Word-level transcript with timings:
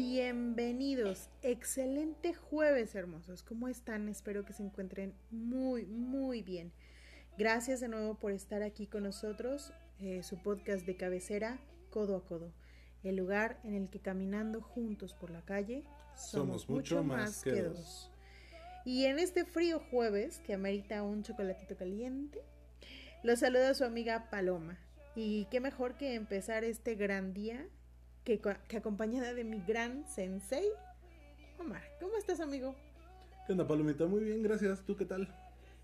Bienvenidos, 0.00 1.28
excelente 1.42 2.32
jueves 2.32 2.94
hermosos, 2.94 3.42
¿cómo 3.42 3.66
están? 3.66 4.08
Espero 4.08 4.44
que 4.44 4.52
se 4.52 4.62
encuentren 4.62 5.12
muy, 5.32 5.86
muy 5.86 6.40
bien. 6.40 6.70
Gracias 7.36 7.80
de 7.80 7.88
nuevo 7.88 8.14
por 8.14 8.30
estar 8.30 8.62
aquí 8.62 8.86
con 8.86 9.02
nosotros, 9.02 9.72
eh, 9.98 10.22
su 10.22 10.40
podcast 10.40 10.86
de 10.86 10.96
cabecera, 10.96 11.58
Codo 11.90 12.14
a 12.14 12.24
Codo, 12.24 12.52
el 13.02 13.16
lugar 13.16 13.58
en 13.64 13.74
el 13.74 13.90
que 13.90 13.98
caminando 13.98 14.62
juntos 14.62 15.14
por 15.14 15.30
la 15.30 15.44
calle 15.44 15.82
Somos 16.14 16.68
mucho 16.68 17.02
más 17.02 17.42
que 17.42 17.60
dos. 17.60 18.12
Y 18.84 19.06
en 19.06 19.18
este 19.18 19.44
frío 19.44 19.80
jueves, 19.90 20.38
que 20.46 20.54
amerita 20.54 21.02
un 21.02 21.24
chocolatito 21.24 21.76
caliente, 21.76 22.40
los 23.24 23.40
saluda 23.40 23.74
su 23.74 23.82
amiga 23.82 24.30
Paloma. 24.30 24.78
Y 25.16 25.46
qué 25.50 25.58
mejor 25.58 25.96
que 25.96 26.14
empezar 26.14 26.62
este 26.62 26.94
gran 26.94 27.34
día 27.34 27.66
que, 28.28 28.38
co- 28.42 28.62
que 28.68 28.76
acompañada 28.76 29.32
de 29.32 29.42
mi 29.42 29.58
gran 29.66 30.06
sensei, 30.06 30.68
Omar. 31.58 31.82
¿Cómo 31.98 32.14
estás, 32.18 32.40
amigo? 32.40 32.74
¿Qué 33.46 33.52
onda, 33.52 33.66
Palomita? 33.66 34.04
Muy 34.04 34.22
bien, 34.22 34.42
gracias. 34.42 34.84
¿Tú 34.84 34.94
qué 34.96 35.06
tal? 35.06 35.34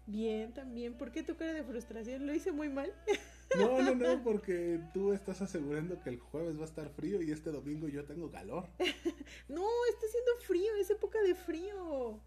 Bien, 0.06 0.52
también. 0.52 0.92
¿Por 0.92 1.10
qué 1.10 1.22
tu 1.22 1.36
cara 1.36 1.54
de 1.54 1.62
frustración? 1.64 2.26
¿Lo 2.26 2.34
hice 2.34 2.52
muy 2.52 2.68
mal? 2.68 2.92
No, 3.56 3.80
no, 3.80 3.94
no, 3.94 4.24
porque 4.24 4.80
tú 4.92 5.12
estás 5.12 5.40
asegurando 5.40 6.02
que 6.02 6.10
el 6.10 6.18
jueves 6.18 6.56
va 6.58 6.62
a 6.62 6.64
estar 6.64 6.88
frío 6.88 7.22
y 7.22 7.30
este 7.30 7.52
domingo 7.52 7.86
yo 7.86 8.04
tengo 8.04 8.28
calor. 8.28 8.66
no, 9.48 9.64
está 9.90 10.06
haciendo 10.06 10.32
frío, 10.44 10.74
es 10.80 10.90
época 10.90 11.22
de 11.22 11.36
frío. 11.36 12.18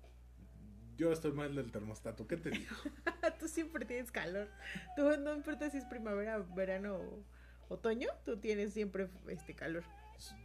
Yo 0.95 1.11
estoy 1.11 1.33
mal 1.33 1.53
del 1.53 1.69
termostato, 1.69 2.27
¿qué 2.27 2.37
te 2.37 2.51
digo? 2.51 2.73
tú 3.39 3.49
siempre 3.49 3.83
tienes 3.83 4.09
calor. 4.09 4.47
Tú 4.95 5.17
no 5.19 5.33
importa 5.35 5.69
si 5.69 5.79
es 5.79 5.85
primavera, 5.85 6.37
verano 6.37 6.95
o 6.95 7.23
otoño, 7.67 8.07
tú 8.23 8.37
tienes 8.37 8.71
siempre 8.73 9.09
este 9.27 9.53
calor. 9.53 9.83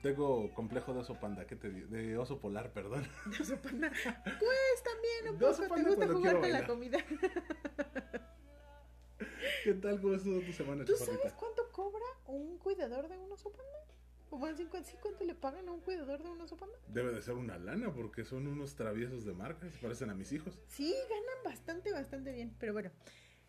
Tengo 0.03 0.53
complejo 0.55 0.93
de 0.93 1.01
oso 1.01 1.19
panda, 1.19 1.47
¿qué 1.47 1.57
te 1.57 1.71
digo? 1.71 1.89
De 1.89 2.17
oso 2.19 2.39
polar, 2.41 2.73
perdón. 2.73 3.07
De 3.27 3.43
oso 3.43 3.57
panda. 3.57 3.91
Pues 3.91 4.83
también 4.85 5.29
un 5.31 5.39
De 5.39 5.47
oso. 5.47 5.63
¿Te 5.63 5.83
gusta 5.83 6.09
jugar 6.09 6.41
con 6.41 6.53
la 6.53 6.67
comida? 6.67 6.99
¿Qué 9.65 9.75
tal? 9.75 10.01
¿Cómo 10.01 10.15
estuvo 10.15 10.41
tu 10.41 10.53
semana, 10.53 10.85
¿Tú 10.85 10.97
sabes 10.97 11.33
cuánto 11.35 11.71
cobra 11.71 12.05
un 12.27 12.59
cuidador 12.59 13.09
de 13.09 13.17
un 13.17 13.31
oso 13.31 13.51
panda? 13.51 13.73
O 14.31 14.39
más 14.39 14.57
bien, 14.57 14.71
¿sí 14.85 14.97
cuánto 15.01 15.25
le 15.25 15.35
pagan 15.35 15.69
a 15.69 15.73
un 15.73 15.81
cuidador 15.81 16.23
de 16.23 16.31
un 16.31 16.41
oso 16.41 16.57
panda? 16.57 16.75
Debe 16.89 17.13
de 17.13 17.23
ser 17.23 17.35
una 17.35 17.59
lana 17.59 17.93
porque 17.93 18.25
son 18.25 18.47
unos 18.47 18.75
traviesos 18.75 19.25
de 19.25 19.35
marca, 19.35 19.71
se 19.71 19.79
parecen 19.79 20.11
a 20.11 20.15
mis 20.15 20.33
hijos. 20.33 20.59
Sí, 20.69 20.95
ganan 21.09 21.45
bastante, 21.45 21.93
bastante 21.93 22.33
bien. 22.33 22.57
Pero 22.59 22.73
bueno, 22.73 22.91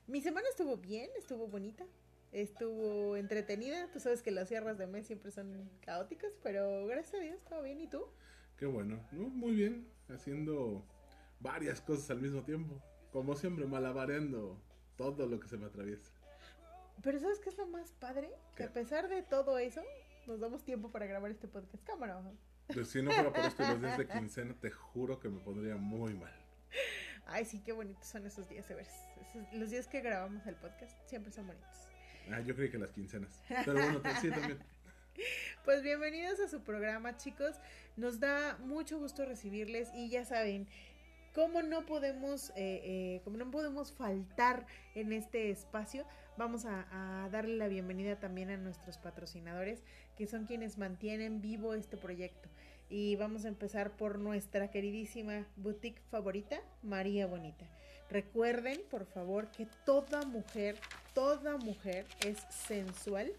mi 0.08 0.22
semana 0.22 0.48
estuvo 0.50 0.78
bien, 0.78 1.10
estuvo 1.18 1.48
bonita, 1.48 1.86
estuvo 2.34 3.16
entretenida. 3.16 3.90
Tú 3.92 4.00
sabes 4.00 4.22
que 4.22 4.32
las 4.32 4.50
cierras 4.50 4.78
de 4.78 4.88
mes 4.88 5.08
siempre 5.08 5.32
son 5.32 5.70
caóticas, 5.82 6.34
pero 6.44 6.86
gracias 6.88 7.16
a 7.22 7.24
Dios, 7.24 7.42
todo 7.48 7.62
bien. 7.64 7.80
¿Y 7.80 7.88
tú? 7.88 8.06
Qué 8.58 8.66
bueno, 8.66 9.00
¿no? 9.12 9.30
Muy 9.30 9.54
bien, 9.54 9.88
haciendo 10.10 10.86
varias 11.40 11.82
cosas 11.82 12.10
al 12.12 12.20
mismo 12.22 12.44
tiempo. 12.44 12.82
Como 13.12 13.36
siempre, 13.36 13.66
malabareando 13.66 14.60
todo 14.98 15.28
lo 15.28 15.40
que 15.40 15.48
se 15.48 15.58
me 15.58 15.66
atraviesa. 15.68 16.12
Pero 17.02 17.20
¿sabes 17.20 17.40
qué 17.40 17.50
es 17.50 17.58
lo 17.58 17.68
más 17.68 17.92
padre? 17.94 18.30
Que 18.56 18.64
a 18.64 18.74
pesar 18.74 19.08
de 19.10 19.22
todo 19.24 19.58
eso, 19.58 19.82
nos 20.28 20.40
damos 20.40 20.64
tiempo 20.64 20.92
para 20.92 21.06
grabar 21.06 21.32
este 21.32 21.48
podcast. 21.48 21.84
Cámara. 21.84 22.22
Pues 22.74 22.90
si 22.90 23.02
no 23.02 23.12
fuera 23.12 23.32
por 23.34 23.44
esto 23.46 23.64
los 23.68 23.82
días 23.82 23.98
de 23.98 24.08
quincena, 24.08 24.56
te 24.60 24.72
juro 24.72 25.20
que 25.20 25.30
me 25.30 25.40
pondría 25.40 25.76
muy 25.76 26.14
mal. 26.14 26.32
Ay, 27.26 27.46
sí, 27.46 27.62
qué 27.64 27.72
bonitos 27.72 28.06
son 28.06 28.26
esos 28.26 28.48
días, 28.48 28.68
de 28.68 28.76
veras. 28.76 28.94
Esos- 29.22 29.54
los 29.54 29.70
días 29.70 29.88
que 29.88 30.02
grabamos 30.02 30.46
el 30.48 30.56
podcast 30.56 30.98
siempre 31.08 31.32
son 31.32 31.48
bonitos. 31.48 31.88
Ah, 32.32 32.40
yo 32.42 32.56
creí 32.56 32.70
que 32.70 32.78
las 32.78 32.92
quincenas. 32.92 33.42
Pero 33.48 33.74
bueno, 33.74 34.02
te- 34.02 34.16
sí, 34.18 34.30
también. 34.30 34.60
Pues 35.64 35.84
bienvenidos 35.84 36.40
a 36.40 36.48
su 36.50 36.62
programa, 36.62 37.16
chicos. 37.18 37.56
Nos 37.98 38.20
da 38.20 38.58
mucho 38.66 38.98
gusto 38.98 39.24
recibirles 39.26 39.90
y 39.94 40.10
ya 40.10 40.26
saben, 40.26 40.68
cómo 41.36 41.62
no 41.62 41.86
podemos, 41.86 42.50
eh, 42.52 42.82
eh, 42.84 43.22
cómo 43.24 43.38
no 43.38 43.50
podemos 43.52 43.92
faltar 43.94 44.66
en 44.96 45.14
este 45.14 45.52
espacio, 45.52 46.06
vamos 46.36 46.66
a, 46.66 46.88
a 47.26 47.30
darle 47.30 47.56
la 47.58 47.68
bienvenida 47.68 48.20
también 48.20 48.50
a 48.50 48.58
nuestros 48.58 48.98
patrocinadores, 48.98 49.84
que 50.18 50.26
son 50.28 50.46
quienes 50.48 50.78
mantienen 50.80 51.42
vivo 51.42 51.76
este 51.76 51.96
proyecto. 51.96 52.50
Y 52.90 53.16
vamos 53.16 53.46
a 53.46 53.50
empezar 53.50 53.92
por 53.96 54.18
nuestra 54.20 54.70
queridísima 54.72 55.46
boutique 55.56 56.02
favorita, 56.10 56.60
María 56.82 57.28
Bonita. 57.28 57.66
Recuerden, 58.10 58.82
por 58.90 59.06
favor, 59.06 59.50
que 59.52 59.68
toda 59.86 60.24
mujer, 60.26 60.76
toda 61.14 61.58
mujer 61.58 62.06
es 62.26 62.40
sensual 62.68 63.34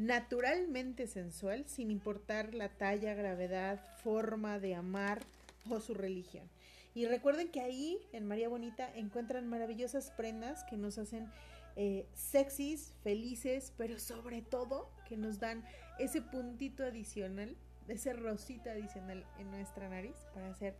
naturalmente 0.00 1.06
sensual, 1.06 1.66
sin 1.66 1.90
importar 1.90 2.54
la 2.54 2.70
talla, 2.70 3.12
gravedad, 3.12 3.78
forma 4.02 4.58
de 4.58 4.74
amar 4.74 5.20
o 5.68 5.78
su 5.78 5.92
religión. 5.92 6.48
Y 6.94 7.04
recuerden 7.04 7.50
que 7.50 7.60
ahí, 7.60 7.98
en 8.14 8.26
María 8.26 8.48
Bonita, 8.48 8.90
encuentran 8.96 9.46
maravillosas 9.46 10.10
prendas 10.12 10.64
que 10.64 10.78
nos 10.78 10.96
hacen 10.96 11.30
eh, 11.76 12.06
sexys, 12.14 12.94
felices, 13.02 13.74
pero 13.76 13.98
sobre 13.98 14.40
todo 14.40 14.90
que 15.06 15.18
nos 15.18 15.38
dan 15.38 15.62
ese 15.98 16.22
puntito 16.22 16.82
adicional, 16.82 17.54
ese 17.86 18.14
rosita 18.14 18.70
adicional 18.70 19.26
en 19.38 19.50
nuestra 19.50 19.90
nariz 19.90 20.16
para 20.32 20.54
ser 20.54 20.74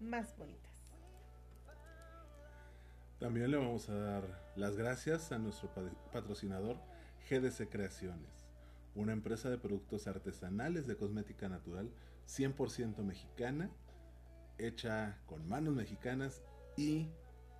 más 0.00 0.36
bonitas. 0.36 0.73
También 3.18 3.50
le 3.50 3.56
vamos 3.56 3.88
a 3.88 3.94
dar 3.94 4.52
las 4.56 4.76
gracias 4.76 5.32
a 5.32 5.38
nuestro 5.38 5.72
pa- 5.72 5.90
patrocinador 6.12 6.76
GDC 7.30 7.68
Creaciones, 7.70 8.46
una 8.94 9.12
empresa 9.12 9.48
de 9.50 9.58
productos 9.58 10.06
artesanales 10.06 10.86
de 10.86 10.96
cosmética 10.96 11.48
natural 11.48 11.90
100% 12.28 12.98
mexicana, 13.02 13.70
hecha 14.58 15.18
con 15.26 15.46
manos 15.48 15.74
mexicanas 15.74 16.42
y 16.76 17.08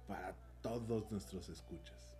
para 0.06 0.34
todos 0.62 1.10
nuestros 1.10 1.48
escuchas. 1.48 2.16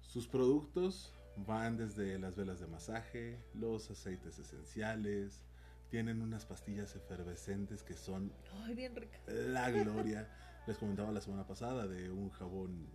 Sus 0.00 0.28
productos 0.28 1.12
van 1.36 1.76
desde 1.76 2.18
las 2.18 2.36
velas 2.36 2.60
de 2.60 2.66
masaje, 2.66 3.38
los 3.54 3.90
aceites 3.90 4.38
esenciales, 4.38 5.42
tienen 5.90 6.20
unas 6.22 6.46
pastillas 6.46 6.94
efervescentes 6.96 7.82
que 7.82 7.94
son 7.94 8.32
Ay, 8.64 8.74
bien 8.74 8.94
rica. 8.96 9.18
la 9.26 9.70
gloria. 9.70 10.28
Les 10.66 10.78
comentaba 10.78 11.12
la 11.12 11.20
semana 11.20 11.46
pasada 11.46 11.86
de 11.86 12.10
un 12.10 12.30
jabón 12.30 12.88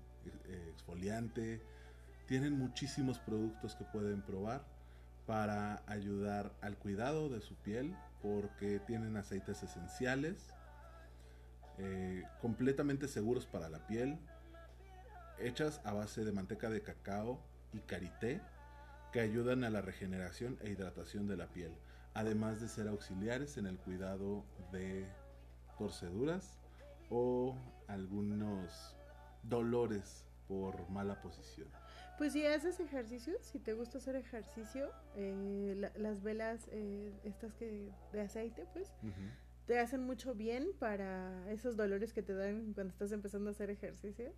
eh, 0.46 0.70
exfoliante. 0.74 1.62
Tienen 2.28 2.58
muchísimos 2.58 3.20
productos 3.20 3.76
que 3.76 3.86
pueden 3.86 4.22
probar 4.22 4.66
para 5.26 5.82
ayudar 5.88 6.52
al 6.62 6.78
cuidado 6.78 7.30
de 7.30 7.40
su 7.40 7.56
piel 7.56 7.96
porque 8.22 8.80
tienen 8.80 9.16
aceites 9.16 9.64
esenciales 9.64 10.54
eh, 11.78 12.24
completamente 12.42 13.08
seguros 13.08 13.46
para 13.46 13.70
la 13.70 13.88
piel 13.88 14.20
hechas 15.40 15.80
a 15.86 15.94
base 15.94 16.26
de 16.26 16.32
manteca 16.32 16.70
de 16.70 16.82
cacao 16.82 17.42
y 17.72 17.80
karité 17.80 18.42
que 19.14 19.22
ayudan 19.22 19.64
a 19.64 19.70
la 19.70 19.82
regeneración 19.82 20.58
e 20.62 20.70
hidratación 20.70 21.28
de 21.28 21.38
la 21.38 21.48
piel, 21.48 21.74
además 22.14 22.62
de 22.62 22.68
ser 22.68 22.88
auxiliares 22.88 23.58
en 23.58 23.66
el 23.66 23.78
cuidado 23.78 24.46
de 24.72 25.08
torceduras 25.78 26.61
o 27.12 27.56
algunos 27.88 28.96
dolores 29.44 30.26
por 30.48 30.90
mala 30.90 31.22
posición. 31.22 31.68
Pues 32.18 32.34
si 32.34 32.46
haces 32.46 32.80
ejercicio, 32.80 33.34
si 33.42 33.60
te 33.60 33.74
gusta 33.74 33.98
hacer 33.98 34.16
ejercicio, 34.16 34.90
eh, 35.16 35.76
la- 35.78 35.92
las 35.98 36.22
velas, 36.24 36.68
eh, 36.72 37.12
estas 37.24 37.54
que 37.56 37.90
de 38.12 38.22
aceite, 38.22 38.66
pues, 38.74 38.92
te 39.66 39.80
hacen 39.80 40.04
mucho 40.04 40.34
bien 40.36 40.68
para 40.80 41.50
esos 41.52 41.78
dolores 41.78 42.14
que 42.14 42.22
te 42.24 42.34
dan 42.34 42.74
cuando 42.74 42.92
estás 42.92 43.12
empezando 43.12 43.50
a 43.50 43.52
hacer 43.52 43.70
ejercicio. 43.70 44.34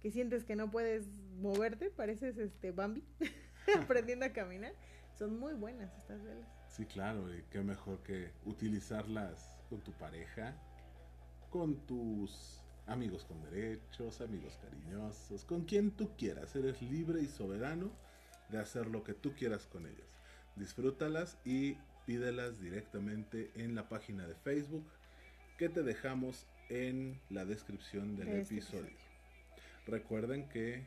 Que 0.00 0.10
sientes 0.12 0.44
que 0.44 0.54
no 0.54 0.70
puedes 0.70 1.08
moverte, 1.40 1.90
pareces 1.90 2.38
este 2.38 2.70
Bambi 2.70 3.02
aprendiendo 3.76 4.26
a 4.26 4.28
caminar. 4.32 4.72
Son 5.18 5.36
muy 5.40 5.54
buenas 5.54 5.92
estas 5.96 6.22
velas. 6.22 6.48
Sí, 6.68 6.86
claro, 6.86 7.34
y 7.34 7.42
qué 7.50 7.60
mejor 7.62 8.00
que 8.04 8.30
utilizarlas 8.44 9.56
con 9.68 9.80
tu 9.80 9.90
pareja, 9.92 10.54
con 11.50 11.76
tus 11.86 12.62
amigos 12.86 13.24
con 13.24 13.42
derechos, 13.42 14.20
amigos 14.20 14.58
cariñosos, 14.62 15.44
con 15.44 15.64
quien 15.64 15.90
tú 15.90 16.10
quieras. 16.16 16.54
Eres 16.56 16.80
libre 16.82 17.20
y 17.20 17.26
soberano 17.26 17.90
de 18.48 18.58
hacer 18.58 18.86
lo 18.86 19.04
que 19.04 19.14
tú 19.14 19.34
quieras 19.34 19.66
con 19.66 19.86
ellas. 19.86 20.16
Disfrútalas 20.56 21.38
y 21.44 21.76
pídelas 22.06 22.60
directamente 22.60 23.50
en 23.54 23.74
la 23.74 23.88
página 23.88 24.26
de 24.26 24.34
Facebook 24.34 24.86
que 25.58 25.68
te 25.68 25.82
dejamos 25.82 26.46
en 26.70 27.20
la 27.28 27.44
descripción 27.44 28.16
del 28.16 28.26
De 28.26 28.40
este 28.40 28.54
episodio. 28.54 28.84
episodio. 28.86 29.08
Recuerden 29.86 30.48
que 30.48 30.86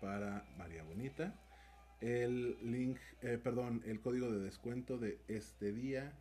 para 0.00 0.44
María 0.58 0.82
Bonita 0.82 1.34
el 2.00 2.56
link, 2.62 2.98
eh, 3.22 3.38
perdón, 3.42 3.82
el 3.86 4.00
código 4.00 4.30
de 4.30 4.38
descuento 4.38 4.98
de 4.98 5.18
este 5.26 5.72
día 5.72 6.12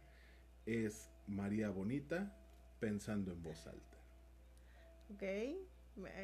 es 0.65 1.11
María 1.27 1.69
Bonita 1.69 2.35
pensando 2.79 3.31
en 3.31 3.43
voz 3.43 3.65
alta. 3.67 3.97
Ok. 5.13 5.23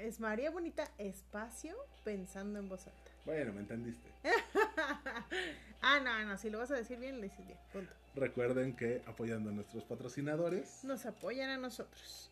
Es 0.03 0.19
María 0.19 0.51
Bonita 0.51 0.91
Espacio 0.97 1.75
pensando 2.03 2.59
en 2.59 2.69
voz 2.69 2.85
alta. 2.87 3.11
Bueno, 3.25 3.53
¿me 3.53 3.61
entendiste? 3.61 4.07
ah, 5.81 5.99
no, 6.03 6.25
no, 6.25 6.37
si 6.37 6.49
lo 6.49 6.59
vas 6.59 6.69
a 6.71 6.75
decir 6.75 6.99
bien, 6.99 7.17
lo 7.17 7.23
dices 7.23 7.45
bien. 7.47 7.57
Punto. 7.71 7.91
Recuerden 8.15 8.75
que 8.75 9.01
apoyando 9.07 9.49
a 9.49 9.53
nuestros 9.53 9.83
patrocinadores, 9.85 10.83
Nos 10.83 11.05
apoyan 11.05 11.49
a 11.49 11.57
nosotros. 11.57 12.29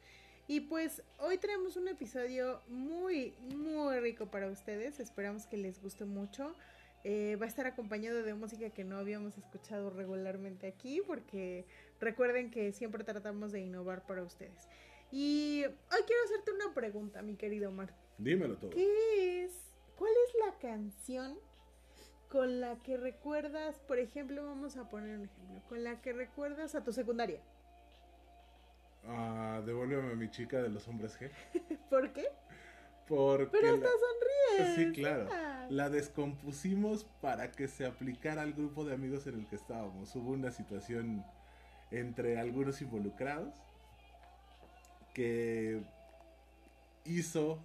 Y 0.48 0.62
pues 0.62 1.02
hoy 1.20 1.38
tenemos 1.38 1.78
un 1.78 1.88
episodio 1.88 2.62
muy, 2.68 3.34
muy 3.56 4.00
rico 4.00 4.28
para 4.28 4.48
ustedes. 4.48 5.00
Esperamos 5.00 5.48
que 5.48 5.58
les 5.58 5.82
guste 5.82 6.06
mucho. 6.06 6.56
Eh, 7.04 7.38
va 7.42 7.46
a 7.46 7.50
estar 7.50 7.66
acompañado 7.66 8.22
de 8.22 8.34
música 8.36 8.70
que 8.70 8.84
no 8.84 8.98
habíamos 8.98 9.38
escuchado 9.38 9.90
regularmente 9.90 10.68
aquí, 10.68 11.02
porque 11.08 11.66
recuerden 12.02 12.52
que 12.52 12.74
siempre 12.74 13.04
tratamos 13.06 13.52
de 13.54 13.62
innovar 13.62 14.06
para 14.06 14.24
ustedes. 14.24 14.68
Y 15.12 15.64
hoy 15.66 16.00
quiero 16.08 16.24
hacerte 16.26 16.52
una 16.52 16.74
pregunta, 16.74 17.22
mi 17.22 17.36
querido 17.36 17.70
Omar. 17.70 17.94
dímelo 18.18 18.58
todo. 18.58 18.72
¿Qué 18.72 19.44
es? 19.46 19.52
¿Cuál 19.96 20.12
es 20.28 20.36
la 20.46 20.58
canción 20.60 21.38
con 22.30 22.60
la 22.62 22.82
que 22.82 22.98
recuerdas, 22.98 23.80
por 23.82 24.00
ejemplo, 24.00 24.46
vamos 24.46 24.78
a 24.78 24.90
poner 24.90 25.18
un 25.18 25.26
ejemplo, 25.26 25.62
con 25.70 25.84
la 25.84 26.02
que 26.02 26.14
recuerdas 26.14 26.76
a 26.76 26.84
tu 26.84 26.92
secundaria? 26.94 27.42
Ah, 29.06 29.62
devuélveme 29.66 30.12
a 30.12 30.16
mi 30.16 30.30
chica 30.30 30.62
de 30.62 30.70
los 30.70 30.88
hombres 30.88 31.20
G. 31.20 31.30
¿Por 31.90 32.14
qué? 32.14 32.26
Porque 33.08 33.48
Pero 33.52 33.76
la- 33.78 33.88
hasta 33.88 33.90
sonríes. 33.90 34.76
Sí, 34.76 35.02
claro. 35.02 35.28
Ah. 35.32 35.68
La 35.70 35.90
descompusimos 35.90 37.04
para 37.22 37.52
que 37.52 37.68
se 37.68 37.86
aplicara 37.86 38.42
al 38.44 38.54
grupo 38.54 38.86
de 38.86 38.94
amigos 38.94 39.26
en 39.28 39.40
el 39.40 39.48
que 39.48 39.56
estábamos. 39.56 40.16
Hubo 40.16 40.32
una 40.32 40.52
situación 40.52 41.26
entre 41.92 42.40
algunos 42.40 42.82
involucrados 42.82 43.54
que 45.14 45.82
hizo 47.06 47.60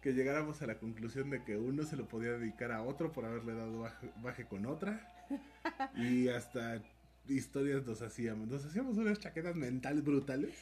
que 0.00 0.12
llegáramos 0.12 0.60
a 0.62 0.66
la 0.66 0.78
conclusión 0.78 1.30
de 1.30 1.42
que 1.44 1.56
uno 1.56 1.84
se 1.84 1.96
lo 1.96 2.06
podía 2.06 2.32
dedicar 2.32 2.72
a 2.72 2.82
otro 2.82 3.12
por 3.12 3.24
haberle 3.24 3.54
dado 3.54 3.80
baje, 3.80 4.10
baje 4.22 4.44
con 4.44 4.66
otra. 4.66 5.10
Y 5.96 6.28
hasta 6.28 6.82
historias 7.26 7.86
nos 7.86 8.02
hacíamos. 8.02 8.48
Nos 8.48 8.64
hacíamos 8.66 8.98
unas 8.98 9.18
chaquetas 9.18 9.56
mentales 9.56 10.04
brutales 10.04 10.54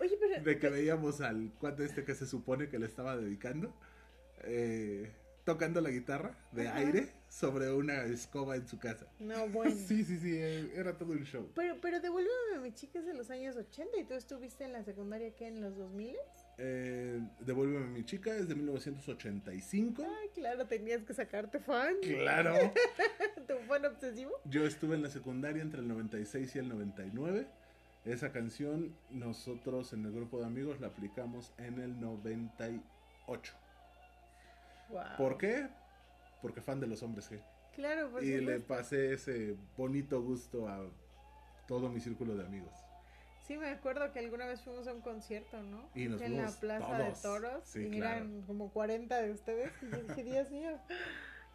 Oye, 0.00 0.16
pero 0.20 0.42
de 0.42 0.58
que 0.58 0.68
veíamos 0.68 1.20
al 1.20 1.52
cuate 1.58 1.84
este 1.84 2.04
que 2.04 2.14
se 2.14 2.26
supone 2.26 2.68
que 2.68 2.78
le 2.78 2.86
estaba 2.86 3.16
dedicando 3.16 3.72
eh, 4.42 5.10
tocando 5.44 5.80
la 5.80 5.90
guitarra 5.90 6.34
de 6.52 6.68
Ajá. 6.68 6.78
aire 6.78 7.08
sobre 7.28 7.70
una 7.72 8.04
escoba 8.04 8.56
en 8.56 8.66
su 8.66 8.78
casa. 8.78 9.06
no, 9.18 9.48
bueno. 9.48 9.74
Sí, 9.88 10.04
sí, 10.04 10.18
sí, 10.18 10.36
eh, 10.36 10.72
era 10.74 10.96
todo 10.96 11.12
un 11.12 11.24
show. 11.24 11.50
Pero, 11.54 11.76
pero 11.80 12.00
devuélveme 12.00 12.56
a 12.56 12.60
mi 12.60 12.72
chica 12.72 12.98
es 12.98 13.06
de 13.06 13.14
los 13.14 13.30
años 13.30 13.56
80 13.56 13.98
y 13.98 14.04
tú 14.04 14.14
estuviste 14.14 14.64
en 14.64 14.72
la 14.72 14.82
secundaria 14.84 15.34
que 15.34 15.46
en 15.48 15.60
los 15.60 15.76
2000. 15.76 16.16
Eh, 16.56 17.20
Devuélveme 17.40 17.84
a 17.84 17.88
mi 17.88 18.04
chica 18.04 18.34
es 18.36 18.48
de 18.48 18.54
1985. 18.54 20.02
Ay, 20.02 20.28
claro, 20.34 20.66
tenías 20.66 21.02
que 21.02 21.12
sacarte 21.12 21.58
fan. 21.58 21.94
Claro. 22.02 22.54
¿Tu 23.48 23.54
fan 23.66 23.84
obsesivo? 23.84 24.32
Yo 24.44 24.64
estuve 24.64 24.94
en 24.94 25.02
la 25.02 25.10
secundaria 25.10 25.60
entre 25.62 25.80
el 25.80 25.88
96 25.88 26.54
y 26.54 26.58
el 26.60 26.68
99. 26.68 27.46
Esa 28.04 28.30
canción 28.32 28.94
nosotros 29.10 29.92
en 29.92 30.04
el 30.04 30.12
grupo 30.12 30.38
de 30.38 30.46
amigos 30.46 30.80
la 30.80 30.88
aplicamos 30.88 31.52
en 31.58 31.80
el 31.80 32.00
98. 32.00 33.52
Wow. 34.90 35.16
¿Por 35.16 35.38
qué? 35.38 35.68
Porque 36.42 36.60
fan 36.60 36.80
de 36.80 36.86
los 36.86 37.02
hombres 37.02 37.30
G. 37.30 37.40
Claro, 37.74 38.10
por 38.10 38.22
y 38.22 38.40
le 38.40 38.60
pasé 38.60 39.14
ese 39.14 39.56
bonito 39.76 40.22
gusto 40.22 40.68
a 40.68 40.88
todo 41.66 41.88
mi 41.88 42.00
círculo 42.00 42.36
de 42.36 42.44
amigos. 42.44 42.72
Sí, 43.46 43.58
me 43.58 43.68
acuerdo 43.68 44.10
que 44.12 44.20
alguna 44.20 44.46
vez 44.46 44.62
fuimos 44.62 44.86
a 44.86 44.94
un 44.94 45.02
concierto, 45.02 45.62
¿no? 45.62 45.90
Y 45.94 46.08
nos 46.08 46.20
en 46.22 46.36
la 46.38 46.50
plaza 46.50 46.86
todos. 46.86 46.98
de 46.98 47.28
toros. 47.28 47.64
Sí, 47.64 47.80
y 47.80 47.90
claro. 47.90 48.16
eran 48.16 48.42
como 48.42 48.70
40 48.72 49.20
de 49.20 49.32
ustedes. 49.32 49.70
Y 49.82 49.90
yo 49.90 50.02
dije, 50.02 50.24
Dios 50.24 50.50
mío. 50.50 50.78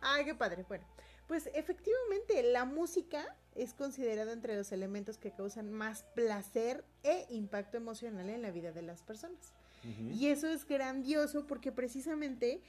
Ay, 0.02 0.24
qué 0.26 0.36
padre. 0.36 0.66
Bueno, 0.68 0.86
pues 1.28 1.50
efectivamente 1.54 2.44
la 2.44 2.66
música 2.66 3.36
es 3.56 3.74
considerada 3.74 4.34
entre 4.34 4.56
los 4.56 4.72
elementos 4.72 5.18
que 5.18 5.32
causan 5.32 5.72
más 5.72 6.04
placer 6.16 6.86
e 7.04 7.26
impacto 7.30 7.78
emocional 7.78 8.30
en 8.30 8.42
la 8.42 8.52
vida 8.52 8.72
de 8.72 8.84
las 8.84 9.02
personas. 9.02 9.54
Ujú. 9.84 10.10
Y 10.12 10.28
eso 10.28 10.48
es 10.48 10.66
grandioso 10.66 11.48
porque 11.48 11.72
precisamente, 11.72 12.62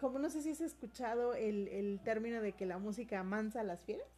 como 0.00 0.18
no 0.18 0.30
sé 0.30 0.42
si 0.42 0.50
has 0.50 0.60
escuchado 0.60 1.34
el, 1.34 1.68
el 1.68 2.00
término 2.02 2.40
de 2.40 2.52
que 2.52 2.66
la 2.66 2.78
música 2.78 3.20
amansa 3.20 3.60
a 3.60 3.64
las 3.64 3.82
fieras. 3.82 4.08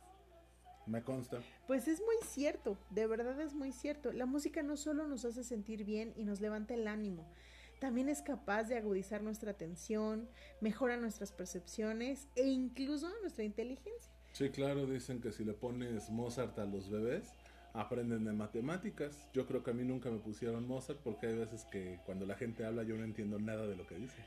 Me 0.87 1.03
consta. 1.03 1.41
Pues 1.67 1.87
es 1.87 2.01
muy 2.01 2.17
cierto, 2.27 2.77
de 2.91 3.07
verdad 3.07 3.41
es 3.41 3.55
muy 3.55 3.73
cierto. 3.73 4.13
La 4.13 4.27
música 4.27 4.63
no 4.63 4.77
solo 4.77 5.07
nos 5.07 5.25
hace 5.25 5.45
sentir 5.45 5.85
bien 5.85 6.13
y 6.17 6.25
nos 6.25 6.41
levanta 6.41 6.75
el 6.75 6.89
ánimo, 6.89 7.25
también 7.83 8.09
es 8.09 8.23
capaz 8.23 8.69
de 8.69 8.77
agudizar 8.77 9.25
nuestra 9.25 9.51
atención, 9.51 10.29
mejora 10.61 10.97
nuestras 10.97 11.33
percepciones 11.33 12.29
e 12.37 12.47
incluso 12.47 13.11
nuestra 13.23 13.43
inteligencia. 13.43 14.13
Sí, 14.31 14.51
claro, 14.51 14.87
dicen 14.87 15.21
que 15.21 15.33
si 15.33 15.45
le 15.45 15.53
pones 15.53 16.09
Mozart 16.09 16.57
a 16.61 16.65
los 16.65 16.89
bebés, 16.89 17.33
aprenden 17.75 18.25
de 18.25 18.35
matemáticas. 18.35 19.29
Yo 19.33 19.49
creo 19.49 19.65
que 19.65 19.73
a 19.73 19.75
mí 19.75 19.83
nunca 19.83 20.13
me 20.13 20.19
pusieron 20.19 20.69
Mozart 20.69 21.01
porque 21.01 21.27
hay 21.27 21.35
veces 21.35 21.65
que 21.73 21.99
cuando 22.07 22.25
la 22.25 22.37
gente 22.37 22.65
habla 22.65 22.85
yo 22.85 22.97
no 22.97 23.03
entiendo 23.03 23.41
nada 23.41 23.67
de 23.67 23.75
lo 23.75 23.85
que 23.85 23.97
dice. 23.97 24.23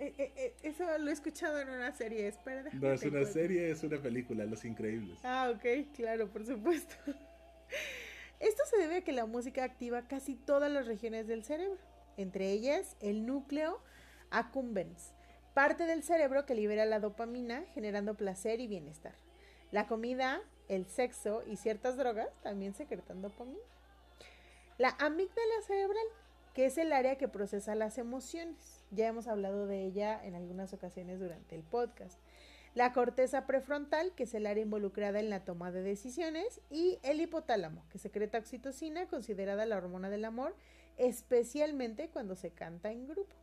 Eh, 0.00 0.14
eh, 0.16 0.32
eh, 0.34 0.54
eso 0.62 0.96
lo 0.96 1.10
he 1.10 1.12
escuchado 1.12 1.60
en 1.60 1.68
una 1.68 1.92
serie, 1.92 2.26
espera. 2.26 2.64
No 2.72 2.90
es 2.90 3.02
una 3.02 3.26
serie, 3.26 3.70
es 3.70 3.82
una 3.82 4.00
película, 4.00 4.46
Los 4.46 4.64
Increíbles. 4.64 5.18
Ah, 5.22 5.52
ok, 5.54 5.94
claro, 5.94 6.26
por 6.26 6.46
supuesto. 6.46 6.94
Esto 8.40 8.62
se 8.64 8.78
debe 8.78 8.96
a 8.96 9.04
que 9.04 9.12
la 9.12 9.26
música 9.26 9.62
activa 9.62 10.08
casi 10.08 10.36
todas 10.36 10.72
las 10.72 10.86
regiones 10.86 11.26
del 11.26 11.44
cerebro, 11.44 11.76
entre 12.16 12.50
ellas 12.50 12.96
el 13.02 13.26
núcleo 13.26 13.82
accumbens, 14.30 15.12
parte 15.52 15.84
del 15.84 16.02
cerebro 16.02 16.46
que 16.46 16.54
libera 16.54 16.86
la 16.86 16.98
dopamina 16.98 17.62
generando 17.74 18.14
placer 18.14 18.60
y 18.60 18.68
bienestar. 18.68 19.12
La 19.70 19.86
comida, 19.86 20.40
el 20.68 20.86
sexo 20.86 21.42
y 21.46 21.56
ciertas 21.56 21.98
drogas 21.98 22.30
también 22.42 22.72
secretan 22.72 23.20
dopamina. 23.20 23.60
La 24.78 24.96
amígdala 24.98 25.60
cerebral, 25.66 26.06
que 26.54 26.64
es 26.64 26.78
el 26.78 26.94
área 26.94 27.18
que 27.18 27.28
procesa 27.28 27.74
las 27.74 27.98
emociones. 27.98 28.79
Ya 28.90 29.06
hemos 29.06 29.28
hablado 29.28 29.66
de 29.66 29.84
ella 29.84 30.20
en 30.24 30.34
algunas 30.34 30.72
ocasiones 30.72 31.20
durante 31.20 31.54
el 31.54 31.62
podcast. 31.62 32.18
La 32.74 32.92
corteza 32.92 33.46
prefrontal, 33.46 34.12
que 34.14 34.24
es 34.24 34.34
el 34.34 34.46
área 34.46 34.62
involucrada 34.62 35.18
en 35.18 35.30
la 35.30 35.44
toma 35.44 35.72
de 35.72 35.82
decisiones, 35.82 36.60
y 36.70 36.98
el 37.02 37.20
hipotálamo, 37.20 37.84
que 37.88 37.98
secreta 37.98 38.38
oxitocina, 38.38 39.06
considerada 39.08 39.66
la 39.66 39.76
hormona 39.76 40.08
del 40.10 40.24
amor, 40.24 40.54
especialmente 40.96 42.10
cuando 42.10 42.36
se 42.36 42.50
canta 42.50 42.92
en 42.92 43.08
grupo. 43.08 43.34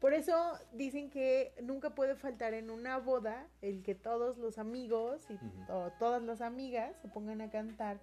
Por 0.00 0.12
eso 0.12 0.34
dicen 0.72 1.08
que 1.08 1.54
nunca 1.62 1.94
puede 1.94 2.16
faltar 2.16 2.52
en 2.52 2.70
una 2.70 2.98
boda 2.98 3.48
el 3.62 3.82
que 3.82 3.94
todos 3.94 4.36
los 4.36 4.58
amigos 4.58 5.26
y 5.30 5.38
o 5.70 5.90
todas 5.98 6.22
las 6.22 6.42
amigas 6.42 6.94
se 7.00 7.08
pongan 7.08 7.40
a 7.40 7.50
cantar 7.50 7.98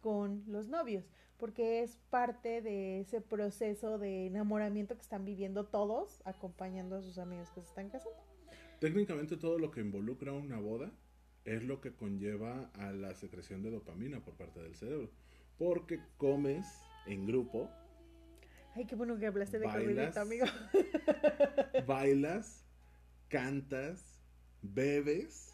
con 0.00 0.42
los 0.46 0.68
novios, 0.68 1.04
porque 1.44 1.82
es 1.82 1.98
parte 2.08 2.62
de 2.62 3.00
ese 3.00 3.20
proceso 3.20 3.98
de 3.98 4.24
enamoramiento 4.24 4.94
que 4.94 5.02
están 5.02 5.26
viviendo 5.26 5.66
todos 5.66 6.22
acompañando 6.24 6.96
a 6.96 7.02
sus 7.02 7.18
amigos 7.18 7.50
que 7.50 7.60
se 7.60 7.68
están 7.68 7.90
casando. 7.90 8.16
Técnicamente 8.80 9.36
todo 9.36 9.58
lo 9.58 9.70
que 9.70 9.80
involucra 9.82 10.32
una 10.32 10.58
boda 10.58 10.90
es 11.44 11.62
lo 11.62 11.82
que 11.82 11.92
conlleva 11.92 12.70
a 12.78 12.92
la 12.92 13.14
secreción 13.14 13.62
de 13.62 13.70
dopamina 13.70 14.24
por 14.24 14.32
parte 14.38 14.62
del 14.62 14.74
cerebro. 14.74 15.10
Porque 15.58 16.00
comes 16.16 16.66
en 17.04 17.26
grupo, 17.26 17.68
Ay, 18.74 18.86
qué 18.86 18.96
bueno 18.96 19.18
que 19.18 19.26
hablaste 19.26 19.58
de 19.58 19.66
corridito, 19.66 20.20
amigo. 20.20 20.46
bailas, 21.86 22.64
cantas, 23.28 24.18
bebes 24.62 25.53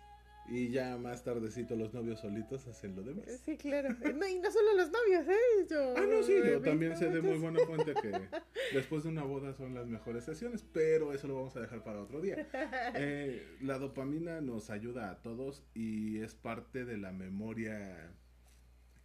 y 0.50 0.69
ya 0.71 0.97
más 0.99 1.23
tardecito 1.23 1.76
los 1.76 1.95
novios 1.95 2.21
solitos 2.21 2.66
hacen 2.66 2.97
lo 2.97 3.02
demás. 3.02 3.25
Sí, 3.45 3.57
claro. 3.57 3.90
No, 3.90 4.26
y 4.26 4.38
no 4.38 4.50
solo 4.50 4.75
los 4.76 4.90
novios, 4.90 5.28
¿eh? 5.28 5.66
Yo, 5.71 5.95
Ah, 5.97 6.04
no, 6.07 6.23
sí, 6.25 6.35
yo 6.45 6.61
también 6.61 6.97
sé 6.97 7.09
de 7.09 7.23
muy 7.23 7.38
buena 7.38 7.61
fuente 7.64 7.95
que 7.95 8.11
después 8.75 9.04
de 9.04 9.11
una 9.11 9.23
boda 9.23 9.54
son 9.54 9.75
las 9.75 9.87
mejores 9.87 10.25
sesiones, 10.25 10.64
pero 10.73 11.12
eso 11.12 11.28
lo 11.28 11.37
vamos 11.37 11.57
a 11.57 11.61
dejar 11.61 11.85
para 11.85 12.02
otro 12.02 12.21
día. 12.21 12.49
Eh, 12.95 13.57
la 13.61 13.78
dopamina 13.78 14.40
nos 14.40 14.71
ayuda 14.71 15.11
a 15.11 15.23
todos 15.23 15.62
y 15.75 16.19
es 16.21 16.35
parte 16.35 16.85
de 16.85 16.97
la 16.99 17.12
memoria 17.12 18.12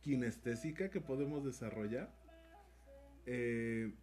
kinestésica 0.02 0.90
que 0.90 1.02
podemos 1.02 1.46
desarrollar. 1.46 2.14
Eh, 3.26 3.94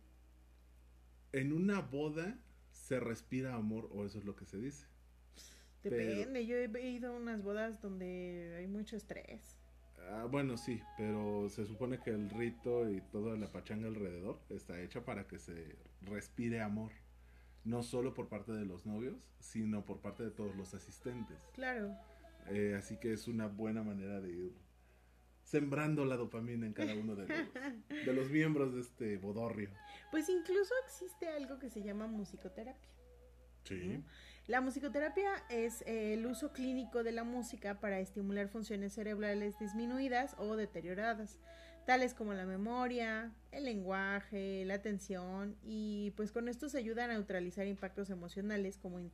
en 1.33 1.53
una 1.53 1.81
boda 1.81 2.39
se 2.71 3.01
respira 3.01 3.55
amor, 3.55 3.89
o 3.93 4.05
eso 4.05 4.19
es 4.19 4.25
lo 4.25 4.37
que 4.37 4.47
se 4.47 4.59
dice. 4.59 4.87
Depende, 5.83 6.47
yo 6.47 6.57
he 6.57 6.91
ido 6.91 7.13
a 7.13 7.17
unas 7.17 7.43
bodas 7.43 7.81
donde 7.81 8.55
hay 8.59 8.67
mucho 8.67 8.97
estrés. 8.97 9.59
Ah, 10.11 10.27
bueno, 10.31 10.57
sí, 10.57 10.81
pero 10.97 11.49
se 11.49 11.65
supone 11.65 11.99
que 11.99 12.11
el 12.11 12.31
rito 12.31 12.89
y 12.91 13.01
toda 13.01 13.37
la 13.37 13.51
pachanga 13.51 13.89
alrededor 13.89 14.41
está 14.51 14.81
hecha 14.81 15.05
para 15.05 15.27
que 15.27 15.39
se 15.39 15.77
respire 16.03 16.61
amor. 16.61 16.93
No 17.65 17.83
solo 17.83 18.13
por 18.13 18.29
parte 18.29 18.53
de 18.53 18.65
los 18.65 18.87
novios, 18.87 19.17
sino 19.39 19.85
por 19.85 20.01
parte 20.01 20.25
de 20.25 20.31
todos 20.31 20.57
los 20.57 20.75
asistentes. 20.75 21.39
Claro. 21.55 21.97
Eh, 22.49 22.75
así 22.77 22.97
que 22.97 23.13
es 23.13 23.29
una 23.29 23.47
buena 23.47 23.85
manera 23.85 24.21
de 24.21 24.33
ir 24.33 24.53
sembrando 25.45 26.05
la 26.05 26.17
dopamina 26.17 26.67
en 26.67 26.73
cada 26.73 26.95
uno 26.95 27.15
de 27.15 27.29
los, 27.29 27.53
de 28.07 28.13
los 28.13 28.31
miembros 28.31 28.75
de 28.75 28.81
este 28.81 29.17
bodorrio. 29.17 29.71
Pues 30.11 30.29
incluso 30.29 30.75
existe 30.87 31.29
algo 31.29 31.59
que 31.59 31.71
se 31.71 31.83
llama 31.83 32.07
musicoterapia. 32.07 32.91
Sí. 33.65 34.03
La 34.49 34.61
musicoterapia 34.61 35.31
es 35.51 35.83
eh, 35.83 36.15
el 36.15 36.27
uso 36.27 36.53
clínico 36.53 37.05
de 37.05 37.13
la 37.13 37.23
música 37.23 37.79
para 37.79 38.01
estimular 38.01 38.49
funciones 38.49 38.93
cerebrales 38.93 39.57
disminuidas 39.61 40.35
o 40.37 40.57
deterioradas, 40.57 41.39
tales 41.87 42.13
como 42.13 42.35
la 42.35 42.45
memoria, 42.45 43.33
el 43.53 43.67
lenguaje, 43.67 44.65
la 44.65 44.75
atención, 44.75 45.57
y 45.63 46.13
pues 46.17 46.33
con 46.33 46.49
esto 46.49 46.69
se 46.69 46.79
ayuda 46.79 47.05
a 47.05 47.09
neutralizar 47.09 47.69
impactos 47.69 48.11
emocionales 48.11 48.79
como 48.79 48.99
eh, 48.99 49.13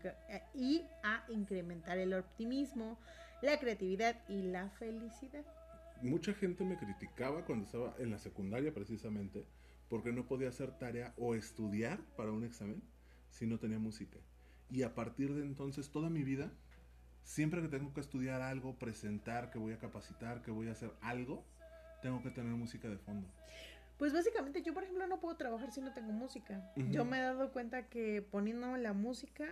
y 0.55 0.87
a 1.03 1.27
incrementar 1.29 1.99
el 1.99 2.15
optimismo, 2.15 2.99
la 3.43 3.59
creatividad 3.59 4.27
y 4.31 4.41
la 4.41 4.71
felicidad. 4.71 5.45
Mucha 6.01 6.33
gente 6.33 6.65
me 6.65 6.79
criticaba 6.79 7.45
cuando 7.45 7.67
estaba 7.67 7.95
en 7.99 8.11
la 8.11 8.19
secundaria 8.19 8.73
precisamente 8.73 9.45
porque 9.91 10.11
no 10.11 10.27
podía 10.27 10.49
hacer 10.49 10.79
tarea 10.79 11.13
o 11.19 11.35
estudiar 11.35 12.01
para 12.17 12.33
un 12.33 12.45
examen 12.45 12.83
si 13.29 13.47
no 13.47 13.59
tenía 13.59 13.79
música. 13.79 14.19
Y 14.71 14.83
a 14.83 14.95
partir 14.95 15.35
de 15.35 15.43
entonces, 15.43 15.91
toda 15.91 16.11
mi 16.11 16.23
vida, 16.23 16.51
siempre 17.23 17.63
que 17.63 17.69
tengo 17.69 17.93
que 17.93 18.01
estudiar 18.01 18.43
algo, 18.43 18.79
presentar, 18.79 19.51
que 19.51 19.59
voy 19.59 19.73
a 19.73 19.79
capacitar, 19.79 20.43
que 20.43 20.51
voy 20.51 20.69
a 20.69 20.73
hacer 20.73 20.91
algo, 21.01 21.45
tengo 22.03 22.23
que 22.23 22.31
tener 22.31 22.53
música 22.53 22.89
de 22.89 22.99
fondo. 22.99 23.27
Pues 23.99 24.13
básicamente 24.13 24.63
yo, 24.63 24.73
por 24.73 24.85
ejemplo, 24.85 25.07
no 25.07 25.19
puedo 25.21 25.37
trabajar 25.37 25.73
si 25.73 25.81
no 25.81 25.93
tengo 25.93 26.13
música. 26.13 26.73
Yo 26.77 27.05
me 27.05 27.19
he 27.19 27.23
dado 27.23 27.53
cuenta 27.53 27.89
que 27.89 28.23
poniendo 28.23 28.77
la 28.77 28.93
música, 28.93 29.49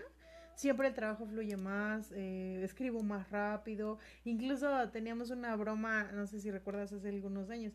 siempre 0.54 0.87
el 0.87 0.94
trabajo 0.94 1.26
fluye 1.26 1.56
más, 1.56 2.12
eh, 2.12 2.62
escribo 2.62 3.02
más 3.02 3.28
rápido. 3.30 3.99
Incluso 4.25 4.88
teníamos 4.90 5.30
una 5.30 5.56
broma, 5.56 6.12
no 6.12 6.26
sé 6.28 6.40
si 6.40 6.50
recuerdas 6.52 6.92
hace 6.92 7.08
algunos 7.08 7.50
años, 7.50 7.75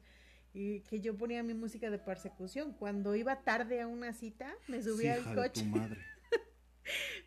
y 0.53 0.79
que 0.81 1.01
yo 1.01 1.17
ponía 1.17 1.43
mi 1.43 1.53
música 1.53 1.89
de 1.89 1.99
persecución. 1.99 2.73
Cuando 2.73 3.15
iba 3.15 3.41
tarde 3.41 3.81
a 3.81 3.87
una 3.87 4.13
cita, 4.13 4.53
me 4.69 4.81
subía 4.81 5.15
al 5.15 5.25
de 5.25 5.35
coche. 5.35 5.63
tu 5.63 5.69
madre. 5.69 5.99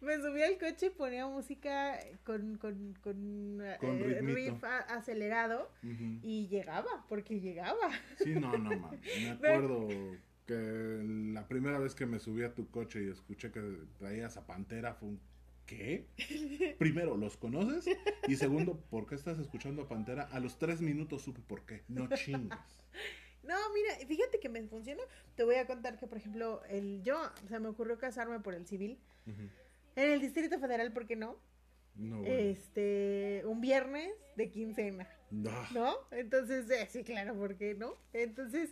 Me 0.01 0.17
subía 0.17 0.47
al 0.47 0.59
coche 0.59 0.87
y 0.87 0.91
ponía 0.91 1.27
música 1.27 1.99
con, 2.25 2.57
con, 2.59 2.95
con, 3.01 3.63
Con 3.81 4.01
eh, 4.03 4.21
riff 4.23 4.63
a- 4.65 4.81
acelerado 4.81 5.71
y 6.23 6.49
llegaba, 6.49 7.07
porque 7.09 7.41
llegaba. 7.41 7.91
Sí, 8.19 8.35
no, 8.35 8.57
no, 8.59 8.79
mames. 8.79 9.01
Me 9.23 9.31
acuerdo 9.31 9.89
que 10.47 11.03
la 11.33 11.47
primera 11.49 11.79
vez 11.79 11.95
que 11.95 12.05
me 12.05 12.19
subí 12.19 12.43
a 12.43 12.55
tu 12.55 12.69
coche 12.71 13.03
y 13.05 13.09
escuché 13.09 13.51
que 13.51 13.61
traías 13.99 14.37
a 14.37 14.47
Pantera 14.47 14.95
fue 14.95 15.09
un 15.11 15.21
¿qué? 15.67 16.07
Primero, 16.79 17.17
¿los 17.17 17.37
conoces? 17.39 17.87
Y 18.29 18.37
segundo, 18.37 18.79
¿por 18.91 19.07
qué 19.07 19.15
estás 19.15 19.39
escuchando 19.39 19.83
a 19.83 19.89
Pantera? 19.89 20.25
A 20.25 20.41
los 20.41 20.59
tres 20.59 20.81
minutos 20.83 21.23
supe 21.23 21.41
por 21.41 21.65
qué. 21.65 21.83
No 21.89 22.09
chingas. 22.15 22.61
No, 23.47 23.55
mira, 23.75 23.95
fíjate 24.07 24.41
que 24.41 24.49
me 24.49 24.63
funciona. 24.67 25.03
Te 25.35 25.45
voy 25.45 25.57
a 25.57 25.67
contar 25.67 25.99
que, 25.99 26.07
por 26.07 26.19
ejemplo, 26.19 26.63
el 26.69 27.03
yo, 27.03 27.21
se 27.49 27.59
me 27.59 27.69
ocurrió 27.69 27.99
casarme 27.99 28.41
por 28.41 28.55
el 28.55 28.67
civil 28.67 28.99
en 29.97 30.11
el 30.11 30.21
Distrito 30.21 30.59
Federal, 30.59 30.93
¿por 30.93 31.07
qué 31.07 31.17
no? 31.17 31.39
No, 31.97 32.19
bueno. 32.19 32.35
Este, 32.35 33.43
un 33.45 33.61
viernes 33.61 34.13
de 34.37 34.51
quincena, 34.51 35.09
Ah, 35.49 35.69
¿no? 35.73 35.95
Entonces, 36.11 36.69
eh, 36.71 36.89
sí, 36.91 37.05
claro, 37.05 37.35
¿por 37.35 37.57
qué 37.57 37.75
no? 37.75 37.97
Entonces, 38.13 38.71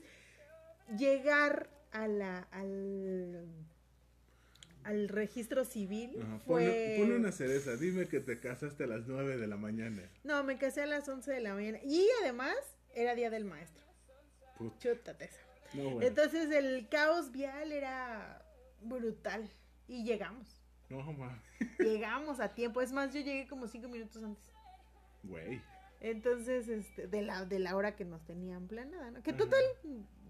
llegar 0.96 1.70
a 1.92 2.08
la, 2.08 2.40
al, 2.50 3.46
al 4.84 5.08
registro 5.08 5.64
civil 5.64 6.16
ajá. 6.20 6.38
fue... 6.46 6.64
Ponle, 6.66 6.96
ponle 6.98 7.16
una 7.16 7.32
cereza. 7.32 7.76
Dime 7.76 8.08
que 8.08 8.20
te 8.20 8.40
casaste 8.40 8.84
a 8.84 8.86
las 8.88 9.06
nueve 9.06 9.36
de 9.36 9.46
la 9.46 9.56
mañana. 9.56 10.02
No, 10.24 10.42
me 10.44 10.58
casé 10.58 10.82
a 10.82 10.86
las 10.86 11.08
11 11.08 11.30
de 11.30 11.40
la 11.40 11.54
mañana 11.54 11.78
y 11.84 12.06
además 12.22 12.56
era 12.94 13.14
Día 13.14 13.30
del 13.30 13.44
Maestro. 13.44 13.82
Chútate. 14.78 15.30
No, 15.74 15.84
bueno. 15.84 16.02
Entonces 16.06 16.50
el 16.50 16.88
caos 16.88 17.32
vial 17.32 17.72
era 17.72 18.44
brutal 18.80 19.48
y 19.88 20.04
llegamos. 20.04 20.62
No, 20.88 21.00
mames. 21.12 21.40
Llegamos 21.78 22.40
a 22.40 22.54
tiempo. 22.54 22.80
Es 22.82 22.92
más, 22.92 23.14
yo 23.14 23.20
llegué 23.20 23.48
como 23.48 23.66
cinco 23.66 23.88
minutos 23.88 24.22
antes. 24.22 24.44
Güey. 25.22 25.62
Entonces, 26.00 26.68
este, 26.68 27.06
de 27.06 27.22
la, 27.22 27.44
de 27.44 27.60
la 27.60 27.76
hora 27.76 27.94
que 27.94 28.04
nos 28.04 28.24
tenían 28.24 28.66
planeada, 28.66 29.10
¿no? 29.12 29.22
Que 29.22 29.32
total, 29.32 29.62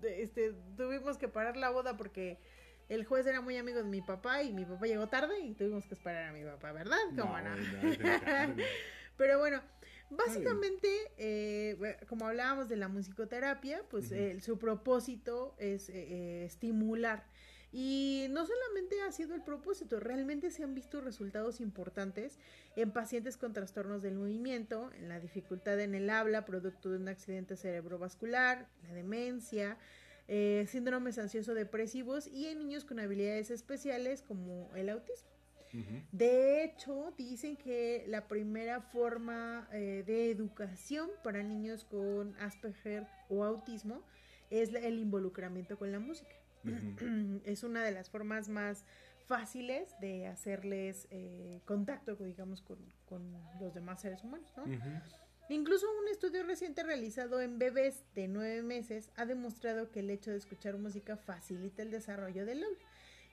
este, 0.03 0.53
tuvimos 0.77 1.17
que 1.17 1.29
parar 1.29 1.57
la 1.57 1.71
boda 1.71 1.97
porque 1.97 2.39
el 2.91 3.07
juez 3.07 3.27
era 3.27 3.41
muy 3.41 3.57
amigo 3.57 3.79
de 3.79 3.89
mi 3.89 4.03
papá 4.03 4.43
y 4.43 4.53
mi 4.53 4.67
papá 4.67 4.87
llegó 4.87 5.09
tarde 5.09 5.41
y 5.41 5.55
tuvimos 5.55 5.87
que 5.87 5.95
esperar 5.95 6.25
a 6.29 6.33
mi 6.33 6.45
papá, 6.45 6.73
¿verdad? 6.73 6.99
¿Cómo 7.19 7.41
no? 7.41 7.57
no. 7.57 8.55
Pero 9.17 9.39
bueno, 9.39 9.63
básicamente, 10.17 10.89
eh, 11.17 11.97
como 12.09 12.27
hablábamos 12.27 12.69
de 12.69 12.77
la 12.77 12.89
musicoterapia, 12.89 13.85
pues 13.91 14.13
eh, 14.13 14.41
su 14.41 14.59
propósito 14.59 15.55
es 15.59 15.89
eh, 15.89 15.95
eh, 15.95 16.45
estimular. 16.45 17.27
Y 17.75 18.27
no 18.29 18.45
solamente 18.45 19.01
ha 19.01 19.11
sido 19.13 19.35
el 19.35 19.43
propósito, 19.43 19.99
realmente 19.99 20.51
se 20.51 20.63
han 20.63 20.75
visto 20.75 21.01
resultados 21.01 21.59
importantes 21.59 22.39
en 22.77 22.93
pacientes 22.93 23.39
con 23.39 23.55
trastornos 23.55 24.03
del 24.03 24.15
movimiento, 24.15 24.91
en 24.99 25.09
la 25.09 25.19
dificultad 25.19 25.81
en 25.81 25.95
el 25.95 26.11
habla 26.11 26.45
producto 26.45 26.91
de 26.91 26.99
un 26.99 27.09
accidente 27.09 27.57
cerebrovascular, 27.57 28.69
la 28.83 28.93
demencia, 28.93 29.79
eh, 30.29 30.67
síndromes 30.69 31.17
ansioso-depresivos 31.17 32.27
y 32.27 32.49
en 32.49 32.59
niños 32.59 32.85
con 32.85 33.01
habilidades 33.01 33.51
especiales 33.51 34.21
como 34.21 34.71
el 34.77 34.91
autismo. 34.91 35.32
De 36.13 36.65
hecho, 36.65 37.15
dicen 37.17 37.57
que 37.57 38.05
la 38.09 38.29
primera 38.29 38.81
forma 38.81 39.69
eh, 39.73 40.05
de 40.07 40.31
educación 40.31 41.09
para 41.25 41.43
niños 41.43 41.85
con 41.85 42.37
Asperger 42.39 43.07
o 43.29 43.45
autismo 43.45 44.03
es 44.51 44.73
el 44.75 44.99
involucramiento 44.99 45.79
con 45.79 45.93
la 45.93 45.99
música. 45.99 46.35
Es 47.45 47.65
una 47.65 47.83
de 47.83 47.91
las 47.91 48.11
formas 48.11 48.49
más 48.49 48.85
fáciles 49.27 49.99
de 50.01 50.27
hacerles 50.27 51.09
eh, 51.11 51.61
contacto, 51.65 52.15
digamos, 52.17 52.61
con, 52.61 52.79
con 53.07 53.23
los 53.61 53.75
demás 53.75 54.01
seres 54.03 54.23
humanos. 54.23 54.53
Incluso 55.49 55.87
un 56.01 56.09
estudio 56.09 56.45
reciente 56.45 56.83
realizado 56.83 57.41
en 57.41 57.59
bebés 57.59 58.05
de 58.15 58.29
nueve 58.29 58.63
meses 58.63 59.11
ha 59.17 59.27
demostrado 59.27 59.91
que 59.91 60.01
el 60.01 60.11
hecho 60.11 60.31
de 60.31 60.37
escuchar 60.37 60.77
música 60.79 61.17
facilita 61.17 61.83
el 61.83 61.91
desarrollo 61.91 62.47
del 62.47 62.63
habla 62.63 62.79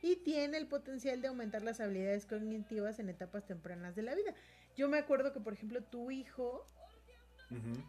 y 0.02 0.18
tiene 0.18 0.58
el 0.58 0.68
potencial 0.68 1.22
de 1.22 1.28
aumentar 1.28 1.62
las 1.62 1.80
habilidades 1.80 2.26
cognitivas 2.26 3.00
en 3.00 3.10
etapas 3.10 3.46
tempranas 3.46 3.96
de 3.96 4.04
la 4.04 4.16
vida. 4.16 4.34
Yo 4.76 4.88
me 4.88 4.98
acuerdo 4.98 5.34
que, 5.34 5.40
por 5.40 5.54
ejemplo, 5.54 5.82
tu 5.84 6.12
hijo 6.12 6.66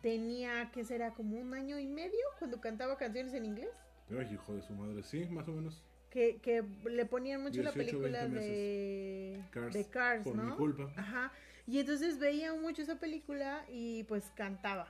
tenía, 0.02 0.70
que 0.72 0.84
será? 0.84 1.12
Como 1.12 1.36
un 1.38 1.54
año 1.54 1.78
y 1.78 1.86
medio 1.86 2.20
cuando 2.38 2.60
cantaba 2.60 2.96
canciones 2.96 3.34
en 3.34 3.44
inglés. 3.44 3.70
Ay, 4.10 4.32
hijo 4.32 4.54
de 4.54 4.62
su 4.62 4.72
madre. 4.74 5.02
Sí, 5.02 5.26
más 5.26 5.46
o 5.48 5.52
menos. 5.52 5.82
Que, 6.10 6.40
que 6.40 6.64
le 6.90 7.06
ponían 7.06 7.40
mucho 7.42 7.62
la 7.62 7.70
18, 7.70 7.98
película 8.00 8.22
20 8.22 8.40
de 8.40 9.44
Cars, 9.52 9.74
de 9.74 9.84
Cars, 9.88 10.24
por 10.24 10.34
¿no? 10.34 10.42
mi 10.42 10.52
culpa. 10.56 10.92
Ajá. 10.96 11.32
Y 11.68 11.78
entonces 11.78 12.18
veía 12.18 12.52
mucho 12.54 12.82
esa 12.82 12.98
película 12.98 13.64
y 13.68 14.02
pues 14.04 14.32
cantaba. 14.34 14.88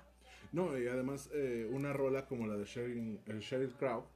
No, 0.53 0.79
y 0.79 0.89
además 0.89 1.29
eh, 1.35 1.69
una 1.71 1.93
rola 1.93 2.27
como 2.27 2.47
la 2.47 2.57
de 2.57 2.65
Sheryl 2.65 3.75
Crow, 3.79 4.07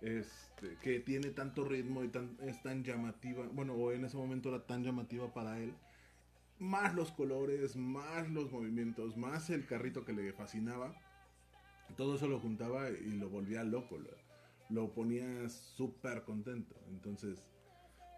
este, 0.00 0.76
que 0.82 1.00
tiene 1.00 1.30
tanto 1.30 1.64
ritmo 1.64 2.04
y 2.04 2.08
tan, 2.08 2.36
es 2.42 2.62
tan 2.62 2.84
llamativa, 2.84 3.46
bueno, 3.52 3.74
o 3.74 3.92
en 3.92 4.04
ese 4.04 4.16
momento 4.16 4.48
era 4.48 4.66
tan 4.66 4.84
llamativa 4.84 5.32
para 5.32 5.58
él, 5.58 5.74
más 6.58 6.94
los 6.94 7.12
colores, 7.12 7.76
más 7.76 8.28
los 8.30 8.50
movimientos, 8.50 9.16
más 9.16 9.50
el 9.50 9.66
carrito 9.66 10.04
que 10.04 10.12
le 10.12 10.32
fascinaba, 10.32 10.94
todo 11.96 12.16
eso 12.16 12.28
lo 12.28 12.38
juntaba 12.38 12.90
y 12.90 13.12
lo 13.12 13.28
volvía 13.28 13.64
loco, 13.64 13.98
lo, 13.98 14.10
lo 14.68 14.92
ponía 14.92 15.48
súper 15.48 16.22
contento. 16.22 16.74
Entonces, 16.88 17.42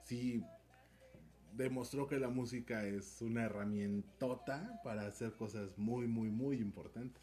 sí, 0.04 0.42
demostró 1.56 2.06
que 2.06 2.18
la 2.18 2.28
música 2.28 2.84
es 2.84 3.20
una 3.22 3.44
herramientota 3.44 4.80
para 4.84 5.06
hacer 5.06 5.32
cosas 5.34 5.76
muy, 5.78 6.06
muy, 6.06 6.30
muy 6.30 6.56
importantes. 6.58 7.22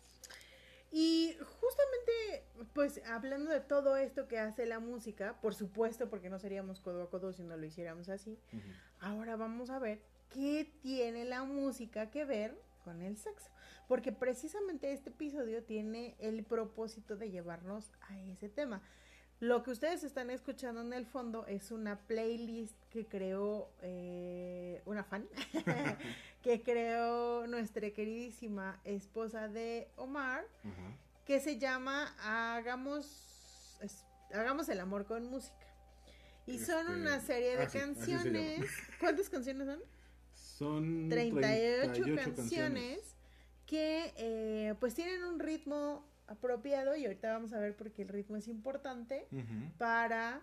Y 0.92 1.36
justamente, 1.40 2.46
pues 2.74 3.02
hablando 3.06 3.52
de 3.52 3.60
todo 3.60 3.98
esto 3.98 4.28
que 4.28 4.40
hace 4.40 4.66
la 4.66 4.80
música, 4.80 5.40
por 5.42 5.54
supuesto, 5.54 6.10
porque 6.10 6.30
no 6.30 6.40
seríamos 6.40 6.80
codo 6.80 7.04
a 7.04 7.10
codo 7.10 7.34
si 7.34 7.44
no 7.44 7.58
lo 7.58 7.66
hiciéramos 7.66 8.10
así, 8.10 8.40
ahora 9.00 9.36
vamos 9.36 9.70
a 9.70 9.80
ver 9.80 10.02
qué 10.30 10.72
tiene 10.82 11.26
la 11.26 11.44
música 11.44 12.10
que 12.10 12.26
ver 12.26 12.58
con 12.84 13.02
el 13.02 13.18
sexo. 13.18 13.50
Porque 13.88 14.12
precisamente 14.12 14.92
este 14.92 15.10
episodio 15.10 15.64
tiene 15.64 16.16
el 16.20 16.44
propósito 16.44 17.16
de 17.16 17.32
llevarnos 17.32 17.92
a 18.10 18.20
ese 18.20 18.50
tema. 18.50 18.82
Lo 19.40 19.62
que 19.62 19.70
ustedes 19.72 20.04
están 20.04 20.32
escuchando 20.32 20.82
en 20.82 20.94
el 20.94 21.06
fondo 21.06 21.46
es 21.46 21.70
una 21.72 22.00
playlist 22.08 22.76
que 22.90 23.06
creó 23.06 23.70
eh, 23.84 24.82
una 24.86 25.04
fan, 25.04 25.28
que 26.42 26.64
creó 26.64 27.46
nuestra 27.46 27.92
queridísima 27.92 28.82
esposa 28.84 29.48
de 29.48 29.90
Omar, 29.96 30.44
que 31.26 31.40
se 31.40 31.60
llama 31.60 32.16
Hagamos, 32.20 33.78
es- 33.82 34.04
Hagamos 34.34 34.68
el 34.70 34.80
amor 34.80 35.06
con 35.06 35.30
música. 35.30 35.56
Y 36.48 36.58
son 36.60 36.88
Este, 36.88 36.94
una 36.94 37.20
serie 37.20 37.58
de 37.58 37.64
ah, 37.64 37.68
así 37.68 37.78
se 37.78 37.86
canciones. 37.86 38.72
¿Cuántas 39.00 39.30
canciones 39.30 39.68
son? 39.68 39.80
Son 40.34 41.10
38, 41.10 41.92
38 42.04 42.36
canciones, 42.36 43.00
que 43.68 44.14
eh, 44.18 44.74
pues 44.80 44.96
tienen 44.96 45.24
un 45.26 45.40
ritmo 45.40 46.04
apropiado 46.28 46.96
y 46.96 47.06
ahorita 47.06 47.32
vamos 47.32 47.54
a 47.54 47.60
ver 47.60 47.76
por 47.76 47.92
qué 47.92 48.04
el 48.04 48.10
ritmo 48.10 48.36
es 48.38 48.48
importante 48.48 49.28
Ujú. 49.32 49.72
para, 49.78 50.42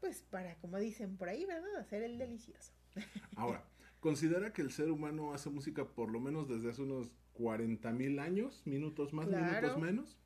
pues 0.00 0.22
para, 0.22 0.54
como 0.56 0.78
dicen 0.78 1.16
por 1.16 1.28
ahí, 1.28 1.44
¿verdad? 1.44 1.76
Hacer 1.76 2.02
el 2.02 2.18
delicioso. 2.18 2.72
Ahora, 3.36 3.64
considera 4.00 4.52
que 4.52 4.62
el 4.62 4.70
ser 4.70 4.90
humano 4.90 5.32
hace 5.34 5.50
música 5.50 5.84
por 5.86 6.10
lo 6.10 6.20
menos 6.20 6.48
desde 6.48 6.70
hace 6.70 6.82
unos 6.82 7.10
40 7.34 7.90
mil 7.92 8.18
años, 8.18 8.62
minutos 8.66 9.12
más, 9.12 9.26
Claro. 9.28 9.60
minutos 9.68 9.80
menos. 9.82 10.18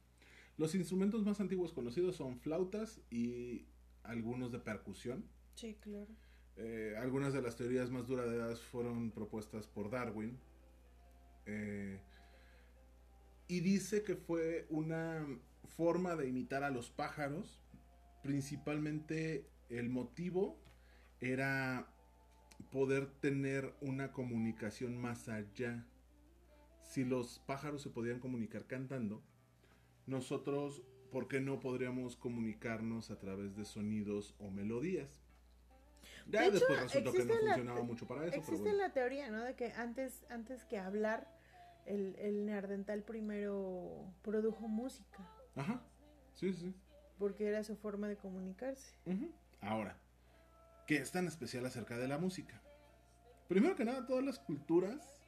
Los 0.57 0.75
instrumentos 0.75 1.25
más 1.25 1.41
antiguos 1.41 1.73
conocidos 1.73 2.17
son 2.17 2.39
flautas 2.41 3.01
y 3.11 3.67
algunos 4.03 4.51
de 4.53 4.59
percusión. 4.59 5.25
Sí, 5.55 5.77
claro. 5.81 6.09
Eh, 6.57 6.95
algunas 6.99 7.35
de 7.35 7.43
las 7.43 7.57
teorías 7.57 7.91
más 7.91 8.07
duraderas 8.07 8.61
fueron 8.61 9.11
propuestas 9.11 9.67
por 9.67 9.91
Darwin. 9.91 10.39
Eh, 11.45 12.01
y 13.49 13.61
dice 13.61 14.03
que 14.03 14.17
fue 14.17 14.67
una 14.71 15.27
forma 15.77 16.17
de 16.17 16.29
imitar 16.29 16.65
a 16.65 16.71
los 16.71 16.91
pájaros. 16.91 17.63
Principalmente 18.23 19.49
el 19.69 19.89
motivo 19.89 20.59
era 21.21 21.87
poder 22.71 23.07
tener 23.21 23.75
una 23.81 24.13
comunicación 24.13 24.97
más 25.01 25.29
allá. 25.29 25.87
Si 26.83 27.05
los 27.05 27.39
pájaros 27.47 27.83
se 27.83 27.91
podían 27.91 28.21
comunicar 28.21 28.67
cantando, 28.67 29.23
nosotros, 30.07 30.83
¿por 31.11 31.29
qué 31.29 31.41
no 31.41 31.61
podríamos 31.61 32.17
comunicarnos 32.17 33.11
a 33.11 33.19
través 33.19 33.57
de 33.57 33.65
sonidos 33.65 34.35
o 34.39 34.51
melodías? 34.51 35.23
Ya 36.29 36.41
De 36.43 36.47
hecho, 36.49 36.55
después 36.59 36.81
resultó 36.83 37.13
que 37.13 37.19
no 37.19 37.25
existe 37.25 37.45
la- 37.45 37.55
funcionaba 37.55 37.83
mucho 37.85 38.07
para 38.07 38.23
eso. 38.23 38.31
pero 38.31 38.43
Existe 38.43 38.63
bueno. 38.63 38.79
la 38.79 38.93
teoría, 38.93 39.31
¿no? 39.31 39.45
De 39.45 39.55
que 39.55 39.73
antes, 39.73 40.25
antes 40.31 40.65
que 40.65 40.79
hablar, 40.79 41.29
el, 41.87 42.17
el 42.19 42.47
neandertal 42.47 43.03
primero 43.03 44.13
produjo 44.23 44.69
música, 44.69 45.19
Ajá, 45.55 45.83
sí, 46.35 46.53
sí. 46.53 46.75
porque 47.19 47.47
era 47.47 47.63
su 47.65 47.77
forma 47.77 48.09
de 48.09 48.17
comunicarse. 48.17 48.95
Ahora, 49.61 49.97
¿qué 50.87 50.97
es 50.97 51.11
tan 51.13 51.27
especial 51.27 51.65
acerca 51.67 51.97
de 51.97 52.09
la 52.09 52.19
música? 52.19 52.61
Primero 53.49 53.77
que 53.77 53.85
nada, 53.85 54.07
todas 54.07 54.25
las 54.25 54.39
culturas 54.39 55.23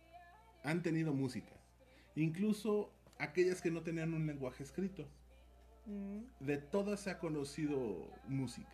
han 0.64 0.82
tenido 0.82 1.14
música, 1.14 1.54
incluso 2.16 2.92
aquellas 3.18 3.62
que 3.62 3.70
no 3.70 3.82
tenían 3.82 4.12
un 4.14 4.26
lenguaje 4.26 4.62
escrito. 4.62 5.08
Mm. 5.86 6.44
De 6.44 6.58
todas 6.58 7.00
se 7.00 7.10
ha 7.10 7.18
conocido 7.18 8.12
música, 8.26 8.72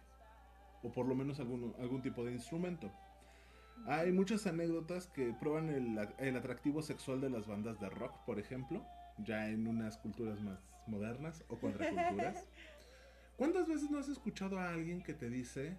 o 0.83 0.91
por 0.91 1.07
lo 1.07 1.14
menos 1.14 1.38
algún, 1.41 1.75
algún 1.79 2.03
tipo 2.03 2.25
de 2.25 2.33
instrumento. 2.33 2.91
Hay 3.87 4.12
muchas 4.12 4.47
anécdotas 4.47 5.09
que 5.09 5.35
prueban 5.38 5.69
el, 5.69 5.99
el 6.19 6.37
atractivo 6.37 6.83
sexual 6.83 7.21
de 7.21 7.31
las 7.31 7.47
bandas 7.47 7.78
de 7.81 7.90
rock, 7.90 8.25
por 8.25 8.38
ejemplo, 8.38 8.85
ya 9.19 9.49
en 9.49 9.66
unas 9.66 9.99
culturas 9.99 10.40
más 10.40 10.59
modernas 10.87 11.45
o 11.49 11.59
contraculturas. 11.59 12.45
¿Cuántas 13.37 13.66
veces 13.66 13.90
no 13.90 13.99
has 13.99 14.09
escuchado 14.09 14.59
a 14.59 14.71
alguien 14.71 15.02
que 15.02 15.12
te 15.12 15.28
dice, 15.28 15.76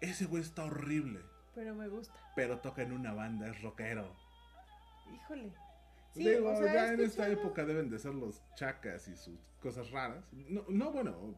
ese 0.00 0.24
güey 0.24 0.42
está 0.42 0.64
horrible, 0.64 1.20
Pero 1.54 1.74
me 1.74 1.86
gusta. 1.88 2.14
pero 2.34 2.58
toca 2.60 2.82
en 2.82 2.92
una 2.92 3.12
banda, 3.12 3.48
es 3.48 3.60
rockero? 3.62 4.16
Híjole. 5.14 5.52
Sí, 6.12 6.26
Digo, 6.26 6.50
o 6.50 6.56
sea, 6.56 6.72
ya 6.72 6.92
en 6.94 7.00
esta 7.00 7.28
época 7.28 7.64
deben 7.66 7.90
de 7.90 7.98
ser 7.98 8.14
los 8.14 8.42
chacas 8.54 9.06
y 9.06 9.16
sus 9.16 9.38
cosas 9.60 9.90
raras. 9.90 10.24
No, 10.32 10.64
no 10.68 10.90
bueno, 10.90 11.34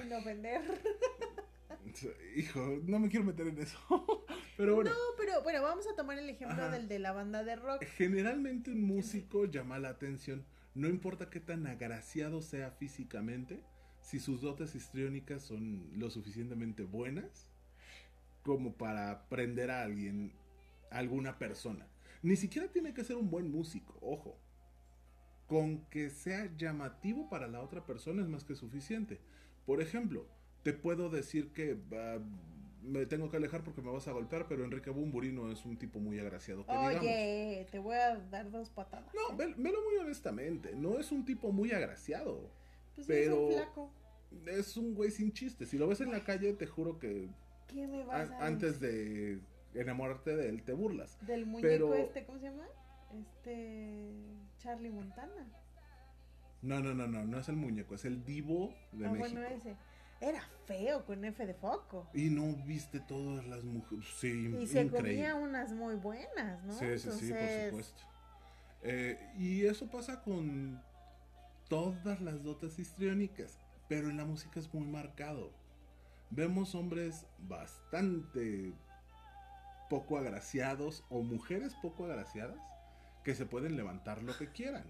Sin 0.00 0.12
ofender. 0.12 0.62
hijo, 2.36 2.60
no 2.84 3.00
me 3.00 3.08
quiero 3.08 3.24
meter 3.26 3.48
en 3.48 3.58
eso. 3.58 3.78
pero 4.58 4.74
bueno, 4.74 4.90
No, 4.90 4.96
pero 5.16 5.42
bueno, 5.42 5.62
vamos 5.62 5.86
a 5.86 5.94
tomar 5.96 6.18
el 6.18 6.28
ejemplo 6.28 6.62
Ajá. 6.64 6.70
del 6.70 6.88
de 6.88 6.98
la 6.98 7.12
banda 7.12 7.42
de 7.44 7.56
rock. 7.56 7.82
generalmente 7.96 8.70
un 8.70 8.82
músico 8.82 9.46
llama 9.46 9.78
la 9.78 9.88
atención, 9.88 10.44
no 10.74 10.88
importa 10.88 11.30
qué 11.30 11.40
tan 11.40 11.66
agraciado 11.66 12.42
sea 12.42 12.72
físicamente, 12.72 13.62
si 14.02 14.18
sus 14.20 14.40
dotes 14.42 14.74
histriónicas 14.74 15.42
son 15.42 15.88
lo 15.98 16.10
suficientemente 16.10 16.82
buenas 16.82 17.48
como 18.42 18.74
para 18.74 19.28
prender 19.28 19.70
a 19.70 19.82
alguien, 19.82 20.32
a 20.90 20.98
alguna 20.98 21.38
persona. 21.38 21.86
Ni 22.22 22.36
siquiera 22.36 22.68
tiene 22.68 22.94
que 22.94 23.04
ser 23.04 23.16
un 23.16 23.30
buen 23.30 23.50
músico, 23.50 23.96
ojo. 24.00 24.38
Con 25.46 25.84
que 25.86 26.10
sea 26.10 26.50
llamativo 26.56 27.28
para 27.30 27.46
la 27.48 27.60
otra 27.60 27.86
persona 27.86 28.22
es 28.22 28.28
más 28.28 28.44
que 28.44 28.54
suficiente. 28.54 29.20
Por 29.66 29.80
ejemplo, 29.80 30.26
te 30.62 30.72
puedo 30.72 31.10
decir 31.10 31.52
que 31.52 31.78
ah, 31.92 32.18
me 32.82 33.06
tengo 33.06 33.30
que 33.30 33.36
alejar 33.36 33.62
porque 33.64 33.82
me 33.82 33.90
vas 33.90 34.06
a 34.08 34.12
golpear, 34.12 34.46
pero 34.48 34.64
Enrique 34.64 34.90
Bumburi 34.90 35.32
no 35.32 35.50
es 35.50 35.64
un 35.64 35.76
tipo 35.78 35.98
muy 35.98 36.18
agraciado 36.18 36.64
que 36.64 36.72
digamos. 36.72 36.96
Oye, 37.00 37.66
te 37.70 37.78
voy 37.78 37.96
a 37.96 38.16
dar 38.16 38.50
dos 38.50 38.70
patadas. 38.70 39.12
No, 39.14 39.36
ve- 39.36 39.54
velo 39.56 39.78
muy 39.84 39.96
honestamente, 39.98 40.74
no 40.74 40.98
es 40.98 41.10
un 41.12 41.24
tipo 41.24 41.52
muy 41.52 41.72
agraciado. 41.72 42.50
Pues 42.94 43.06
pero- 43.06 43.48
es 43.50 43.56
un 43.56 43.62
flaco. 43.62 43.92
Es 44.46 44.76
un 44.76 44.94
güey 44.94 45.10
sin 45.10 45.32
chiste. 45.32 45.64
Si 45.66 45.78
lo 45.78 45.88
ves 45.88 46.00
en 46.02 46.10
la 46.12 46.22
calle, 46.22 46.52
te 46.52 46.66
juro 46.66 46.98
que 46.98 47.28
¿Qué 47.66 47.86
me 47.86 48.04
vas 48.04 48.30
a- 48.30 48.38
a 48.38 48.46
antes 48.46 48.78
de 48.80 49.40
enamorarte 49.74 50.36
de 50.36 50.48
él, 50.48 50.62
te 50.62 50.72
burlas. 50.72 51.18
Del 51.26 51.46
muñeco 51.46 51.68
pero- 51.68 51.94
este, 51.94 52.24
¿cómo 52.26 52.38
se 52.38 52.44
llama? 52.46 52.66
Este... 53.18 54.10
Charlie 54.58 54.90
Montana. 54.90 55.46
No, 56.60 56.80
no, 56.80 56.92
no, 56.92 57.06
no, 57.06 57.24
no 57.24 57.38
es 57.38 57.48
el 57.48 57.56
muñeco, 57.56 57.94
es 57.94 58.04
el 58.04 58.24
divo 58.24 58.74
de 58.92 59.06
ah, 59.06 59.10
México. 59.12 59.40
bueno, 59.40 59.46
ese. 59.56 59.76
Era 60.20 60.42
feo 60.66 61.04
con 61.04 61.24
F 61.24 61.46
de 61.46 61.54
foco. 61.54 62.08
Y 62.12 62.30
no 62.30 62.54
viste 62.64 63.00
todas 63.00 63.46
las 63.46 63.64
mujeres. 63.64 64.04
Sí, 64.18 64.54
Y 64.60 64.66
se 64.66 64.88
comía 64.88 65.34
unas 65.34 65.72
muy 65.72 65.94
buenas, 65.94 66.62
¿no? 66.64 66.72
Sí, 66.72 66.98
sí, 66.98 67.10
sí, 67.12 67.32
por 67.32 67.64
supuesto. 67.66 68.02
Eh, 68.82 69.32
y 69.38 69.64
eso 69.66 69.88
pasa 69.88 70.22
con 70.22 70.80
todas 71.68 72.20
las 72.20 72.42
dotes 72.42 72.78
histriónicas, 72.78 73.58
pero 73.88 74.10
en 74.10 74.16
la 74.16 74.24
música 74.24 74.58
es 74.58 74.72
muy 74.72 74.86
marcado. 74.86 75.52
Vemos 76.30 76.74
hombres 76.74 77.26
bastante 77.38 78.72
poco 79.88 80.18
agraciados 80.18 81.04
o 81.08 81.22
mujeres 81.22 81.74
poco 81.80 82.04
agraciadas 82.04 82.58
que 83.24 83.34
se 83.34 83.46
pueden 83.46 83.76
levantar 83.76 84.22
lo 84.22 84.36
que 84.36 84.50
quieran. 84.50 84.84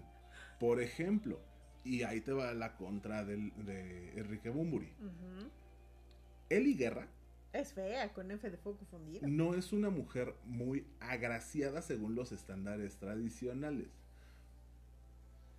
Por 0.59 0.81
ejemplo, 0.81 1.39
y 1.83 2.03
ahí 2.03 2.21
te 2.21 2.31
va 2.31 2.53
la 2.53 2.75
contra 2.75 3.23
del, 3.25 3.51
de 3.65 4.11
Enrique 4.19 4.49
Bumburi. 4.49 4.91
Eli 6.49 6.73
Guerra 6.75 7.07
Es 7.53 7.73
fea 7.73 8.11
con 8.13 8.31
F 8.31 8.49
de 8.49 8.57
foco 8.57 8.85
fundido. 8.85 9.27
no 9.27 9.53
es 9.53 9.71
una 9.73 9.89
mujer 9.89 10.33
muy 10.45 10.85
agraciada 10.99 11.81
según 11.81 12.15
los 12.15 12.31
estándares 12.31 12.97
tradicionales. 12.97 13.87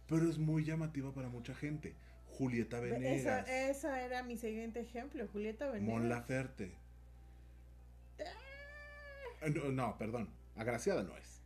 Pero 0.08 0.28
es 0.28 0.38
muy 0.38 0.64
llamativa 0.64 1.12
para 1.14 1.28
mucha 1.28 1.54
gente. 1.54 1.94
Julieta 2.26 2.80
Venegas, 2.80 3.48
esa 3.48 4.02
era 4.02 4.22
mi 4.22 4.36
siguiente 4.36 4.80
ejemplo, 4.80 5.26
Julieta 5.28 5.66
Venegas. 5.70 5.94
Mon 5.94 6.08
Laferte. 6.08 6.72
Eh, 8.18 9.50
No, 9.54 9.70
no, 9.70 9.98
perdón. 9.98 10.28
Agraciada 10.56 11.02
no 11.02 11.16
es. 11.16 11.40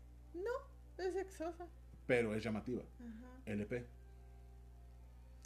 Es 0.97 1.13
sexosa. 1.13 1.67
Pero 2.07 2.35
es 2.35 2.45
llamativa. 2.45 2.83
Ajá. 3.01 3.27
LP. 3.47 3.85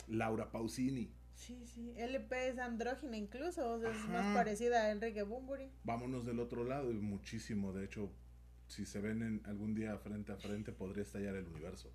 Laura 0.09 0.51
Pausini. 0.51 1.13
Sí, 1.35 1.65
sí. 1.67 1.95
LP 1.97 2.49
es 2.49 2.59
andrógina 2.59 3.17
incluso, 3.17 3.75
o 3.75 3.81
sea, 3.81 3.91
es 3.93 4.09
más 4.09 4.35
parecida 4.35 4.83
a 4.83 4.91
Enrique 4.91 5.23
Bumburi. 5.23 5.71
Vámonos 5.85 6.27
del 6.27 6.41
otro 6.41 6.65
lado. 6.65 6.91
y 6.91 6.97
Muchísimo. 6.97 7.73
De 7.73 7.85
hecho, 7.85 8.11
si 8.67 8.85
se 8.85 9.01
ven 9.01 9.23
en 9.23 9.43
algún 9.47 9.75
día 9.75 9.97
frente 9.99 10.33
a 10.33 10.37
frente, 10.37 10.73
podría 10.73 11.05
estallar 11.05 11.37
el 11.37 11.47
universo. 11.47 11.93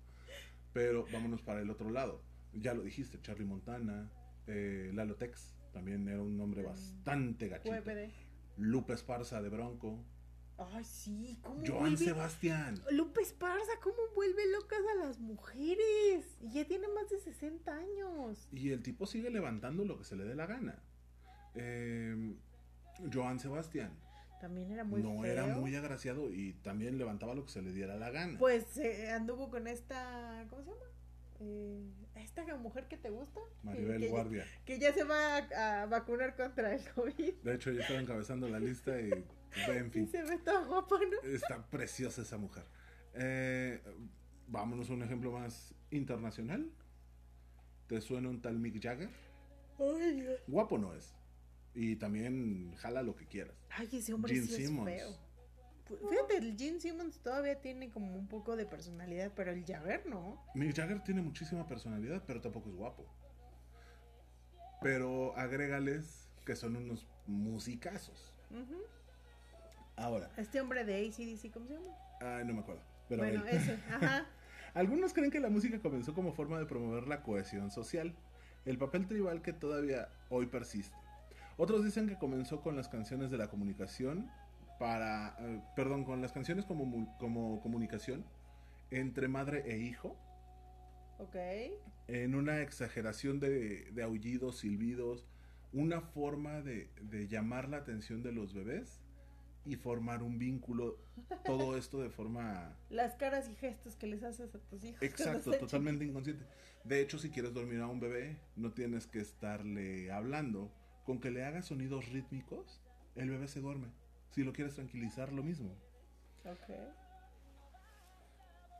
Pero 0.72 1.06
vámonos 1.12 1.42
para 1.42 1.60
el 1.60 1.70
otro 1.70 1.90
lado. 1.90 2.22
Ya 2.54 2.72
lo 2.72 2.82
dijiste, 2.82 3.20
Charlie 3.20 3.44
Montana, 3.44 4.10
eh, 4.46 4.90
Lalo 4.94 5.16
Tex, 5.16 5.54
también 5.72 6.08
era 6.08 6.22
un 6.22 6.36
nombre 6.36 6.62
bastante 6.62 7.48
gachito. 7.48 7.74
Lupe 8.56 8.92
Esparza 8.94 9.42
de 9.42 9.48
Bronco. 9.48 10.04
Ay, 10.56 10.84
sí, 10.84 11.38
¿cómo 11.42 11.62
Joan 11.66 11.80
vuelve? 11.80 11.96
Sebastián. 12.04 12.80
Lupe 12.92 13.22
Esparza, 13.22 13.72
¿cómo 13.82 13.96
vuelve 14.14 14.50
locas 14.52 14.80
a 14.92 15.06
las 15.06 15.18
mujeres? 15.18 16.38
Y 16.40 16.52
ya 16.52 16.64
tiene 16.64 16.86
más 16.88 17.08
de 17.10 17.18
60 17.18 17.72
años. 17.76 18.48
Y 18.52 18.70
el 18.70 18.82
tipo 18.82 19.06
sigue 19.06 19.30
levantando 19.30 19.84
lo 19.84 19.98
que 19.98 20.04
se 20.04 20.14
le 20.16 20.24
dé 20.24 20.34
la 20.36 20.46
gana. 20.46 20.80
Eh, 21.54 22.36
Joan 23.12 23.40
Sebastián. 23.40 23.98
También 24.40 24.70
era 24.70 24.84
muy 24.84 25.02
no 25.02 25.22
feo. 25.22 25.32
era 25.32 25.46
muy 25.46 25.74
agraciado 25.74 26.30
y 26.30 26.52
también 26.62 26.98
levantaba 26.98 27.34
lo 27.34 27.44
que 27.44 27.50
se 27.50 27.62
le 27.62 27.72
diera 27.72 27.96
la 27.96 28.10
gana. 28.10 28.38
Pues 28.38 28.76
eh, 28.76 29.10
anduvo 29.10 29.50
con 29.50 29.66
esta, 29.66 30.46
¿cómo 30.50 30.62
se 30.62 30.70
llama? 30.70 30.82
Eh, 31.40 31.82
esta 32.16 32.44
mujer 32.56 32.86
que 32.86 32.96
te 32.96 33.10
gusta. 33.10 33.40
Maribel 33.62 34.02
que, 34.02 34.08
Guardia. 34.08 34.46
que 34.64 34.78
ya 34.78 34.92
se 34.92 35.02
va 35.04 35.38
a, 35.38 35.82
a 35.82 35.86
vacunar 35.86 36.36
contra 36.36 36.74
el 36.74 36.82
COVID. 36.90 37.34
De 37.42 37.54
hecho, 37.54 37.72
yo 37.72 37.80
estaba 37.80 38.00
encabezando 38.00 38.48
la 38.48 38.60
lista 38.60 39.00
y, 39.00 39.24
en 39.68 39.86
Y 39.88 39.90
fin, 39.90 40.08
se 40.08 40.22
ve 40.22 40.38
toda 40.38 40.64
guapa, 40.64 40.96
¿no? 40.98 41.28
está 41.28 41.64
preciosa 41.70 42.22
esa 42.22 42.36
mujer. 42.38 42.64
Eh, 43.14 43.82
vámonos 44.48 44.90
a 44.90 44.92
un 44.94 45.02
ejemplo 45.02 45.32
más 45.32 45.74
internacional. 45.90 46.70
¿Te 47.86 48.00
suena 48.00 48.28
un 48.28 48.40
tal 48.40 48.58
Mick 48.58 48.82
Jagger? 48.82 49.10
Ay. 49.78 50.26
Guapo 50.46 50.78
no 50.78 50.94
es. 50.94 51.14
Y 51.74 51.96
también 51.96 52.74
jala 52.76 53.02
lo 53.02 53.16
que 53.16 53.26
quieras. 53.26 53.56
Ay, 53.70 53.88
ese 53.92 54.14
hombre 54.14 54.34
Gene 54.34 54.46
sí 54.46 54.66
Simmons. 54.66 54.90
es 54.90 55.02
feo. 55.02 55.18
Fíjate, 56.08 56.38
el 56.38 56.56
Gene 56.56 56.80
Simmons 56.80 57.18
todavía 57.20 57.60
tiene 57.60 57.90
como 57.90 58.16
un 58.16 58.26
poco 58.26 58.56
de 58.56 58.64
personalidad, 58.64 59.32
pero 59.36 59.50
el 59.50 59.64
Jagger 59.66 60.06
no. 60.06 60.42
Mick 60.54 60.74
Jagger 60.74 61.02
tiene 61.04 61.20
muchísima 61.20 61.66
personalidad, 61.66 62.24
pero 62.26 62.40
tampoco 62.40 62.70
es 62.70 62.74
guapo. 62.74 63.04
Pero 64.80 65.36
agrégales 65.36 66.28
que 66.44 66.56
son 66.56 66.76
unos 66.76 67.06
musicazos. 67.26 68.34
Ujú. 68.50 68.82
Ahora, 69.96 70.30
Este 70.36 70.60
hombre 70.60 70.84
de 70.84 71.06
ACDC, 71.06 71.52
¿cómo 71.52 71.66
se 71.66 71.74
llama? 71.74 71.86
ay, 72.20 72.44
no 72.44 72.54
me 72.54 72.60
acuerdo. 72.60 72.82
Pero 73.08 73.22
bueno, 73.22 73.44
él. 73.46 73.56
ese, 73.56 73.74
ajá. 73.90 74.26
Algunos 74.74 75.12
creen 75.12 75.30
que 75.30 75.38
la 75.40 75.50
música 75.50 75.78
comenzó 75.78 76.14
como 76.14 76.32
forma 76.32 76.58
de 76.58 76.66
promover 76.66 77.06
la 77.06 77.22
cohesión 77.22 77.70
social, 77.70 78.14
el 78.64 78.78
papel 78.78 79.06
tribal 79.06 79.40
que 79.42 79.52
todavía 79.52 80.08
hoy 80.30 80.46
persiste. 80.46 80.96
Otros 81.56 81.84
dicen 81.84 82.08
que 82.08 82.18
comenzó 82.18 82.60
con 82.60 82.74
las 82.74 82.88
canciones 82.88 83.30
de 83.30 83.38
la 83.38 83.48
comunicación 83.48 84.28
para, 84.80 85.36
eh, 85.38 85.60
perdón, 85.76 86.02
con 86.04 86.20
las 86.20 86.32
canciones 86.32 86.64
como, 86.64 87.16
como 87.18 87.60
comunicación 87.60 88.24
entre 88.90 89.28
madre 89.28 89.62
e 89.66 89.78
hijo, 89.78 90.16
Ok. 91.18 91.36
en 92.08 92.34
una 92.34 92.60
exageración 92.60 93.38
de, 93.38 93.90
de 93.92 94.02
aullidos, 94.02 94.58
silbidos, 94.58 95.24
una 95.72 96.00
forma 96.00 96.60
de, 96.62 96.90
de 97.02 97.28
llamar 97.28 97.68
la 97.68 97.76
atención 97.76 98.22
de 98.24 98.32
los 98.32 98.52
bebés 98.54 99.00
y 99.64 99.76
formar 99.76 100.22
un 100.22 100.38
vínculo, 100.38 100.98
todo 101.44 101.76
esto 101.76 102.00
de 102.00 102.10
forma 102.10 102.76
Las 102.90 103.14
caras 103.14 103.48
y 103.48 103.54
gestos 103.54 103.96
que 103.96 104.06
les 104.06 104.22
haces 104.22 104.54
a 104.54 104.58
tus 104.58 104.84
hijos. 104.84 105.02
Exacto, 105.02 105.52
totalmente 105.52 106.04
inconsciente. 106.04 106.44
De 106.84 107.00
hecho, 107.00 107.18
si 107.18 107.30
quieres 107.30 107.54
dormir 107.54 107.80
a 107.80 107.86
un 107.86 108.00
bebé, 108.00 108.38
no 108.56 108.72
tienes 108.72 109.06
que 109.06 109.20
estarle 109.20 110.10
hablando. 110.12 110.70
Con 111.04 111.20
que 111.20 111.30
le 111.30 111.44
hagas 111.44 111.66
sonidos 111.66 112.08
rítmicos, 112.10 112.82
el 113.14 113.30
bebé 113.30 113.48
se 113.48 113.60
duerme. 113.60 113.88
Si 114.30 114.42
lo 114.42 114.52
quieres 114.52 114.74
tranquilizar, 114.74 115.32
lo 115.32 115.42
mismo. 115.42 115.74
Ok. 116.44 116.70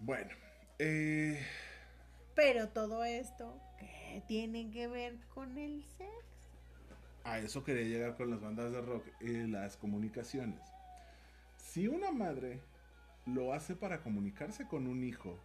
Bueno, 0.01 0.31
eh, 0.79 1.40
Pero 2.35 2.68
todo 2.68 3.05
esto, 3.05 3.61
¿qué 3.79 4.23
tiene 4.27 4.70
que 4.70 4.88
ver 4.88 5.18
con 5.35 5.57
el 5.57 5.83
sexo? 5.85 6.35
a 7.25 7.38
eso 7.38 7.64
quería 7.64 7.85
llegar 7.85 8.16
con 8.16 8.31
las 8.31 8.40
bandas 8.40 8.70
de 8.70 8.81
rock 8.83 9.07
y 9.20 9.47
las 9.47 9.77
comunicaciones. 9.77 10.61
Si 11.74 11.88
una 11.88 12.12
madre 12.12 12.60
lo 13.26 13.52
hace 13.52 13.74
para 13.74 14.00
comunicarse 14.00 14.64
con 14.64 14.87
un 14.87 15.02
hijo 15.02 15.40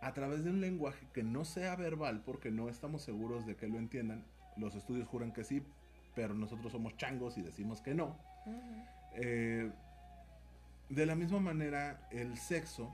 a 0.00 0.12
través 0.12 0.42
de 0.42 0.50
un 0.50 0.60
lenguaje 0.60 1.06
que 1.12 1.22
no 1.22 1.44
sea 1.44 1.76
verbal, 1.76 2.24
porque 2.26 2.50
no 2.50 2.68
estamos 2.68 3.02
seguros 3.02 3.46
de 3.46 3.54
que 3.54 3.68
lo 3.68 3.78
entiendan, 3.78 4.24
los 4.56 4.74
estudios 4.74 5.06
juran 5.06 5.32
que 5.32 5.44
sí, 5.44 5.62
pero 6.16 6.34
nosotros 6.34 6.72
somos 6.72 6.96
changos 6.96 7.38
y 7.38 7.42
decimos 7.42 7.80
que 7.80 7.94
no. 7.94 8.18
Eh, 9.14 9.70
de 10.88 11.06
la 11.06 11.14
misma 11.14 11.38
manera, 11.38 12.08
el 12.10 12.36
sexo 12.36 12.92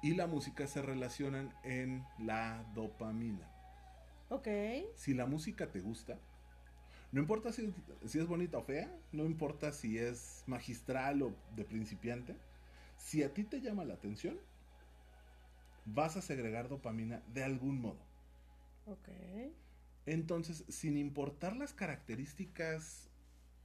y 0.00 0.14
la 0.14 0.28
música 0.28 0.68
se 0.68 0.80
relacionan 0.80 1.52
en 1.64 2.04
la 2.20 2.62
dopamina. 2.72 3.50
Ok. 4.28 4.46
Si 4.94 5.12
la 5.12 5.26
música 5.26 5.66
te 5.72 5.80
gusta, 5.80 6.20
no 7.12 7.20
importa 7.20 7.52
si, 7.52 7.72
si 8.06 8.18
es 8.18 8.26
bonita 8.26 8.58
o 8.58 8.62
fea, 8.62 8.94
no 9.12 9.24
importa 9.24 9.72
si 9.72 9.98
es 9.98 10.44
magistral 10.46 11.22
o 11.22 11.34
de 11.56 11.64
principiante, 11.64 12.36
si 12.98 13.22
a 13.22 13.32
ti 13.32 13.44
te 13.44 13.60
llama 13.60 13.84
la 13.84 13.94
atención, 13.94 14.38
vas 15.86 16.16
a 16.16 16.22
segregar 16.22 16.68
dopamina 16.68 17.22
de 17.32 17.44
algún 17.44 17.80
modo. 17.80 18.00
Ok. 18.86 19.08
Entonces, 20.06 20.64
sin 20.68 20.96
importar 20.96 21.56
las 21.56 21.72
características 21.72 23.10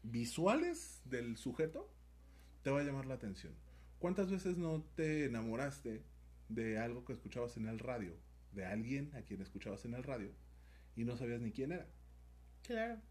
visuales 0.04 1.02
del 1.06 1.38
sujeto, 1.38 1.90
te 2.64 2.70
va 2.70 2.82
a 2.82 2.84
llamar 2.84 3.06
la 3.06 3.16
atención. 3.16 3.54
¿Cuántas 4.00 4.30
veces 4.30 4.58
no 4.58 4.84
te 4.96 5.26
enamoraste 5.26 6.04
de 6.50 6.78
algo 6.80 7.06
que 7.06 7.14
escuchabas 7.14 7.58
en 7.58 7.68
el 7.68 7.80
radio, 7.80 8.14
de 8.52 8.66
alguien 8.66 9.12
a 9.16 9.22
quien 9.22 9.42
escuchabas 9.42 9.86
en 9.86 9.94
el 9.94 10.04
radio 10.04 10.32
y 10.96 11.06
no 11.06 11.18
sabías 11.18 11.42
ni 11.42 11.52
quién 11.52 11.72
era? 11.72 11.88
Claro. 12.64 13.02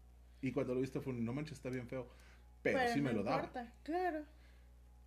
Y 0.43 0.51
cuando 0.51 0.75
lo 0.75 0.81
viste 0.81 0.99
fue, 0.99 1.13
un, 1.13 1.23
no 1.23 1.33
manches, 1.33 1.53
está 1.53 1.69
bien 1.69 1.87
feo, 1.87 2.09
pero, 2.61 2.77
sí 2.93 2.99
no 2.99 3.05
me 3.05 3.13
lo 3.13 3.23
daba. 3.23 3.45
importa, 3.45 3.73
Claro. 3.83 4.25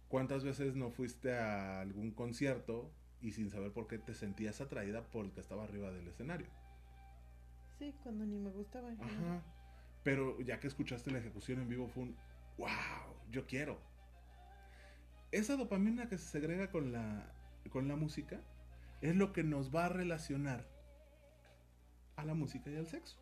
¿Cuántas 0.09 0.45
veces 0.45 0.77
no 0.77 0.91
fuiste 0.91 1.37
a 1.37 1.81
algún 1.81 2.13
concierto 2.13 2.91
y 3.21 3.33
sin 3.33 3.51
saber 3.51 3.71
por 3.73 3.87
qué 3.87 3.99
te 3.99 4.15
sentías 4.15 4.63
atraída 4.63 5.03
por 5.03 5.27
el 5.27 5.33
que 5.33 5.41
estaba 5.41 5.65
arriba 5.65 5.91
del 5.91 6.09
escenario? 6.09 6.47
Sí, 7.79 7.95
cuando 8.03 8.25
ni 8.25 8.39
me 8.39 8.51
gustaba. 8.51 8.89
Ajá. 8.89 9.43
Pero 10.05 10.41
ya 10.41 10.59
que 10.59 10.69
escuchaste 10.69 11.11
la 11.11 11.19
ejecución 11.19 11.61
en 11.61 11.69
vivo 11.69 11.87
fue 11.89 12.05
un 12.05 12.17
wow, 12.57 12.69
yo 13.31 13.47
quiero. 13.47 13.79
Esa 15.33 15.57
dopamina 15.57 16.09
que 16.09 16.17
se 16.17 16.29
segrega 16.29 16.71
con 16.71 16.93
la 16.93 17.31
con 17.71 17.89
la 17.89 17.97
música 17.97 18.41
es 19.03 19.15
lo 19.15 19.35
que 19.35 19.43
nos 19.43 19.75
va 19.75 19.87
a 19.87 19.89
relacionar 19.91 20.67
a 22.15 22.25
la 22.25 22.33
música 22.33 22.71
y 22.71 22.77
al 22.77 22.87
sexo, 22.87 23.19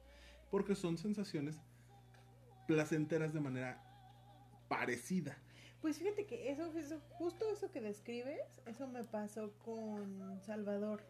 porque 0.51 0.77
son 0.77 0.97
sensaciones 0.97 1.61
placenteras 2.67 3.33
de 3.33 3.41
manera 3.41 3.83
parecida. 4.69 5.37
Pues 5.81 5.99
fíjate 5.99 6.25
que 6.25 6.51
eso, 6.51 6.73
eso, 6.79 6.99
justo 7.11 7.45
eso 7.53 7.71
que 7.71 7.81
describes, 7.81 8.41
eso 8.65 8.87
me 8.87 9.05
pasó 9.05 9.53
con 9.65 10.41
Salvador, 10.41 11.03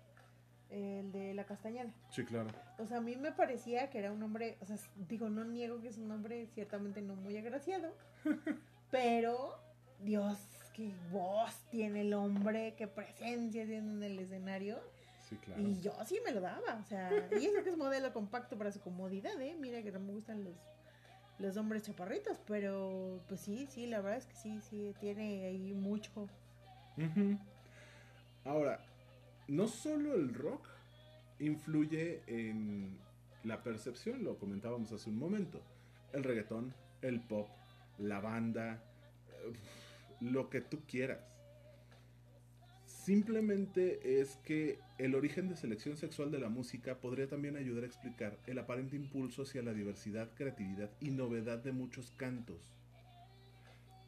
el 0.68 1.12
de 1.12 1.32
la 1.32 1.44
Castañeda. 1.44 1.92
Sí, 2.10 2.24
claro. 2.24 2.50
O 2.78 2.86
sea, 2.86 2.96
a 2.96 3.00
mí 3.00 3.14
me 3.14 3.30
parecía 3.30 3.88
que 3.90 3.98
era 4.00 4.10
un 4.10 4.20
hombre, 4.22 4.58
o 4.60 4.66
sea, 4.66 4.76
digo, 5.08 5.28
no 5.28 5.44
niego 5.44 5.80
que 5.80 5.88
es 5.88 5.98
un 5.98 6.10
hombre 6.10 6.48
ciertamente 6.54 7.02
no 7.02 7.14
muy 7.14 7.36
agraciado, 7.36 7.94
pero 8.90 9.60
Dios, 10.00 10.38
qué 10.74 10.92
voz 11.12 11.54
tiene 11.70 12.00
el 12.00 12.12
hombre, 12.12 12.74
qué 12.76 12.88
presencia 12.88 13.64
tiene 13.66 13.92
en 13.92 14.02
el 14.02 14.18
escenario. 14.18 14.80
Sí, 15.28 15.36
claro. 15.36 15.62
Y 15.62 15.80
yo 15.80 15.92
sí 16.04 16.18
me 16.24 16.32
lo 16.32 16.40
daba, 16.40 16.80
o 16.80 16.84
sea, 16.84 17.10
y 17.40 17.46
eso 17.46 17.62
que 17.62 17.70
es 17.70 17.76
modelo 17.76 18.12
compacto 18.12 18.58
para 18.58 18.72
su 18.72 18.80
comodidad, 18.80 19.40
¿eh? 19.40 19.56
Mira 19.58 19.82
que 19.82 19.92
no 19.92 20.00
me 20.00 20.12
gustan 20.12 20.42
los, 20.42 20.54
los 21.38 21.56
hombres 21.56 21.82
chaparritos, 21.82 22.38
pero 22.46 23.20
pues 23.28 23.40
sí, 23.40 23.66
sí, 23.70 23.86
la 23.86 24.00
verdad 24.00 24.18
es 24.18 24.26
que 24.26 24.36
sí, 24.36 24.60
sí, 24.60 24.94
tiene 25.00 25.46
ahí 25.46 25.72
mucho. 25.74 26.28
Ahora, 28.44 28.80
no 29.48 29.66
solo 29.66 30.14
el 30.14 30.32
rock 30.34 30.66
influye 31.38 32.22
en 32.26 32.96
la 33.42 33.62
percepción, 33.62 34.24
lo 34.24 34.38
comentábamos 34.38 34.92
hace 34.92 35.10
un 35.10 35.18
momento. 35.18 35.60
El 36.12 36.24
reggaetón, 36.24 36.72
el 37.02 37.20
pop, 37.20 37.48
la 37.98 38.20
banda, 38.20 38.82
eh, 39.28 39.52
lo 40.20 40.48
que 40.48 40.60
tú 40.60 40.80
quieras. 40.86 41.33
Simplemente 43.04 44.22
es 44.22 44.36
que 44.46 44.78
el 44.96 45.14
origen 45.14 45.50
de 45.50 45.56
selección 45.56 45.98
sexual 45.98 46.30
de 46.30 46.38
la 46.38 46.48
música 46.48 47.00
podría 47.00 47.28
también 47.28 47.54
ayudar 47.54 47.84
a 47.84 47.86
explicar 47.86 48.38
el 48.46 48.58
aparente 48.58 48.96
impulso 48.96 49.42
hacia 49.42 49.60
la 49.60 49.74
diversidad, 49.74 50.30
creatividad 50.34 50.90
y 51.00 51.10
novedad 51.10 51.58
de 51.58 51.72
muchos 51.72 52.12
cantos. 52.12 52.72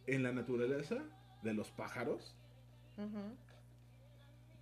En 0.07 0.23
la 0.23 0.33
naturaleza 0.33 0.97
de 1.43 1.53
los 1.53 1.71
pájaros, 1.73 2.35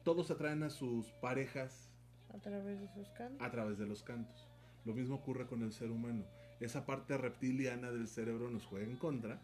todos 0.03 0.33
atraen 0.33 0.64
a 0.64 0.70
sus 0.70 1.07
parejas 1.20 1.92
a 2.35 2.38
través 2.38 2.81
de 2.81 2.88
sus 2.88 3.09
cantos. 3.11 3.40
a 3.40 3.51
través 3.53 3.79
de 3.79 3.87
los 3.87 4.03
cantos. 4.03 4.49
Lo 4.85 4.94
mismo 4.94 5.14
ocurre 5.14 5.47
con 5.47 5.62
el 5.62 5.73
ser 5.73 5.92
humano. 5.92 6.25
Esa 6.59 6.85
parte 6.85 7.16
reptiliana 7.16 7.92
del 7.92 8.09
cerebro 8.09 8.51
nos 8.51 8.66
juega 8.66 8.85
en 8.85 8.97
contra. 8.97 9.40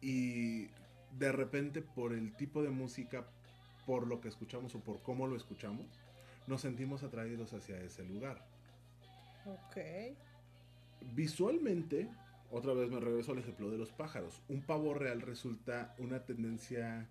Y 0.00 0.68
de 1.18 1.32
repente 1.32 1.82
por 1.82 2.12
el 2.12 2.34
tipo 2.36 2.62
de 2.62 2.70
música, 2.70 3.26
por 3.86 4.06
lo 4.06 4.20
que 4.20 4.28
escuchamos 4.28 4.74
o 4.74 4.80
por 4.80 5.02
cómo 5.02 5.26
lo 5.26 5.36
escuchamos, 5.36 5.86
nos 6.46 6.60
sentimos 6.60 7.02
atraídos 7.02 7.52
hacia 7.52 7.80
ese 7.80 8.04
lugar. 8.04 8.44
Ok. 9.46 9.76
Visualmente, 11.14 12.10
otra 12.50 12.72
vez 12.74 12.90
me 12.90 13.00
regreso 13.00 13.32
al 13.32 13.38
ejemplo 13.38 13.70
de 13.70 13.78
los 13.78 13.92
pájaros. 13.92 14.42
Un 14.48 14.62
pavo 14.62 14.94
real 14.94 15.20
resulta 15.20 15.94
una 15.98 16.24
tendencia 16.24 17.08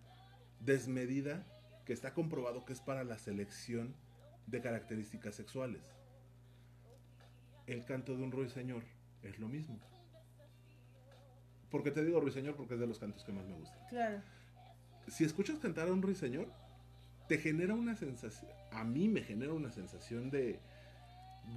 desmedida 0.60 1.46
que 1.86 1.94
está 1.94 2.14
comprobado 2.14 2.66
que 2.66 2.74
es 2.74 2.82
para 2.82 3.04
la 3.04 3.18
selección 3.18 3.96
de 4.48 4.62
características 4.62 5.36
sexuales. 5.36 5.82
El 7.68 7.86
canto 7.86 8.16
de 8.16 8.24
un 8.24 8.32
ruiseñor 8.32 8.84
es 9.24 9.40
lo 9.40 9.48
mismo. 9.48 9.80
¿Por 11.76 11.84
qué 11.84 11.92
te 11.92 12.06
digo 12.06 12.22
ruiseñor? 12.22 12.56
Porque 12.56 12.76
es 12.76 12.80
de 12.80 12.88
los 12.88 13.00
cantos 13.00 13.26
que 13.26 13.34
más 13.34 13.46
me 13.48 13.54
gustan. 13.54 13.86
Claro. 13.90 14.22
Si 15.10 15.26
escuchas 15.26 15.60
cantar 15.60 15.90
a 15.90 15.92
un 15.92 16.02
ruiseñor, 16.02 16.48
te 17.28 17.38
genera 17.38 17.74
una 17.74 17.98
sensación, 17.98 18.50
a 18.72 18.86
mí 18.86 19.10
me 19.10 19.24
genera 19.24 19.52
una 19.52 19.70
sensación 19.70 20.30
de 20.30 20.58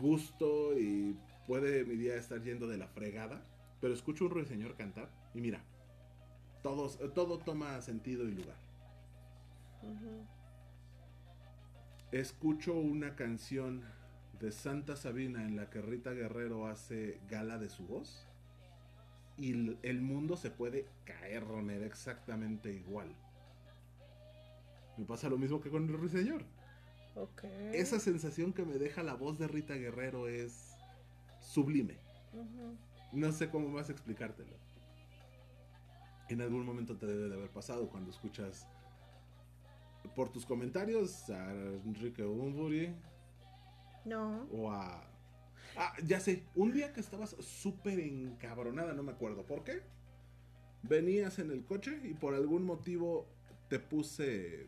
gusto 0.01 0.77
y 0.77 1.17
puede 1.47 1.85
mi 1.85 1.95
día 1.95 2.17
estar 2.17 2.43
yendo 2.43 2.67
de 2.67 2.79
la 2.79 2.89
fregada, 2.89 3.45
pero 3.81 3.95
escucho 3.95 4.25
un 4.25 4.33
ruiseñor 4.33 4.75
cantar 4.75 5.09
y 5.35 5.41
mira, 5.41 5.61
todos, 6.65 6.99
todo 7.15 7.39
toma 7.39 7.81
sentido 7.81 8.25
y 8.29 8.33
lugar. 8.33 8.57
Escucho 12.11 12.75
una 12.75 13.15
canción 13.15 13.85
de 14.41 14.51
Santa 14.51 14.97
Sabina 14.97 15.45
en 15.45 15.55
la 15.55 15.71
que 15.71 15.81
Rita 15.81 16.11
Guerrero 16.11 16.67
hace 16.67 17.21
gala 17.29 17.59
de 17.59 17.69
su 17.69 17.87
voz 17.87 18.28
y 19.39 19.77
el 19.83 20.01
mundo 20.03 20.37
se 20.37 20.51
puede 20.51 20.87
caer, 21.05 21.45
me 21.47 21.79
da 21.79 21.87
exactamente 21.87 22.73
igual. 22.73 23.15
Me 24.97 25.05
pasa 25.05 25.29
lo 25.29 25.39
mismo 25.39 25.61
que 25.61 25.71
con 25.71 25.89
el 25.89 25.97
ruiseñor. 25.97 26.45
Ok. 27.15 27.45
Esa 27.73 28.01
sensación 28.01 28.53
que 28.53 28.65
me 28.65 28.79
deja 28.79 29.03
la 29.03 29.15
voz 29.15 29.39
de 29.39 29.47
Rita 29.47 29.75
Guerrero 29.75 30.29
es 30.29 30.77
sublime. 31.41 31.99
No 33.13 33.33
sé 33.33 33.49
cómo 33.49 33.69
más 33.69 33.91
explicártelo. 33.91 34.57
En 36.29 36.43
algún 36.43 36.67
momento 36.67 36.97
te 36.97 37.07
debe 37.07 37.29
de 37.29 37.35
haber 37.35 37.51
pasado 37.51 37.89
cuando 37.89 38.11
escuchas 38.11 38.67
por 40.15 40.31
tus 40.31 40.45
comentarios 40.45 41.31
a 41.31 41.53
Enrique 41.53 42.23
Bunbury 42.23 42.95
No. 44.05 44.47
o 44.53 44.71
a... 44.71 45.05
Ah, 45.77 45.95
ya 46.05 46.21
sé, 46.21 46.45
un 46.55 46.73
día 46.73 46.93
que 46.93 47.01
estabas 47.01 47.37
súper 47.41 48.01
encabronada, 48.01 48.95
no 48.95 49.03
me 49.03 49.13
acuerdo 49.13 49.47
por 49.47 49.65
qué. 49.65 49.83
Venías 50.83 51.39
en 51.39 51.51
el 51.51 51.65
coche 51.65 52.01
y 52.05 52.15
por 52.15 52.35
algún 52.35 52.65
motivo 52.65 53.27
te 53.69 53.79
puse 53.79 54.67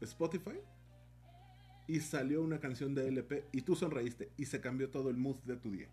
Spotify 0.00 0.60
y 1.86 2.00
salió 2.00 2.42
una 2.42 2.60
canción 2.60 2.94
de 2.94 3.08
LP 3.08 3.46
y 3.52 3.62
tú 3.62 3.74
sonreíste 3.76 4.30
y 4.36 4.46
se 4.46 4.60
cambió 4.60 4.90
todo 4.90 5.10
el 5.10 5.16
mood 5.16 5.36
de 5.44 5.56
tu 5.56 5.70
día. 5.70 5.88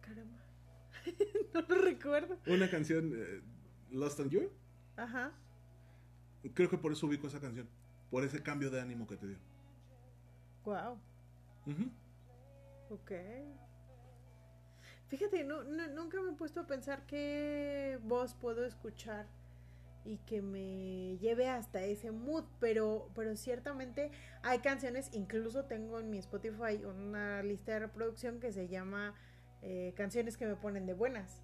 Caramba. 0.00 0.38
no 1.54 1.60
lo 1.62 1.82
recuerdo. 1.82 2.38
Una 2.46 2.70
canción 2.70 3.12
eh, 3.14 3.42
Lost 3.90 4.20
on 4.20 4.30
You. 4.30 4.50
Ajá. 4.96 5.32
Creo 6.54 6.70
que 6.70 6.78
por 6.78 6.92
eso 6.92 7.06
ubico 7.06 7.26
esa 7.26 7.40
canción. 7.40 7.68
Por 8.10 8.24
ese 8.24 8.42
cambio 8.42 8.70
de 8.70 8.80
ánimo 8.80 9.06
que 9.06 9.16
te 9.16 9.28
dio. 9.28 9.38
Wow. 10.64 10.98
Ujú. 11.66 11.90
Ok. 12.90 13.12
Fíjate, 15.08 15.44
no, 15.44 15.64
no- 15.64 15.88
nunca 15.88 16.20
me 16.20 16.30
he 16.30 16.34
puesto 16.34 16.60
a 16.60 16.66
pensar 16.66 17.04
qué 17.06 17.98
voz 18.02 18.34
puedo 18.34 18.64
escuchar 18.64 19.26
y 20.04 20.18
que 20.18 20.40
me 20.40 21.18
lleve 21.18 21.48
hasta 21.48 21.82
ese 21.82 22.10
mood, 22.10 22.44
pero, 22.58 23.10
pero 23.14 23.36
ciertamente 23.36 24.10
hay 24.42 24.60
canciones, 24.60 25.10
incluso 25.12 25.64
tengo 25.64 25.98
en 25.98 26.10
mi 26.10 26.18
Spotify 26.18 26.84
una 26.84 27.42
lista 27.42 27.72
de 27.72 27.80
reproducción 27.80 28.40
que 28.40 28.52
se 28.52 28.68
llama 28.68 29.14
eh, 29.62 29.92
canciones 29.96 30.36
que 30.36 30.46
me 30.46 30.54
ponen 30.56 30.86
de 30.86 30.94
buenas. 30.94 31.42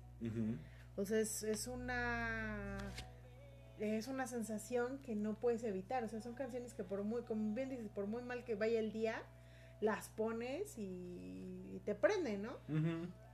O 0.96 1.04
sea, 1.04 1.18
es, 1.20 1.42
es 1.42 1.66
una 1.66 2.78
es 3.78 4.08
una 4.08 4.26
sensación 4.26 4.98
que 5.02 5.14
no 5.14 5.34
puedes 5.38 5.62
evitar. 5.64 6.02
O 6.02 6.08
sea, 6.08 6.20
son 6.22 6.34
canciones 6.34 6.72
que 6.72 6.82
por 6.82 7.02
muy, 7.04 7.22
como 7.24 7.54
bien 7.54 7.68
dices, 7.68 7.88
por 7.90 8.06
muy 8.06 8.22
mal 8.22 8.42
que 8.44 8.54
vaya 8.54 8.78
el 8.78 8.90
día, 8.92 9.22
las 9.80 10.08
pones 10.08 10.74
y 10.78 11.80
te 11.84 11.94
prenden, 11.94 12.42
¿no? 12.42 12.52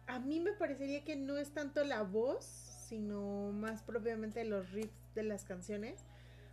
A 0.06 0.18
mí 0.18 0.40
me 0.40 0.52
parecería 0.52 1.04
que 1.04 1.16
no 1.16 1.36
es 1.38 1.52
tanto 1.52 1.84
la 1.84 2.02
voz, 2.02 2.44
sino 2.88 3.52
más 3.52 3.82
propiamente 3.82 4.44
los 4.44 4.70
riffs 4.72 4.92
de 5.14 5.22
las 5.22 5.44
canciones. 5.44 6.04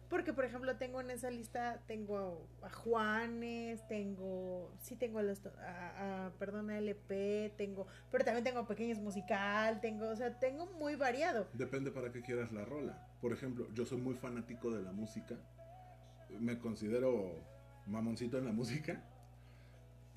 Porque, 0.09 0.33
por 0.33 0.43
ejemplo, 0.43 0.75
tengo 0.77 1.01
en 1.01 1.11
esa 1.11 1.29
lista, 1.29 1.83
tengo 1.85 2.47
a, 2.63 2.67
a 2.67 2.69
Juanes, 2.71 3.87
tengo, 3.87 4.71
sí 4.79 4.95
tengo 4.95 5.19
a 5.19 5.23
los, 5.23 5.45
a, 5.45 6.25
a- 6.27 6.31
perdón, 6.39 6.71
a 6.71 6.79
LP, 6.79 7.53
tengo, 7.57 7.85
pero 8.11 8.25
también 8.25 8.43
tengo 8.43 8.65
pequeños 8.65 8.97
musical, 8.97 9.79
tengo, 9.81 10.09
o 10.09 10.15
sea, 10.15 10.39
tengo 10.39 10.65
muy 10.79 10.95
variado. 10.95 11.47
Depende 11.53 11.91
para 11.91 12.11
qué 12.11 12.21
quieras 12.23 12.51
la 12.51 12.65
rola. 12.65 13.07
Por 13.21 13.33
ejemplo, 13.33 13.67
yo 13.75 13.85
soy 13.85 13.99
muy 13.99 14.15
fanático 14.15 14.71
de 14.71 14.81
la 14.81 14.91
música. 14.91 15.35
Me 16.39 16.57
considero 16.57 17.43
mamoncito 17.85 18.39
en 18.39 18.45
la 18.45 18.51
música. 18.51 19.03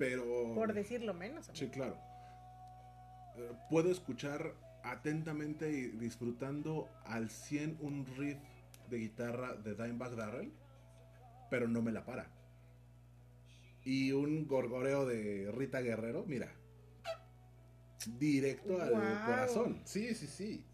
Pero... 0.09 0.53
Por 0.55 0.73
decirlo 0.73 1.13
menos. 1.13 1.49
amigo. 1.49 1.59
Sí, 1.65 1.69
claro. 1.69 1.97
Eh, 3.37 3.51
puedo 3.69 3.89
escuchar 3.91 4.53
atentamente 4.83 5.69
y 5.71 5.87
disfrutando 5.97 6.89
al 7.05 7.29
100 7.29 7.77
un 7.81 8.05
riff 8.17 8.37
de 8.89 8.97
guitarra 8.97 9.53
de 9.55 9.75
Dimebag 9.75 10.15
Darrell, 10.15 10.51
pero 11.49 11.67
no 11.67 11.81
me 11.81 11.91
la 11.91 12.05
para. 12.05 12.27
Y 13.85 14.11
un 14.11 14.47
gorgoreo 14.47 15.05
de 15.05 15.51
Rita 15.51 15.81
Guerrero, 15.81 16.25
mira. 16.27 16.49
Directo 18.19 18.81
al 18.81 18.91
corazón. 19.25 19.81
Sí, 19.85 20.13
sí, 20.15 20.27
sí. 20.27 20.65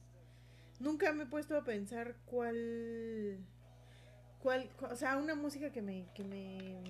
Nunca 0.79 1.11
me 1.13 1.23
he 1.23 1.27
puesto 1.27 1.55
a 1.57 1.63
pensar 1.63 2.15
cuál, 2.25 3.37
cuál, 4.41 4.69
cu- 4.77 4.85
o 4.85 4.95
sea, 4.95 5.17
una 5.17 5.35
música 5.35 5.71
que 5.71 5.81
me, 5.81 6.07
que 6.15 6.23
me, 6.23 6.81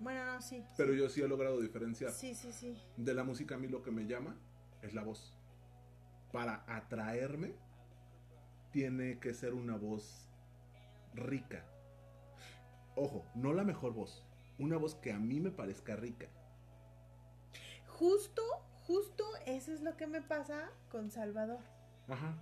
bueno, 0.00 0.24
no, 0.26 0.40
sí. 0.42 0.64
Pero 0.76 0.92
yo 0.94 1.08
sí 1.08 1.20
he 1.20 1.28
logrado 1.28 1.60
diferenciar. 1.60 2.12
Sí, 2.12 2.34
sí, 2.34 2.52
sí. 2.52 2.76
De 2.96 3.14
la 3.14 3.24
música 3.24 3.54
a 3.56 3.58
mí 3.58 3.68
lo 3.68 3.82
que 3.82 3.90
me 3.90 4.06
llama 4.06 4.36
es 4.82 4.94
la 4.94 5.02
voz. 5.02 5.34
Para 6.32 6.64
atraerme, 6.66 7.54
tiene 8.70 9.18
que 9.18 9.34
ser 9.34 9.54
una 9.54 9.76
voz 9.76 10.28
rica. 11.14 11.64
Ojo, 12.96 13.24
no 13.34 13.52
la 13.52 13.64
mejor 13.64 13.92
voz. 13.92 14.24
Una 14.58 14.76
voz 14.76 14.94
que 14.96 15.12
a 15.12 15.18
mí 15.18 15.40
me 15.40 15.50
parezca 15.50 15.96
rica. 15.96 16.26
Justo, 17.86 18.42
justo 18.86 19.24
eso 19.46 19.72
es 19.72 19.80
lo 19.82 19.96
que 19.96 20.06
me 20.06 20.20
pasa 20.22 20.70
con 20.90 21.10
Salvador. 21.10 21.60
Ajá. 22.08 22.34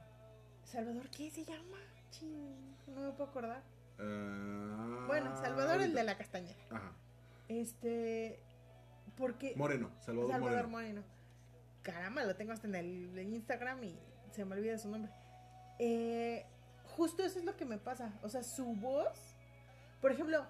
Salvador, 0.65 1.09
¿qué 1.11 1.31
se 1.31 1.45
llama? 1.45 1.79
Chin, 2.11 2.77
no 2.89 3.01
me 3.01 3.11
puedo 3.13 3.31
acordar. 3.31 3.63
Ah, 3.99 5.05
Bueno, 5.07 5.37
Salvador 5.37 5.81
el 5.81 5.95
de 5.95 6.05
la 6.05 6.17
castañera. 6.17 6.59
Ajá. 6.71 6.93
Este, 7.49 8.41
porque 9.17 9.55
Moreno, 9.57 9.91
Salvador, 10.01 10.31
Salvador 10.33 10.69
Moreno. 10.69 11.01
Moreno. 11.01 11.17
Caramba, 11.83 12.25
lo 12.25 12.35
tengo 12.37 12.53
hasta 12.53 12.67
en 12.67 12.75
el 12.75 13.19
Instagram 13.33 13.83
y 13.85 13.99
se 14.33 14.45
me 14.45 14.57
olvida 14.57 14.77
su 14.79 14.89
nombre. 14.89 15.11
Eh, 15.79 16.45
justo 16.97 17.23
eso 17.25 17.39
es 17.39 17.45
lo 17.45 17.57
que 17.57 17.65
me 17.65 17.79
pasa. 17.79 18.13
O 18.23 18.29
sea, 18.29 18.43
su 18.43 18.65
voz. 18.75 19.17
Por 20.01 20.11
ejemplo, 20.13 20.45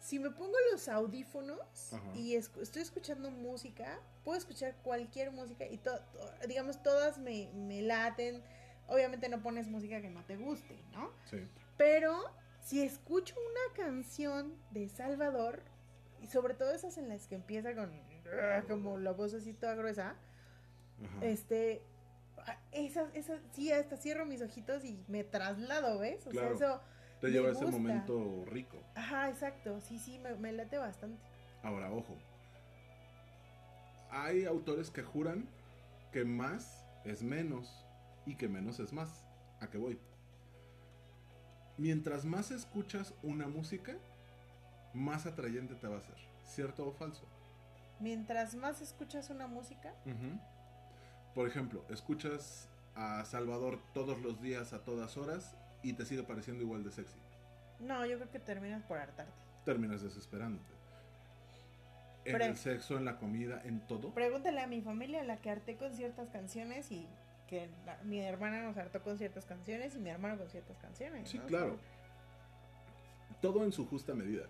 si 0.00 0.18
me 0.18 0.30
pongo 0.30 0.54
los 0.70 0.88
audífonos 0.88 1.58
Ajá. 1.92 2.02
y 2.14 2.34
estoy 2.34 2.82
escuchando 2.82 3.30
música, 3.30 3.98
puedo 4.24 4.36
escuchar 4.36 4.74
cualquier 4.82 5.30
música 5.32 5.64
y 5.66 5.78
to- 5.78 5.98
to- 5.98 6.46
digamos, 6.48 6.82
todas 6.82 7.18
me, 7.18 7.50
me 7.54 7.80
laten. 7.82 8.42
Obviamente 8.88 9.28
no 9.28 9.40
pones 9.42 9.68
música 9.68 10.00
que 10.02 10.10
no 10.10 10.22
te 10.24 10.36
guste, 10.36 10.76
¿no? 10.92 11.10
Sí. 11.30 11.38
Pero 11.78 12.22
si 12.60 12.82
escucho 12.82 13.34
una 13.40 13.74
canción 13.86 14.54
de 14.72 14.88
Salvador, 14.88 15.62
y 16.22 16.28
sobre 16.28 16.54
todo 16.54 16.72
esas 16.72 16.96
en 16.98 17.08
las 17.08 17.26
que 17.26 17.34
empieza 17.34 17.74
con 17.74 17.90
"Ah", 18.40 18.62
como 18.68 18.96
la 18.98 19.12
voz 19.12 19.34
así 19.34 19.52
toda 19.52 19.74
gruesa, 19.74 20.14
Ajá. 21.04 21.24
este, 21.24 21.82
ah, 22.38 22.58
esas, 22.70 23.14
esas, 23.14 23.40
sí, 23.52 23.72
hasta 23.72 23.96
cierro 23.96 24.24
mis 24.24 24.40
ojitos 24.40 24.84
y 24.84 25.04
me 25.08 25.24
traslado, 25.24 25.98
¿ves? 25.98 26.26
O 26.26 26.30
Claro. 26.30 26.56
sea, 26.56 26.68
eso, 26.76 26.82
Te 27.20 27.28
lleva 27.30 27.50
ese 27.50 27.64
gusta. 27.64 27.70
momento 27.78 28.44
rico. 28.46 28.82
ajá, 28.94 29.28
exacto, 29.30 29.80
sí, 29.80 29.98
sí, 29.98 30.18
me, 30.18 30.34
me 30.36 30.52
late 30.52 30.78
bastante. 30.78 31.20
Ahora, 31.62 31.92
ojo. 31.92 32.16
Hay 34.10 34.44
autores 34.44 34.90
que 34.90 35.02
juran 35.02 35.48
que 36.12 36.24
más 36.24 36.84
es 37.04 37.22
menos 37.22 37.84
y 38.26 38.36
que 38.36 38.48
menos 38.48 38.78
es 38.80 38.92
más. 38.92 39.24
¿A 39.60 39.70
qué 39.70 39.78
voy? 39.78 39.98
Mientras 41.78 42.24
más 42.24 42.50
escuchas 42.50 43.14
una 43.22 43.48
música, 43.48 43.96
más 44.94 45.26
atrayente 45.26 45.74
te 45.74 45.86
va 45.86 45.98
a 45.98 46.02
ser. 46.02 46.16
¿Cierto 46.44 46.86
o 46.86 46.92
falso? 46.92 47.24
Mientras 48.00 48.54
más 48.54 48.80
escuchas 48.80 49.30
una 49.30 49.46
música, 49.46 49.94
Por 51.34 51.48
ejemplo, 51.48 51.84
escuchas 51.88 52.68
a 52.94 53.24
Salvador 53.24 53.80
todos 53.94 54.20
los 54.20 54.40
días 54.42 54.72
a 54.72 54.82
todas 54.84 55.16
horas 55.16 55.56
y 55.82 55.94
te 55.94 56.04
sigue 56.04 56.22
pareciendo 56.24 56.62
igual 56.62 56.84
de 56.84 56.90
sexy. 56.92 57.18
no, 57.80 58.04
yo 58.06 58.16
creo 58.18 58.30
que 58.30 58.38
terminas 58.38 58.82
por 58.84 58.98
hartarte. 58.98 59.32
Terminas 59.64 60.02
desesperándote. 60.02 60.72
En 62.24 62.34
Pre- 62.36 62.46
el 62.46 62.56
sexo, 62.56 62.96
en 62.98 63.04
la 63.04 63.18
comida, 63.18 63.60
en 63.64 63.80
todo. 63.86 64.12
Pregúntale 64.14 64.60
a 64.60 64.66
mi 64.68 64.80
familia, 64.82 65.24
la 65.24 65.38
que 65.38 65.50
harté 65.50 65.76
con 65.76 65.92
ciertas 65.94 66.28
canciones 66.30 66.92
y 66.92 67.08
que 67.48 67.68
la- 67.86 67.98
mi 68.04 68.20
hermana 68.20 68.62
nos 68.62 68.76
hartó 68.76 69.02
con 69.02 69.18
ciertas 69.18 69.44
canciones 69.44 69.94
y 69.96 69.98
mi 69.98 70.10
hermano 70.10 70.38
con 70.38 70.48
ciertas 70.48 70.76
canciones. 70.78 71.28
Sí, 71.28 71.38
claro. 71.40 71.78
Todo 73.40 73.64
en 73.64 73.72
su 73.72 73.86
justa 73.86 74.14
medida. 74.14 74.44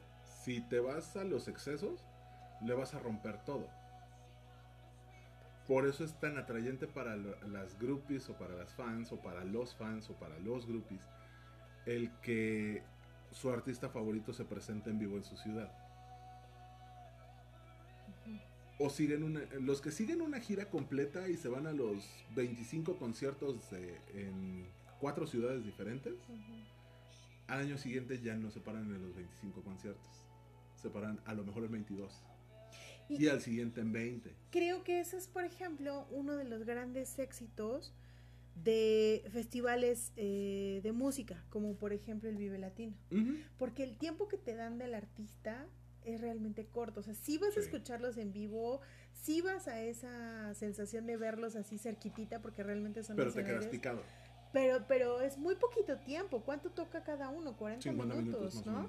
Si 0.45 0.61
te 0.61 0.81
vas 0.81 1.17
a 1.17 1.25
los 1.25 1.49
excesos, 1.49 2.05
le 2.65 2.75
vas 2.75 2.95
a 2.95 2.99
romper 2.99 3.45
todo. 3.45 3.69
Por 5.67 5.87
eso 5.87 6.05
es 6.05 6.19
tan 6.19 6.37
atrayente 6.39 6.87
para 6.87 7.17
las 7.17 7.79
groupies 7.79 8.29
o 8.29 8.35
para 8.37 8.55
las 8.55 8.73
fans 8.75 9.13
o 9.13 9.21
para 9.21 9.45
los 9.45 9.75
fans 9.75 10.11
o 10.11 10.15
para 10.15 10.39
los 10.41 10.67
groupies 10.67 11.03
el 11.87 12.11
que 12.21 12.83
su 13.33 13.51
artista 13.51 13.89
favorito 13.89 14.33
se 14.33 14.45
presente 14.45 14.91
en 14.91 14.99
vivo 15.01 15.17
en 15.17 15.25
su 15.25 15.37
ciudad. 15.37 15.73
O 18.79 18.89
siguen 18.91 19.23
una, 19.23 19.41
los 19.61 19.81
que 19.81 19.91
siguen 19.91 20.23
una 20.23 20.41
gira 20.41 20.69
completa 20.71 21.29
y 21.29 21.37
se 21.37 21.49
van 21.49 21.67
a 21.67 21.73
los 21.73 22.05
25 22.35 22.97
conciertos 22.97 23.71
de- 23.71 24.01
en 24.15 24.67
cuatro 25.01 25.27
ciudades 25.27 25.65
diferentes, 25.65 26.15
al 27.49 27.61
año 27.61 27.79
siguiente 27.79 28.21
ya 28.23 28.35
no 28.35 28.51
se 28.51 28.61
paran 28.61 28.85
en 28.95 29.03
los 29.03 29.15
25 29.15 29.63
conciertos. 29.63 30.27
Se 30.83 30.91
paran 30.91 31.21
a 31.25 31.35
lo 31.35 31.45
mejor 31.45 31.65
en 31.65 31.73
22. 31.73 32.13
Y, 33.09 33.29
al 33.29 33.41
siguiente 33.41 33.81
en 33.81 33.93
20. 33.93 34.35
Creo 34.51 34.83
que 34.83 35.01
ese 35.01 35.17
es, 35.17 35.29
por 35.29 35.45
ejemplo, 35.45 36.07
uno 36.11 36.37
de 36.37 36.45
los 36.45 36.65
grandes 36.65 37.19
éxitos 37.19 37.93
de 38.65 39.25
festivales 39.33 40.13
eh, 40.17 40.81
de 40.83 40.93
música, 40.93 41.43
como 41.51 41.75
por 41.75 41.93
ejemplo 41.93 42.29
el 42.29 42.37
Vive 42.37 42.59
Latino. 42.59 42.95
Porque 43.59 43.85
el 43.85 43.97
tiempo 43.97 44.29
que 44.29 44.39
te 44.39 44.55
dan 44.55 44.79
del 44.79 44.95
artista 44.95 45.67
es 46.05 46.21
realmente 46.21 46.67
corto. 46.67 47.01
O 47.01 47.03
sea, 47.03 47.15
si 47.15 47.39
vas 47.39 47.57
a 47.57 47.61
escucharlos 47.61 48.17
en 48.17 48.33
vivo, 48.33 48.81
si 49.13 49.41
vas 49.41 49.69
a 49.69 49.81
esa 49.81 50.53
sensación 50.55 51.07
de 51.07 51.17
verlos 51.17 51.55
así 51.55 51.79
cerquitita, 51.79 52.41
porque 52.41 52.63
realmente 52.63 53.03
son 53.05 53.17
Pero 53.17 53.33
te 53.33 53.45
quedas 53.45 53.67
picado. 53.67 54.03
Pero, 54.53 54.85
pero 54.87 55.21
es 55.21 55.39
muy 55.39 55.55
poquito 55.55 55.99
tiempo. 55.99 56.43
¿Cuánto 56.43 56.71
toca 56.71 57.03
cada 57.05 57.29
uno? 57.31 57.57
40 57.57 57.93
minutos, 57.93 58.67
¿no? 58.67 58.89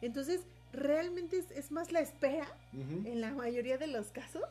Entonces, 0.00 0.42
realmente 0.74 1.42
es, 1.54 1.70
más 1.70 1.92
la 1.92 2.00
espera, 2.00 2.46
en 2.72 3.20
la 3.20 3.32
mayoría 3.32 3.78
de 3.78 3.86
los 3.86 4.10
casos, 4.10 4.42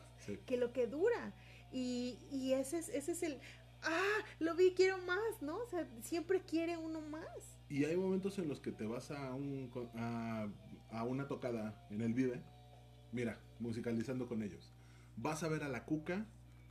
que 0.46 0.56
lo 0.56 0.72
que 0.72 0.86
dura. 0.86 1.32
Y, 1.72 2.18
y 2.30 2.52
ese, 2.52 2.78
es, 2.78 2.88
ese 2.88 3.12
es 3.12 3.22
el, 3.22 3.38
ah, 3.82 4.24
lo 4.38 4.54
vi, 4.54 4.72
quiero 4.74 4.98
más, 4.98 5.40
¿no? 5.40 5.56
O 5.56 5.66
sea, 5.66 5.88
siempre 6.02 6.40
quiere 6.40 6.76
uno 6.76 7.00
más. 7.00 7.58
Y 7.68 7.84
hay 7.84 7.96
momentos 7.96 8.38
en 8.38 8.48
los 8.48 8.60
que 8.60 8.72
te 8.72 8.86
vas 8.86 9.10
a, 9.10 9.34
un, 9.34 9.70
a, 9.96 10.48
a 10.90 11.04
una 11.04 11.26
tocada 11.26 11.86
en 11.90 12.00
el 12.00 12.14
Vive, 12.14 12.42
mira, 13.12 13.40
musicalizando 13.58 14.26
con 14.26 14.42
ellos. 14.42 14.72
Vas 15.16 15.42
a 15.42 15.48
ver 15.48 15.62
a 15.62 15.68
la 15.68 15.84
Cuca 15.84 16.26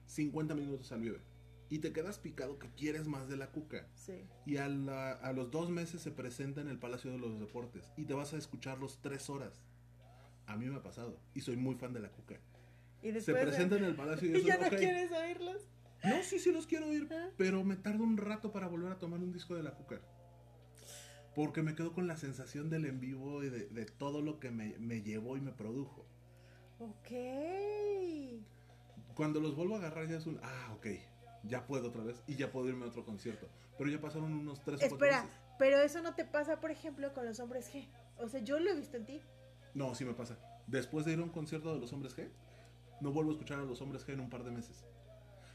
50 0.07 0.55
minutos 0.55 0.91
al 0.91 1.01
Vive 1.01 1.32
y 1.73 1.79
te 1.79 1.91
quedas 1.91 2.19
picado 2.19 2.59
que 2.59 2.69
quieres 2.69 3.07
más 3.07 3.27
de 3.27 3.35
la 3.35 3.47
cuca. 3.47 3.87
Sí. 3.95 4.27
Y 4.45 4.57
a, 4.57 4.65
a, 4.65 5.33
los 5.33 5.49
dos 5.49 5.71
meses 5.71 6.03
se 6.03 6.11
presenta 6.11 6.61
en 6.61 6.67
el 6.67 6.77
Palacio 6.77 7.11
de 7.11 7.17
los 7.17 7.39
Deportes 7.39 7.91
y 7.97 8.05
te 8.05 8.13
vas 8.13 8.31
a 8.35 8.37
escucharlos 8.37 8.99
tres 9.01 9.27
horas. 9.27 9.59
A 10.45 10.55
mí 10.55 10.67
me 10.67 10.75
ha 10.75 10.83
pasado 10.83 11.19
y 11.33 11.41
soy 11.41 11.57
muy 11.57 11.73
fan 11.73 11.91
de 11.91 11.99
la 11.99 12.09
cuca. 12.09 12.39
¿Y 13.01 13.19
se 13.19 13.33
presenta 13.33 13.77
en 13.77 13.85
el 13.85 13.95
Palacio 13.95 14.29
y, 14.29 14.37
¿Y 14.41 14.43
ya 14.43 14.59
no 14.59 14.69
quieres 14.69 15.11
oírlos. 15.11 15.63
No, 16.03 16.21
sí, 16.21 16.37
sí 16.37 16.51
los 16.51 16.67
quiero 16.67 16.89
oír, 16.89 17.07
ah. 17.11 17.31
pero 17.37 17.63
me 17.63 17.75
tardo 17.75 18.03
un 18.03 18.17
rato 18.17 18.51
para 18.51 18.67
volver 18.67 18.91
a 18.91 18.99
tomar 18.99 19.19
un 19.21 19.31
disco 19.31 19.55
de 19.55 19.63
la 19.63 19.71
cuca. 19.71 19.99
Porque 21.33 21.63
me 21.63 21.73
quedo 21.73 21.91
con 21.93 22.05
la 22.05 22.17
sensación 22.17 22.69
del 22.69 22.85
en 22.85 22.99
vivo 22.99 23.43
y 23.43 23.49
de, 23.49 23.65
de 23.65 23.85
todo 23.85 24.21
lo 24.21 24.39
que 24.39 24.51
me, 24.51 24.77
me 24.77 25.01
llevó 25.01 25.37
y 25.37 25.41
me 25.41 25.53
produjo. 25.53 26.05
Ok. 26.77 27.09
Cuando 29.15 29.39
los 29.39 29.55
vuelvo 29.55 29.73
a 29.73 29.79
agarrar 29.79 30.07
ya 30.07 30.17
es 30.17 30.27
un, 30.27 30.39
ah, 30.43 30.73
ok, 30.75 30.87
ya 31.43 31.65
puedo 31.65 31.89
otra 31.89 32.03
vez 32.03 32.21
y 32.27 32.35
ya 32.35 32.51
puedo 32.51 32.69
irme 32.69 32.85
a 32.85 32.89
otro 32.89 33.05
concierto. 33.05 33.47
Pero 33.77 33.89
ya 33.89 33.99
pasaron 33.99 34.33
unos 34.33 34.61
tres 34.63 34.77
o 34.77 34.89
cuatro 34.89 35.07
Espera, 35.07 35.29
pero 35.57 35.81
eso 35.81 36.01
no 36.01 36.15
te 36.15 36.25
pasa, 36.25 36.59
por 36.59 36.71
ejemplo, 36.71 37.13
con 37.13 37.25
los 37.25 37.39
hombres 37.39 37.73
G. 37.73 37.87
O 38.17 38.27
sea, 38.27 38.39
yo 38.41 38.59
lo 38.59 38.69
he 38.71 38.75
visto 38.75 38.97
en 38.97 39.05
ti. 39.05 39.21
No, 39.73 39.95
sí 39.95 40.05
me 40.05 40.13
pasa. 40.13 40.37
Después 40.67 41.05
de 41.05 41.13
ir 41.13 41.19
a 41.19 41.23
un 41.23 41.29
concierto 41.29 41.73
de 41.73 41.79
los 41.79 41.91
hombres 41.93 42.15
G, 42.15 42.29
no 43.01 43.11
vuelvo 43.11 43.31
a 43.31 43.33
escuchar 43.33 43.59
a 43.59 43.63
los 43.63 43.81
hombres 43.81 44.07
G 44.07 44.13
en 44.13 44.21
un 44.21 44.29
par 44.29 44.43
de 44.43 44.51
meses. 44.51 44.85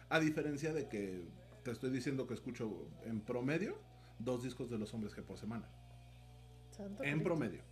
A 0.09 0.21
diferencia 0.21 0.73
de 0.73 0.89
que 0.89 1.29
te 1.63 1.71
estoy 1.71 1.91
diciendo 1.91 2.27
que 2.27 2.35
escucho 2.35 2.89
en 3.05 3.21
promedio 3.21 3.79
dos 4.19 4.43
discos 4.43 4.71
de 4.71 4.79
los 4.79 4.93
hombres 4.95 5.17
G 5.17 5.23
por 5.23 5.39
semana. 5.39 5.69
en 7.03 7.23
promedio. 7.23 7.63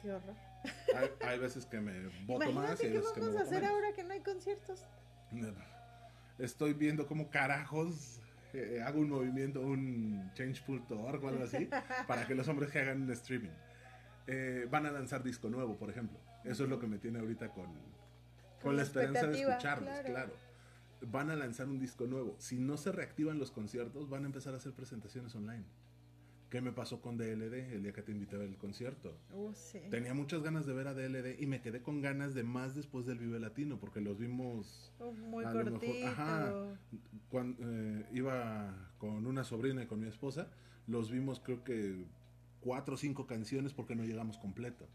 Qué 0.00 0.12
horror. 0.12 0.34
Hay, 1.22 1.38
veces 1.38 1.64
que 1.66 1.80
me 1.80 2.08
voto 2.26 2.50
más 2.52 2.82
y 2.82 2.86
hay 2.86 2.92
veces 2.92 3.12
que 3.12 3.20
me 3.20 3.26
vamos 3.26 3.40
a 3.40 3.44
hacer 3.44 3.64
ahora 3.64 3.92
que 3.92 4.02
no 4.02 4.12
hay 4.14 4.20
conciertos? 4.20 4.84
No, 5.30 5.52
estoy 6.38 6.74
viendo 6.74 7.06
cómo 7.06 7.30
carajos 7.30 8.20
eh, 8.52 8.82
hago 8.82 9.00
un 9.00 9.10
movimiento, 9.10 9.60
un 9.60 10.30
change.org 10.34 11.24
o 11.24 11.28
algo 11.28 11.44
así, 11.44 11.68
para 12.06 12.26
que 12.26 12.34
los 12.34 12.48
hombres 12.48 12.70
que 12.70 12.78
hagan 12.78 13.02
un 13.02 13.10
streaming. 13.10 13.50
Eh, 14.26 14.66
van 14.70 14.86
a 14.86 14.90
lanzar 14.90 15.22
disco 15.22 15.48
nuevo, 15.48 15.76
por 15.76 15.90
ejemplo. 15.90 16.18
Eso 16.44 16.64
es 16.64 16.70
lo 16.70 16.78
que 16.78 16.86
me 16.86 16.98
tiene 16.98 17.18
ahorita 17.18 17.50
con, 17.50 17.66
con, 18.62 18.76
la 18.76 18.82
esperanza 18.82 19.26
de 19.26 19.40
escucharlos, 19.40 20.00
claro. 20.04 20.32
Van 21.02 21.30
a 21.30 21.36
lanzar 21.36 21.68
un 21.68 21.78
disco 21.78 22.06
nuevo. 22.06 22.34
Si 22.38 22.58
no 22.58 22.76
se 22.76 22.92
reactivan 22.92 23.38
los 23.38 23.50
conciertos, 23.50 24.08
van 24.08 24.22
a 24.22 24.26
empezar 24.26 24.54
a 24.54 24.56
hacer 24.56 24.72
presentaciones 24.72 25.34
online. 25.34 25.64
¿Qué 26.50 26.60
me 26.60 26.72
pasó 26.72 27.00
con 27.00 27.16
DLD 27.16 27.72
el 27.72 27.82
día 27.82 27.92
que 27.92 28.02
te 28.02 28.12
invité 28.12 28.36
a 28.36 28.38
ver 28.38 28.48
el 28.48 28.56
concierto? 28.56 29.18
Uh, 29.32 29.52
Tenía 29.90 30.14
muchas 30.14 30.42
ganas 30.42 30.64
de 30.64 30.72
ver 30.74 30.86
a 30.86 30.94
DLD 30.94 31.40
y 31.40 31.46
me 31.46 31.60
quedé 31.60 31.82
con 31.82 32.00
ganas 32.00 32.34
de 32.34 32.44
más 32.44 32.74
después 32.76 33.04
del 33.04 33.18
Vive 33.18 33.40
Latino 33.40 33.80
porque 33.80 34.00
los 34.00 34.18
vimos 34.18 34.92
uh, 35.00 35.10
muy 35.10 35.44
cortito. 35.44 36.06
ajá, 36.06 36.78
cuando 37.30 37.58
eh, 37.60 38.06
iba 38.12 38.92
con 38.98 39.26
una 39.26 39.42
sobrina 39.42 39.82
y 39.82 39.86
con 39.86 40.00
mi 40.00 40.06
esposa, 40.06 40.48
los 40.86 41.10
vimos 41.10 41.40
creo 41.40 41.64
que 41.64 42.04
cuatro 42.60 42.94
o 42.94 42.96
cinco 42.96 43.26
canciones 43.26 43.72
porque 43.72 43.96
no 43.96 44.04
llegamos 44.04 44.38
completo. 44.38 44.86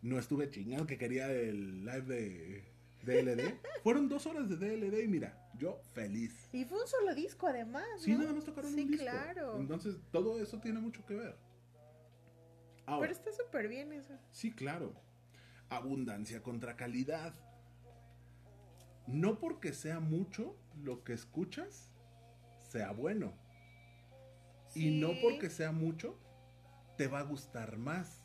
No 0.00 0.16
estuve 0.18 0.48
chingado 0.48 0.86
que 0.86 0.96
quería 0.96 1.30
el 1.32 1.84
live 1.84 2.02
de 2.02 2.64
DLD. 3.02 3.60
Fueron 3.82 4.08
dos 4.08 4.26
horas 4.26 4.48
de 4.48 4.56
DLD 4.56 5.04
y 5.04 5.08
mira, 5.08 5.50
yo 5.56 5.80
feliz. 5.92 6.48
Y 6.52 6.64
fue 6.64 6.80
un 6.80 6.88
solo 6.88 7.14
disco 7.14 7.46
además. 7.46 7.84
Sí, 7.98 8.12
nada 8.14 8.32
más 8.32 8.44
tocaron 8.44 8.72
sí, 8.72 8.82
un 8.82 8.90
disco. 8.90 9.04
claro. 9.04 9.58
Entonces, 9.58 9.96
todo 10.10 10.40
eso 10.40 10.60
tiene 10.60 10.80
mucho 10.80 11.04
que 11.06 11.14
ver. 11.14 11.36
Pero 12.86 13.12
está 13.12 13.32
súper 13.32 13.68
bien 13.68 13.92
eso. 13.92 14.14
Sí, 14.30 14.52
claro. 14.52 14.94
Abundancia 15.68 16.42
contra 16.42 16.76
calidad. 16.76 17.34
No 19.06 19.38
porque 19.38 19.72
sea 19.72 20.00
mucho 20.00 20.56
lo 20.82 21.04
que 21.04 21.12
escuchas, 21.12 21.90
sea 22.70 22.92
bueno. 22.92 23.32
Y 24.74 25.00
no 25.00 25.12
porque 25.22 25.50
sea 25.50 25.72
mucho, 25.72 26.18
te 26.96 27.08
va 27.08 27.20
a 27.20 27.22
gustar 27.22 27.78
más. 27.78 28.24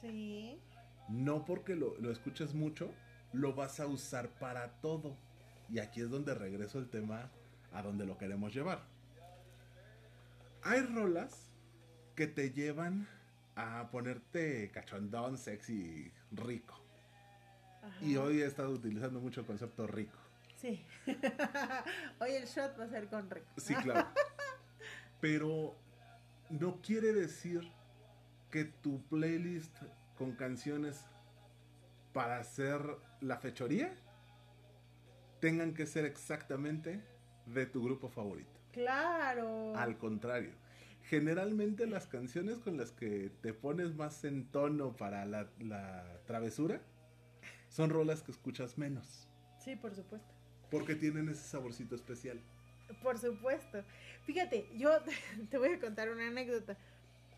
Sí. 0.00 0.60
No 1.08 1.44
porque 1.44 1.76
lo, 1.76 1.96
lo 1.98 2.10
escuches 2.10 2.52
mucho, 2.54 2.92
lo 3.32 3.54
vas 3.54 3.80
a 3.80 3.86
usar 3.86 4.28
para 4.38 4.68
todo. 4.80 5.16
Y 5.68 5.78
aquí 5.78 6.00
es 6.00 6.10
donde 6.10 6.34
regreso 6.34 6.78
el 6.78 6.88
tema 6.88 7.30
a 7.72 7.82
donde 7.82 8.06
lo 8.06 8.16
queremos 8.18 8.54
llevar. 8.54 8.82
Hay 10.62 10.80
rolas 10.82 11.50
que 12.14 12.26
te 12.26 12.50
llevan 12.50 13.08
a 13.54 13.88
ponerte 13.90 14.70
cachondón, 14.70 15.38
sexy, 15.38 16.12
rico. 16.32 16.80
Y 18.00 18.16
hoy 18.16 18.42
he 18.42 18.46
estado 18.46 18.70
utilizando 18.70 19.20
mucho 19.20 19.40
el 19.40 19.46
concepto 19.46 19.86
rico. 19.86 20.18
Sí. 20.56 20.84
hoy 22.20 22.32
el 22.32 22.46
shot 22.46 22.78
va 22.78 22.84
a 22.84 22.88
ser 22.88 23.08
con 23.08 23.30
rico. 23.30 23.46
Sí, 23.56 23.74
claro. 23.76 24.08
Pero 25.20 25.76
no 26.50 26.80
quiere 26.82 27.12
decir 27.12 27.70
que 28.50 28.64
tu 28.64 29.02
playlist 29.08 29.76
con 30.16 30.32
canciones 30.32 31.04
para 32.16 32.38
hacer 32.38 32.80
la 33.20 33.36
fechoría 33.36 33.94
tengan 35.38 35.74
que 35.74 35.84
ser 35.84 36.06
exactamente 36.06 37.02
de 37.44 37.66
tu 37.66 37.84
grupo 37.84 38.08
favorito. 38.08 38.58
Claro. 38.72 39.76
Al 39.76 39.98
contrario. 39.98 40.52
Generalmente 41.02 41.86
las 41.86 42.06
canciones 42.06 42.56
con 42.56 42.78
las 42.78 42.90
que 42.90 43.30
te 43.42 43.52
pones 43.52 43.94
más 43.94 44.24
en 44.24 44.46
tono 44.46 44.96
para 44.96 45.26
la, 45.26 45.50
travesura 46.24 46.80
son 47.68 47.90
rolas 47.90 48.22
que 48.22 48.32
escuchas 48.32 48.78
menos. 48.78 49.28
Sí, 49.58 49.76
por 49.76 49.94
supuesto. 49.94 50.32
Porque 50.70 50.94
tienen 50.94 51.28
ese 51.28 51.46
saborcito 51.46 51.94
especial. 51.94 52.40
Por 53.02 53.18
supuesto. 53.18 53.84
Fíjate, 54.24 54.70
yo 54.74 54.88
te 55.50 55.58
voy 55.58 55.74
a 55.74 55.80
contar 55.80 56.08
una 56.08 56.28
anécdota. 56.28 56.78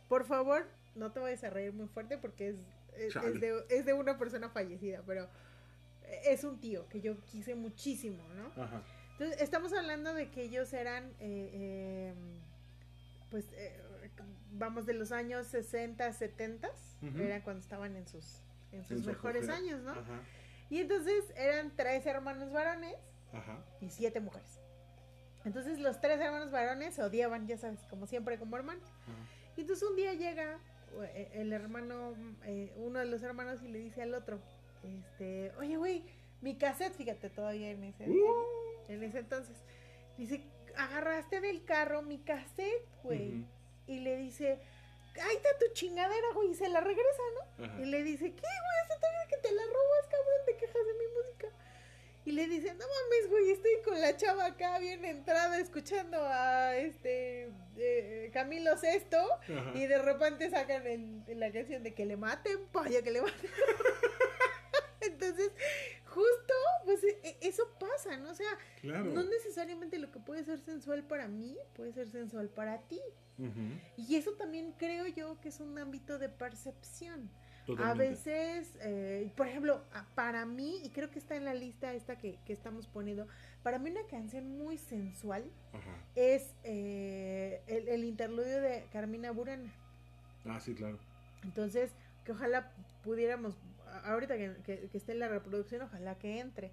Por 0.09 0.25
favor, 0.25 0.69
no 0.95 1.11
te 1.11 1.19
vayas 1.19 1.43
a 1.43 1.51
reír 1.51 1.73
muy 1.73 1.89
fuerte 1.89 2.17
porque 2.17 2.51
es, 2.51 2.57
de, 2.99 3.65
es 3.71 3.85
de 3.85 3.93
una 3.93 4.19
persona 4.19 4.49
fallecida, 4.49 5.03
pero 5.07 5.29
es 6.25 6.45
un 6.45 6.59
tío 6.61 6.89
que 6.89 7.01
yo 7.01 7.21
quise 7.21 7.55
muchísimo, 7.55 8.23
¿no? 8.35 8.63
Ajá. 8.63 8.83
Entonces, 9.13 9.43
estamos 9.43 9.73
hablando 9.73 10.15
de 10.15 10.31
que 10.31 10.43
ellos 10.43 10.73
eran, 10.73 11.13
eh, 11.19 12.13
em, 12.13 12.41
pues, 13.31 13.47
eh, 13.53 13.81
vamos, 14.53 14.87
de 14.87 14.95
los 14.95 15.11
años 15.13 15.47
60, 15.49 16.13
70, 16.13 16.71
era 17.19 17.43
cuando 17.43 17.61
estaban 17.61 17.97
en 17.97 18.07
sus, 18.07 18.41
en 18.73 18.85
sus 18.85 19.05
mejores 19.05 19.49
años, 19.49 19.83
¿no? 19.83 19.93
Ajá. 19.93 20.23
Y 20.71 20.79
entonces 20.79 21.25
eran 21.37 21.75
tres 21.75 22.07
hermanos 22.07 22.53
varones 22.53 22.97
Ajá. 23.33 23.65
y 23.81 23.91
siete 23.91 24.21
mujeres. 24.21 24.61
Entonces 25.45 25.79
los 25.79 26.01
tres 26.01 26.21
hermanos 26.21 26.51
varones 26.51 26.95
se 26.95 27.03
odiaban, 27.03 27.47
ya 27.47 27.57
sabes, 27.57 27.81
como 27.89 28.07
siempre, 28.07 28.39
como 28.39 28.57
hermanos. 28.57 28.89
Y 29.57 29.63
entonces 29.63 29.89
un 29.89 29.97
día 29.97 30.15
llega 30.15 30.55
eh, 30.55 30.59
el 31.35 31.53
hermano, 31.53 32.15
uno 32.77 32.99
de 32.99 33.07
los 33.07 33.23
hermanos 33.23 33.63
y 33.63 33.69
le 33.69 33.79
dice 33.79 34.03
al 34.03 34.15
otro, 34.15 34.41
este, 34.83 35.53
oye, 35.59 35.77
güey, 35.77 36.03
mi 36.41 36.57
cassette, 36.57 36.95
fíjate, 36.95 37.31
todavía 37.31 37.71
en 37.71 37.85
ese, 37.85 38.09
uh. 38.09 38.45
en 38.89 39.03
ese 39.03 39.19
entonces. 39.19 39.57
Dice, 40.17 40.43
agarraste 40.77 41.41
del 41.41 41.65
carro 41.65 42.03
mi 42.03 42.19
cassette, 42.19 42.87
güey. 43.03 43.45
Y 43.87 44.01
le 44.01 44.17
dice, 44.17 44.61
ahí 45.21 45.37
está 45.37 45.49
tu 45.59 45.73
chingadera, 45.73 46.27
güey. 46.35 46.51
Y 46.51 46.55
se 46.55 46.69
la 46.69 46.81
regresa, 46.81 47.23
¿no? 47.59 47.83
Y 47.83 47.87
le 47.87 48.03
dice, 48.03 48.25
¿qué, 48.27 48.41
güey? 48.41 48.85
Hace 48.85 49.01
todavía 49.01 49.29
que 49.29 49.37
te 49.39 49.53
la 49.53 49.63
robas, 49.63 50.07
cabrón, 50.11 50.41
te 50.47 50.57
quejas 50.57 50.87
de 50.87 50.95
mi 50.95 51.07
música. 51.15 51.28
Y 52.29 52.33
le 52.33 52.47
dice, 52.47 52.75
no 52.75 52.85
mames, 52.87 53.31
güey, 53.31 53.51
estoy 53.53 53.71
con 53.87 53.99
la 53.99 54.15
chava 54.15 54.45
acá 54.45 54.79
bien 54.79 55.03
entrada 55.07 55.59
escuchando 55.59 56.19
a 56.21 56.77
este 56.77 57.51
eh, 57.79 58.29
Camilo 58.35 58.77
Sesto. 58.77 59.17
Y 59.75 59.87
de 59.87 59.97
repente 60.03 60.51
sacan 60.51 60.87
el, 60.87 61.23
la 61.41 61.51
canción 61.51 61.83
de 61.83 61.95
que 61.95 62.05
le 62.05 62.19
maten, 62.19 62.67
paya, 62.71 63.01
que 63.03 63.13
le 63.13 63.23
maten. 63.23 63.51
Entonces, 65.01 65.53
justo, 66.05 66.55
pues 66.85 67.03
e- 67.05 67.19
e- 67.23 67.39
eso 67.49 67.63
pasa, 67.81 68.19
¿no? 68.19 68.31
O 68.31 68.35
sea, 68.35 68.59
Claro. 68.83 69.05
no 69.05 69.23
necesariamente 69.25 69.99
lo 69.99 70.11
que 70.11 70.19
puede 70.19 70.45
ser 70.45 70.61
sensual 70.61 71.05
para 71.05 71.29
mí 71.29 71.57
puede 71.75 71.93
ser 71.95 72.09
sensual 72.11 72.51
para 72.51 72.79
ti. 72.89 73.01
Y 73.97 74.17
eso 74.17 74.33
también 74.33 74.73
creo 74.73 75.07
yo 75.07 75.41
que 75.41 75.49
es 75.49 75.61
un 75.61 75.79
ámbito 75.79 76.19
de 76.19 76.29
percepción. 76.29 77.31
A 77.79 77.95
veces, 77.95 78.73
eh, 78.81 79.33
por 79.37 79.47
ejemplo, 79.49 79.83
para 80.15 80.47
mí, 80.47 80.81
y 80.85 80.91
creo 80.91 81.11
que 81.11 81.19
está 81.19 81.37
en 81.37 81.45
la 81.45 81.55
lista 81.55 81.93
esta 81.93 82.17
que, 82.17 82.39
que 82.47 82.53
estamos 82.53 82.87
poniendo, 82.87 83.27
para 83.63 83.79
mí 83.79 83.91
una 83.91 84.07
canción 84.11 84.57
muy 84.57 84.79
sensual 84.79 85.45
Ajá. 85.73 85.91
es 86.15 86.55
eh, 86.65 87.61
el, 87.67 87.89
el 87.89 88.05
interludio 88.05 88.61
de 88.63 88.87
Carmina 88.93 89.31
Burana. 89.33 89.73
Ah, 90.47 90.61
sí, 90.61 90.75
claro. 90.75 90.99
Entonces, 91.45 91.91
que 92.25 92.33
ojalá 92.33 92.73
pudiéramos, 93.05 93.55
ahorita 94.05 94.37
que, 94.37 94.57
que- 94.65 94.89
que 94.89 94.97
esté 94.99 95.13
en 95.13 95.19
la 95.19 95.29
reproducción, 95.29 95.83
ojalá 95.83 96.17
que 96.19 96.41
entre. 96.41 96.73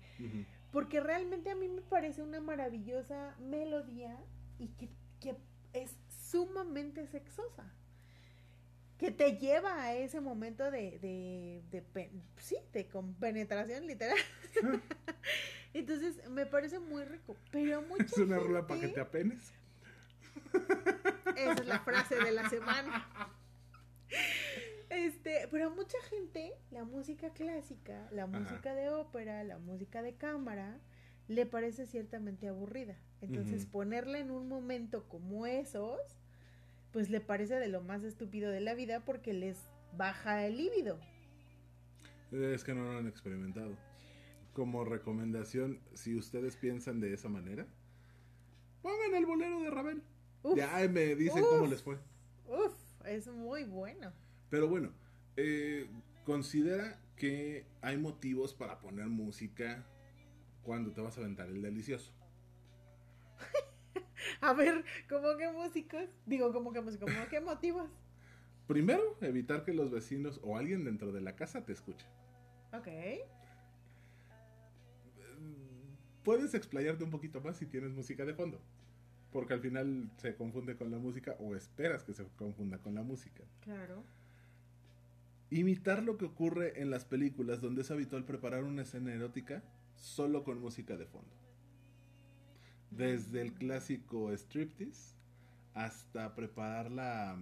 Porque 0.72 1.00
realmente 1.00 1.50
a 1.50 1.56
mí 1.56 1.68
me 1.70 1.82
parece 1.82 2.22
una 2.22 2.40
maravillosa 2.42 3.36
melodía 3.40 4.18
y 4.60 4.68
que, 4.70 4.90
que 5.20 5.36
es 5.74 5.96
sumamente 6.30 7.08
sexosa. 7.08 7.64
Que 9.06 9.12
te 9.12 9.38
lleva 9.38 9.84
a 9.84 9.94
ese 9.94 10.20
momento 10.20 10.72
de, 10.72 11.00
de, 11.00 11.84
sí, 12.38 12.58
de 12.74 12.88
compenetración 12.88 13.86
literal. 13.86 14.18
Entonces 15.74 16.28
me 16.30 16.46
parece 16.46 16.80
muy 16.80 17.04
rico. 17.04 17.36
Pero 17.52 17.82
mucha 17.84 18.04
Es 18.06 18.18
una 18.18 18.38
rola 18.40 18.66
para 18.66 18.80
que 18.80 18.88
gente- 18.88 18.96
te 18.96 19.02
apenes. 19.02 19.54
Esa 21.36 21.54
es 21.54 21.66
la 21.68 21.80
frase 21.82 22.16
de 22.16 22.32
la 22.32 22.50
semana. 22.50 23.08
Este, 24.90 25.48
pero 25.52 25.68
a 25.68 25.70
mucha 25.70 25.98
gente, 26.10 26.54
la 26.72 26.84
música 26.84 27.30
clásica, 27.32 28.08
la 28.12 28.26
música 28.28 28.74
de 28.74 28.90
ópera, 28.90 29.44
la 29.44 29.58
música 29.58 30.02
de 30.02 30.16
cámara, 30.16 30.80
le 31.28 31.46
parece 31.46 31.86
ciertamente 31.86 32.48
aburrida. 32.48 32.96
Entonces, 33.22 33.64
Ujú. 33.64 33.72
ponerla 33.72 34.20
en 34.20 34.32
un 34.32 34.48
momento 34.48 35.08
como 35.10 35.46
esos, 35.48 36.00
pues 36.96 37.10
le 37.10 37.20
parece 37.20 37.56
de 37.56 37.68
lo 37.68 37.82
más 37.82 38.06
estúpido 38.06 38.50
de 38.50 38.62
la 38.62 38.74
vida 38.74 39.04
porque 39.04 39.34
les 39.34 39.58
baja 39.98 40.46
el 40.46 40.56
líbido. 40.56 40.98
Es 42.32 42.64
que 42.64 42.74
no 42.74 42.86
lo 42.86 42.98
han 42.98 43.06
experimentado. 43.06 43.76
Como 44.54 44.86
recomendación, 44.86 45.82
si 45.94 46.16
ustedes 46.16 46.56
piensan 46.56 47.02
de 47.02 47.14
esa 47.14 47.28
manera, 47.28 47.68
pongan 48.82 49.14
el 49.14 49.26
bolero 49.26 49.60
de 49.60 49.70
Ravel. 49.72 50.04
Uf, 50.42 50.58
Ya 50.58 50.88
me 50.88 51.16
dicen 51.18 51.44
cómo 51.44 51.68
les 51.68 51.84
fue. 51.84 51.98
uf, 52.48 52.74
es 53.04 53.28
muy 53.28 53.66
bueno. 53.66 54.14
Pero 54.50 54.70
bueno, 54.70 54.94
eh, 55.36 55.90
considera 56.24 56.98
que 57.18 57.66
hay 57.82 57.98
motivos 57.98 58.54
para 58.54 58.80
poner 58.80 59.08
música 59.08 59.86
cuando 60.64 60.94
te 60.94 61.02
vas 61.02 61.18
a 61.18 61.20
aventar 61.20 61.50
el 61.50 61.62
delicioso. 61.62 62.14
A 64.42 64.54
ver, 64.54 64.84
¿cómo 65.10 65.38
que 65.38 65.52
músicos? 65.52 66.06
Digo, 66.26 66.52
¿cómo 66.54 66.74
que 66.74 66.82
músicos? 66.82 67.12
¿Cómo 67.14 67.28
que 67.28 67.40
motivos? 67.42 67.90
Primero, 68.68 69.18
evitar 69.22 69.64
que 69.64 69.74
los 69.74 69.92
vecinos 69.92 70.40
o 70.44 70.58
alguien 70.58 70.84
dentro 70.84 71.12
de 71.12 71.22
la 71.22 71.36
casa 71.36 71.66
te 71.66 71.74
escuche. 71.74 72.08
Ok. 72.74 72.88
Puedes 76.24 76.56
explayarte 76.56 77.04
un 77.04 77.12
poquito 77.12 77.42
más 77.42 77.58
si 77.58 77.68
tienes 77.68 77.92
música 77.92 78.26
de 78.26 78.34
fondo. 78.34 78.60
Porque 79.32 79.54
al 79.54 79.60
final 79.60 80.10
se 80.18 80.36
confunde 80.36 80.76
con 80.76 80.90
la 80.90 80.98
música 80.98 81.36
o 81.40 81.56
esperas 81.56 82.04
que 82.04 82.14
se 82.14 82.26
confunda 82.36 82.80
con 82.80 82.96
la 82.96 83.04
música. 83.04 83.44
Claro. 83.62 84.04
Imitar 85.52 86.02
lo 86.02 86.18
que 86.18 86.26
ocurre 86.26 86.82
en 86.82 86.90
las 86.90 87.06
películas 87.06 87.62
donde 87.62 87.82
es 87.84 87.92
habitual 87.92 88.26
preparar 88.26 88.64
una 88.64 88.82
escena 88.82 89.14
erótica 89.14 89.62
solo 89.96 90.44
con 90.44 90.60
música 90.60 90.98
de 90.98 91.06
fondo. 91.06 91.45
Desde 92.98 93.42
el 93.42 93.54
clásico 93.54 94.32
striptease 94.32 95.16
hasta 95.74 96.34
preparar 96.34 96.90
la, 96.92 97.38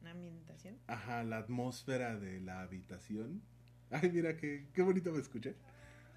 ¿Una 0.00 0.10
ambientación? 0.10 0.76
ajá, 0.86 1.22
la 1.22 1.38
atmósfera 1.38 2.18
de 2.18 2.40
la 2.40 2.62
habitación. 2.62 3.42
Ay, 3.90 4.10
mira 4.10 4.36
qué, 4.36 4.66
qué 4.72 4.82
bonito 4.82 5.12
me 5.12 5.20
escuché. 5.20 5.54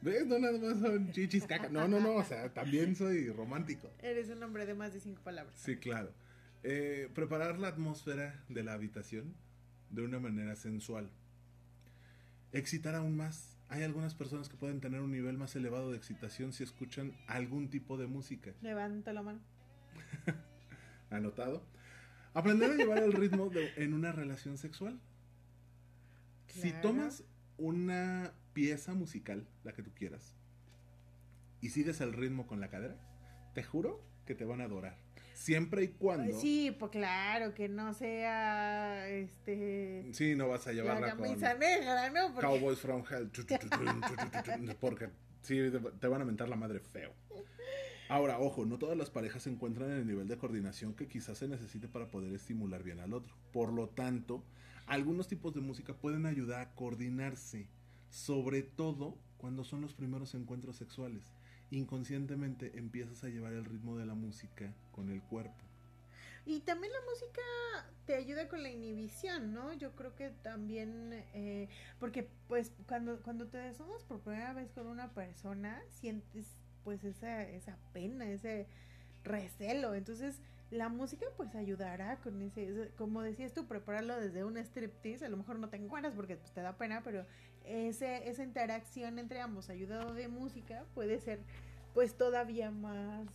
¿Ves? 0.02 0.28
No 0.28 0.38
nada 0.38 0.58
más 0.60 0.80
son 0.80 1.12
chichis, 1.12 1.46
caca. 1.46 1.70
No, 1.70 1.88
no, 1.88 2.00
no, 2.00 2.16
o 2.16 2.24
sea, 2.24 2.54
también 2.54 2.96
soy 2.96 3.30
romántico. 3.30 3.90
Eres 4.02 4.30
un 4.30 4.44
hombre 4.44 4.66
de 4.66 4.74
más 4.74 4.94
de 4.94 5.00
cinco 5.00 5.22
palabras. 5.24 5.58
Sí, 5.58 5.78
claro. 5.78 6.12
Eh, 6.64 7.10
preparar 7.14 7.58
la 7.58 7.70
atmósfera 7.70 8.44
de 8.50 8.64
la 8.64 8.74
habitación 8.74 9.34
de 9.90 10.02
una 10.02 10.20
manera 10.20 10.56
sensual. 10.56 11.10
Excitar 12.52 12.96
aún 12.96 13.16
más. 13.16 13.53
Hay 13.74 13.82
algunas 13.82 14.14
personas 14.14 14.50
que 14.50 14.56
pueden 14.56 14.80
tener 14.82 15.02
un 15.02 15.10
nivel 15.12 15.36
más 15.36 15.56
elevado 15.56 15.90
de 15.90 15.98
excitación 15.98 16.54
si 16.54 16.64
escuchan 16.64 17.12
algún 17.26 17.72
tipo 17.72 17.98
de 17.98 18.06
música. 18.06 18.54
Levanta 18.62 19.14
la 19.14 19.24
mano. 19.24 19.40
Anotado. 21.10 21.66
Aprender 22.36 22.70
a 22.70 22.76
llevar 22.76 23.00
el 23.00 23.14
ritmo 23.14 23.50
de- 23.50 23.72
en 23.78 23.96
una 23.96 24.12
relación 24.12 24.60
sexual. 24.60 25.00
Si 26.48 26.72
tomas 26.84 27.24
una 27.58 28.32
pieza 28.54 28.94
musical, 28.94 29.48
la 29.64 29.74
que 29.74 29.82
tú 29.82 29.92
quieras, 29.96 30.36
y 31.60 31.70
sigues 31.70 32.00
el 32.02 32.14
ritmo 32.14 32.46
con 32.46 32.60
la 32.60 32.70
cadera, 32.70 32.96
te 33.56 33.64
juro 33.64 34.04
que 34.28 34.36
te 34.36 34.46
van 34.46 34.62
a 34.62 34.66
adorar. 34.66 34.98
Siempre 35.34 35.84
y 35.84 35.88
cuando... 35.90 36.40
Sí, 36.40 36.76
pues 36.78 36.92
claro, 36.92 37.54
que 37.54 37.68
no 37.68 37.94
sea 37.94 39.08
este 39.10 40.10
Sí, 40.14 40.36
no 40.36 40.48
vas 40.48 40.68
a 40.68 40.70
la 40.70 40.76
llevarla 40.76 41.16
con 41.16 41.24
camisa 41.26 41.54
negra, 41.56 42.10
¿no? 42.10 42.34
Porque- 42.34 42.48
Cowboys 42.48 42.80
from 42.80 43.04
Hell. 43.10 43.30
Porque 44.80 45.10
sí, 45.42 45.58
te 46.00 46.08
van 46.08 46.22
a 46.22 46.26
mentar 46.26 46.50
la 46.50 46.56
madre 46.56 46.80
feo. 46.80 47.12
Ahora, 48.10 48.38
ojo, 48.40 48.66
no 48.66 48.78
todas 48.78 48.98
las 48.98 49.10
parejas 49.10 49.44
se 49.44 49.50
encuentran 49.50 49.90
en 49.92 49.98
el 49.98 50.08
nivel 50.08 50.28
de 50.28 50.38
coordinación 50.38 50.94
que 50.94 51.08
quizás 51.08 51.38
se 51.38 51.48
necesite 51.48 51.88
para 51.88 52.12
poder 52.12 52.34
estimular 52.34 52.84
bien 52.84 53.00
al 53.00 53.14
otro. 53.14 53.34
Por 53.52 53.74
lo 53.74 53.90
tanto, 53.90 54.44
algunos 54.86 55.28
tipos 55.28 55.54
de 55.54 55.62
música 55.62 55.94
pueden 55.94 56.26
ayudar 56.26 56.62
a 56.62 56.76
coordinarse, 56.76 57.68
sobre 58.10 58.62
todo 58.62 59.18
cuando 59.38 59.64
son 59.64 59.82
los 59.82 59.94
primeros 59.94 60.36
encuentros 60.36 60.76
sexuales. 60.78 61.24
Inconscientemente 61.74 62.72
empiezas 62.78 63.24
a 63.24 63.30
llevar 63.30 63.54
el 63.54 63.66
ritmo 63.66 63.98
de 63.98 64.06
la 64.06 64.14
música 64.14 64.72
con 64.92 65.10
el 65.10 65.22
cuerpo. 65.24 65.64
Y 66.46 66.60
también 66.60 66.94
la 66.94 67.00
música 67.10 67.42
te 68.06 68.16
ayuda 68.16 68.48
con 68.48 68.62
la 68.62 68.70
inhibición, 68.70 69.54
¿no? 69.54 69.74
Yo 69.74 69.96
creo 69.96 70.14
que 70.16 70.30
también, 70.30 71.24
eh, 71.34 71.70
porque 72.00 72.30
pues 72.48 72.72
cuando, 72.88 73.22
cuando 73.22 73.48
te 73.48 73.58
desnudas 73.58 74.04
por 74.04 74.20
primera 74.20 74.54
vez 74.54 74.70
con 74.72 74.88
una 74.88 75.14
persona, 75.14 75.82
sientes 75.90 76.46
pues 76.84 77.04
esa, 77.06 77.44
esa 77.44 77.78
pena, 77.92 78.30
ese 78.30 78.68
recelo. 79.24 79.96
Entonces 79.96 80.42
la 80.70 80.90
música 80.90 81.26
pues 81.38 81.56
ayudará 81.56 82.18
con 82.18 82.42
ese, 82.42 82.92
como 82.98 83.22
decías 83.22 83.54
tú, 83.54 83.66
prepararlo 83.66 84.20
desde 84.20 84.44
un 84.44 84.58
striptease, 84.58 85.26
a 85.26 85.30
lo 85.30 85.38
mejor 85.38 85.60
no 85.60 85.70
te 85.70 85.78
encuentras 85.78 86.14
porque 86.14 86.36
pues, 86.36 86.52
te 86.52 86.62
da 86.62 86.78
pena, 86.78 87.02
pero 87.04 87.26
ese, 87.64 88.30
esa 88.30 88.44
interacción 88.44 89.20
entre 89.20 89.42
ambos 89.42 89.70
ayudado 89.70 90.14
de 90.14 90.28
música 90.28 90.86
puede 90.94 91.20
ser 91.20 91.42
pues 91.94 92.18
todavía 92.18 92.72
más 92.72 93.28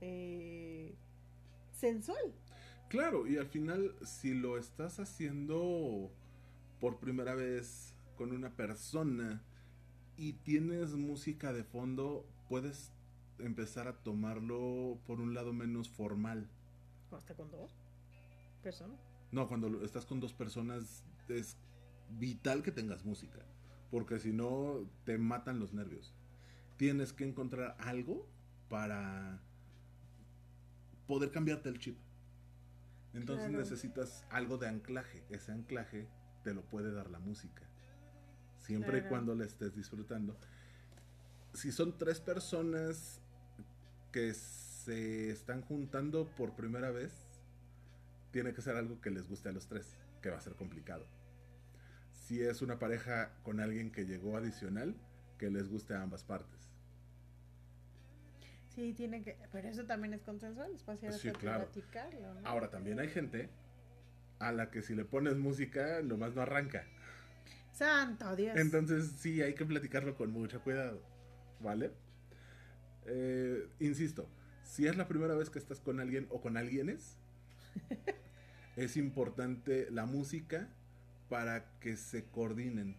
eh, 0.00 0.94
sensual. 1.72 2.32
Claro, 2.88 3.26
y 3.26 3.38
al 3.38 3.46
final, 3.46 3.94
si 4.04 4.34
lo 4.34 4.56
estás 4.56 5.00
haciendo 5.00 6.12
por 6.80 6.98
primera 6.98 7.34
vez 7.34 7.94
con 8.16 8.32
una 8.32 8.54
persona 8.54 9.42
y 10.16 10.34
tienes 10.34 10.94
música 10.94 11.52
de 11.52 11.64
fondo, 11.64 12.24
puedes 12.48 12.92
empezar 13.38 13.88
a 13.88 13.94
tomarlo 14.02 14.98
por 15.06 15.20
un 15.20 15.34
lado 15.34 15.52
menos 15.52 15.88
formal. 15.88 16.48
Hasta 17.10 17.34
con 17.34 17.50
dos 17.50 17.72
personas. 18.62 19.00
No, 19.32 19.48
cuando 19.48 19.84
estás 19.84 20.06
con 20.06 20.20
dos 20.20 20.32
personas 20.32 21.02
es 21.28 21.56
vital 22.10 22.62
que 22.62 22.70
tengas 22.70 23.04
música, 23.04 23.40
porque 23.94 24.18
si 24.18 24.32
no 24.32 24.90
te 25.04 25.18
matan 25.18 25.60
los 25.60 25.72
nervios. 25.72 26.12
Tienes 26.78 27.12
que 27.12 27.22
encontrar 27.24 27.76
algo 27.78 28.28
para 28.68 29.40
poder 31.06 31.30
cambiarte 31.30 31.68
el 31.68 31.78
chip. 31.78 31.96
Entonces 33.12 33.46
Claro. 33.46 33.60
necesitas 33.60 34.24
algo 34.30 34.58
de 34.58 34.66
anclaje. 34.66 35.22
Ese 35.30 35.52
anclaje 35.52 36.08
te 36.42 36.52
lo 36.54 36.62
puede 36.62 36.92
dar 36.92 37.08
la 37.08 37.20
música. 37.20 37.62
Siempre 38.58 38.98
y 38.98 39.02
cuando 39.02 39.36
la 39.36 39.44
estés 39.44 39.76
disfrutando. 39.76 40.36
Si 41.52 41.70
son 41.70 41.96
tres 41.96 42.18
personas 42.18 43.20
que 44.10 44.34
se 44.34 45.30
están 45.30 45.62
juntando 45.62 46.34
por 46.34 46.56
primera 46.56 46.90
vez, 46.90 47.12
tiene 48.32 48.52
que 48.54 48.60
ser 48.60 48.74
algo 48.74 49.00
que 49.00 49.10
les 49.10 49.28
guste 49.28 49.50
a 49.50 49.52
los 49.52 49.68
tres, 49.68 49.96
que 50.20 50.30
va 50.30 50.38
a 50.38 50.40
ser 50.40 50.56
complicado. 50.56 51.06
Si 52.24 52.40
es 52.40 52.62
una 52.62 52.78
pareja 52.78 53.34
con 53.42 53.60
alguien 53.60 53.92
que 53.92 54.06
llegó 54.06 54.38
adicional, 54.38 54.94
que 55.36 55.50
les 55.50 55.68
guste 55.68 55.92
a 55.92 56.00
ambas 56.00 56.24
partes. 56.24 56.70
Sí, 58.74 58.94
tiene 58.94 59.22
que. 59.22 59.36
Pero 59.52 59.68
eso 59.68 59.84
también 59.84 60.14
es 60.14 60.22
consensual, 60.22 60.72
es 60.74 60.82
para 60.82 61.12
Sí, 61.12 61.30
claro. 61.32 61.64
platicarlo, 61.66 62.32
¿no? 62.40 62.48
Ahora, 62.48 62.70
también 62.70 62.98
hay 62.98 63.08
gente 63.08 63.50
a 64.38 64.52
la 64.52 64.70
que 64.70 64.80
si 64.80 64.94
le 64.94 65.04
pones 65.04 65.36
música, 65.36 66.00
nomás 66.02 66.34
no 66.34 66.40
arranca. 66.40 66.86
Santo 67.72 68.34
Dios. 68.36 68.56
Entonces 68.56 69.12
sí, 69.18 69.42
hay 69.42 69.54
que 69.54 69.66
platicarlo 69.66 70.16
con 70.16 70.30
mucho 70.30 70.62
cuidado, 70.62 71.02
¿vale? 71.60 71.92
Eh, 73.04 73.68
insisto, 73.80 74.30
si 74.62 74.86
es 74.86 74.96
la 74.96 75.08
primera 75.08 75.34
vez 75.34 75.50
que 75.50 75.58
estás 75.58 75.80
con 75.80 76.00
alguien 76.00 76.26
o 76.30 76.40
con 76.40 76.56
alguienes, 76.56 77.18
es 78.76 78.96
importante 78.96 79.90
la 79.90 80.06
música 80.06 80.70
para 81.28 81.78
que 81.80 81.96
se 81.96 82.24
coordinen. 82.24 82.96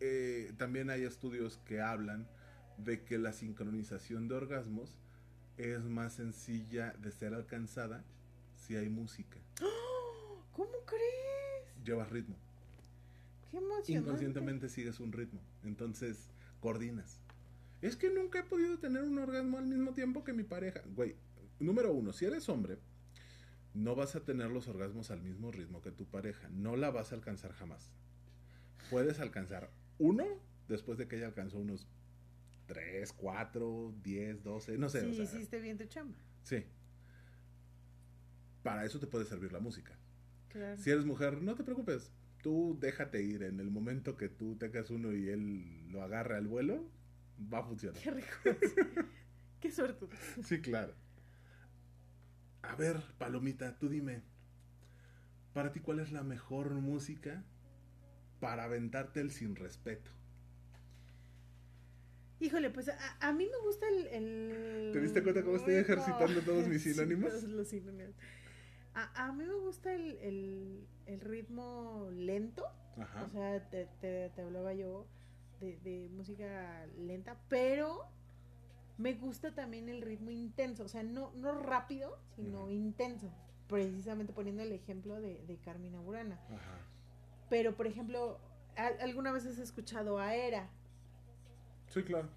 Eh, 0.00 0.52
también 0.58 0.90
hay 0.90 1.02
estudios 1.02 1.58
que 1.66 1.80
hablan 1.80 2.28
de 2.76 3.02
que 3.04 3.18
la 3.18 3.32
sincronización 3.32 4.28
de 4.28 4.36
orgasmos 4.36 4.96
es 5.56 5.82
más 5.84 6.14
sencilla 6.14 6.94
de 6.98 7.10
ser 7.10 7.34
alcanzada 7.34 8.04
si 8.54 8.76
hay 8.76 8.88
música. 8.88 9.38
¿Cómo 10.52 10.72
crees? 10.86 11.84
Llevas 11.84 12.10
ritmo. 12.10 12.36
Qué. 13.50 13.92
Inconscientemente 13.92 14.68
sigues 14.68 15.00
un 15.00 15.12
ritmo. 15.12 15.40
Entonces, 15.64 16.28
coordinas. 16.60 17.20
Es 17.80 17.96
que 17.96 18.10
nunca 18.10 18.40
he 18.40 18.42
podido 18.42 18.78
tener 18.78 19.02
un 19.02 19.18
orgasmo 19.18 19.58
al 19.58 19.66
mismo 19.66 19.94
tiempo 19.94 20.24
que 20.24 20.32
mi 20.32 20.42
pareja. 20.42 20.82
Güey, 20.94 21.14
número 21.60 21.92
uno, 21.92 22.12
si 22.12 22.24
eres 22.24 22.48
hombre, 22.48 22.78
no 23.78 23.94
vas 23.94 24.16
a 24.16 24.24
tener 24.24 24.50
los 24.50 24.66
orgasmos 24.66 25.10
al 25.10 25.22
mismo 25.22 25.52
ritmo 25.52 25.80
que 25.80 25.92
tu 25.92 26.04
pareja. 26.04 26.48
No 26.50 26.76
la 26.76 26.90
vas 26.90 27.12
a 27.12 27.14
alcanzar 27.14 27.52
jamás. 27.52 27.90
Puedes 28.90 29.20
alcanzar 29.20 29.70
uno 29.98 30.24
después 30.66 30.98
de 30.98 31.06
que 31.06 31.16
ella 31.16 31.26
alcanzó 31.26 31.58
unos 31.58 31.86
3, 32.66 33.12
4, 33.12 33.94
10, 34.02 34.42
12, 34.42 34.78
no 34.78 34.88
sé. 34.88 35.00
Sí, 35.00 35.06
o 35.06 35.14
sea, 35.14 35.24
hiciste 35.24 35.60
bien 35.60 35.78
tu 35.78 35.84
chamba. 35.86 36.16
sí. 36.42 36.64
Para 38.62 38.84
eso 38.84 38.98
te 38.98 39.06
puede 39.06 39.24
servir 39.24 39.52
la 39.52 39.60
música. 39.60 39.96
Claro. 40.48 40.76
Si 40.76 40.90
eres 40.90 41.04
mujer, 41.04 41.40
no 41.40 41.54
te 41.54 41.62
preocupes. 41.62 42.10
Tú 42.42 42.76
déjate 42.80 43.22
ir. 43.22 43.44
En 43.44 43.60
el 43.60 43.70
momento 43.70 44.16
que 44.16 44.28
tú 44.28 44.56
tengas 44.56 44.90
uno 44.90 45.14
y 45.14 45.28
él 45.28 45.88
lo 45.90 46.02
agarre 46.02 46.36
al 46.36 46.48
vuelo, 46.48 46.84
va 47.40 47.60
a 47.60 47.62
funcionar. 47.62 48.02
Qué 48.02 48.10
rico. 48.10 48.28
Qué 49.60 49.70
suerte. 49.70 50.06
Sí, 50.42 50.60
claro. 50.60 50.92
A 52.68 52.76
ver, 52.76 52.96
Palomita, 53.18 53.76
tú 53.78 53.88
dime. 53.88 54.22
Para 55.52 55.72
ti, 55.72 55.80
¿cuál 55.80 55.98
es 56.00 56.12
la 56.12 56.22
mejor 56.22 56.70
música 56.74 57.42
para 58.40 58.64
aventarte 58.64 59.20
el 59.20 59.30
sin 59.32 59.56
respeto? 59.56 60.10
Híjole, 62.40 62.70
pues 62.70 62.88
a, 62.88 62.94
a 63.20 63.32
mí 63.32 63.46
me 63.46 63.58
gusta 63.66 63.88
el, 63.88 64.06
el- 64.08 64.90
¿Te 64.92 65.00
diste 65.00 65.22
cuenta 65.22 65.42
cómo 65.42 65.56
estoy 65.56 65.74
ejercitando 65.74 66.40
todos 66.42 66.68
mis 66.68 66.82
Sí, 66.84 66.92
sinónimos? 66.92 67.30
todos 67.30 67.42
los 67.44 67.68
sinónimos. 67.68 68.14
A, 68.94 69.26
a 69.26 69.32
mí 69.32 69.44
me 69.44 69.54
gusta 69.54 69.92
el, 69.94 70.18
el, 70.18 70.86
el 71.06 71.20
ritmo 71.20 72.08
lento. 72.12 72.64
Ajá. 73.00 73.24
O 73.26 73.30
sea, 73.30 73.68
te, 73.70 73.86
te, 74.00 74.30
te 74.30 74.40
hablaba 74.42 74.72
yo 74.74 75.06
de, 75.60 75.76
de 75.78 76.08
música 76.10 76.86
lenta, 76.96 77.36
pero 77.48 78.08
me 78.98 79.14
gusta 79.14 79.54
también 79.54 79.88
el 79.88 80.02
ritmo 80.02 80.30
intenso. 80.30 80.84
O 80.84 80.88
sea, 80.88 81.02
no, 81.02 81.32
no 81.34 81.52
rápido, 81.60 82.18
sino 82.36 82.68
intenso. 82.70 83.30
Precisamente 83.68 84.32
poniendo 84.32 84.62
el 84.62 84.72
ejemplo 84.72 85.20
de, 85.20 85.44
de 85.46 85.56
Carmina 85.58 86.00
Burana. 86.00 86.38
Ajá. 86.50 86.78
Pero, 87.50 87.74
por 87.76 87.86
ejemplo, 87.86 88.38
¿al- 88.76 89.00
¿alguna 89.00 89.32
vez 89.32 89.46
has 89.46 89.58
escuchado 89.58 90.18
a 90.18 90.34
Era? 90.34 90.68
Sí, 91.88 92.02
claro. 92.02 92.28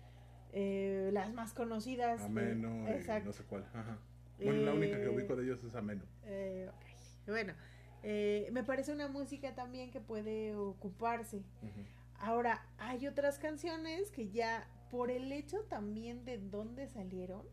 Eh, 0.53 1.09
las 1.13 1.33
más 1.33 1.53
conocidas. 1.53 2.21
Ameno 2.21 2.89
y 2.89 2.91
exacto. 2.93 3.27
no 3.27 3.33
sé 3.33 3.43
cuál. 3.43 3.65
Ajá. 3.73 3.97
Bueno, 4.37 4.61
la 4.63 4.73
única 4.73 4.97
que 4.97 5.03
Eh, 5.05 5.09
ubico 5.09 5.35
de 5.35 5.43
ellos 5.43 5.63
es 5.63 5.75
Ameno. 5.75 6.03
Eh, 6.25 6.69
ok. 6.69 7.27
Bueno, 7.27 7.53
eh, 8.03 8.49
me 8.51 8.63
parece 8.63 8.91
una 8.91 9.07
música 9.07 9.53
también 9.55 9.91
que 9.91 10.01
puede 10.01 10.55
ocuparse. 10.55 11.43
Ahora, 12.19 12.65
hay 12.77 13.07
otras 13.07 13.37
canciones 13.39 14.11
que 14.11 14.29
ya, 14.29 14.67
por 14.91 15.09
el 15.09 15.31
hecho 15.31 15.61
también 15.69 16.25
de 16.25 16.37
dónde 16.37 16.87
salieron, 16.87 17.43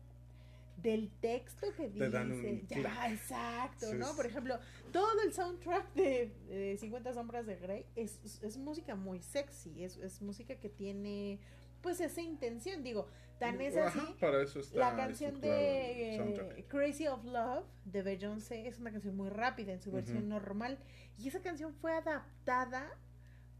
del 0.77 1.09
texto 1.19 1.67
que 1.75 1.89
dice, 1.89 2.05
Te 2.05 2.09
dan 2.09 2.31
un 2.31 2.67
ya, 2.67 3.11
exacto, 3.11 3.87
Sí, 3.91 3.97
¿no? 3.97 4.15
Por 4.15 4.25
ejemplo, 4.25 4.57
todo 4.93 5.21
el 5.25 5.33
soundtrack 5.33 5.93
de, 5.93 6.31
de 6.47 6.77
50 6.77 7.13
sombras 7.13 7.45
de 7.45 7.57
Grey 7.57 7.85
es, 7.97 8.19
es- 8.43 8.57
música 8.57 8.95
muy 8.95 9.19
sexy, 9.21 9.83
es, 9.83 9.97
es 9.97 10.21
música 10.21 10.55
que 10.55 10.69
tiene, 10.69 11.39
pues, 11.81 11.99
esa 11.99 12.21
intención, 12.21 12.81
digo, 12.81 13.07
tan 13.39 13.59
es 13.59 13.75
así. 13.75 13.99
Ajá, 13.99 14.15
para 14.21 14.41
eso 14.41 14.59
está 14.61 14.77
La 14.79 14.95
canción 14.95 15.41
de 15.41 16.15
eh, 16.15 16.65
Crazy 16.69 17.07
of 17.07 17.23
Love 17.25 17.65
de 17.85 18.01
Beyoncé 18.01 18.67
es 18.67 18.79
una 18.79 18.91
canción 18.91 19.15
muy 19.17 19.29
rápida 19.29 19.73
en 19.73 19.81
su 19.81 19.91
versión 19.91 20.27
normal 20.29 20.77
y 21.17 21.27
esa 21.27 21.41
canción 21.41 21.73
fue 21.73 21.93
adaptada 21.93 22.89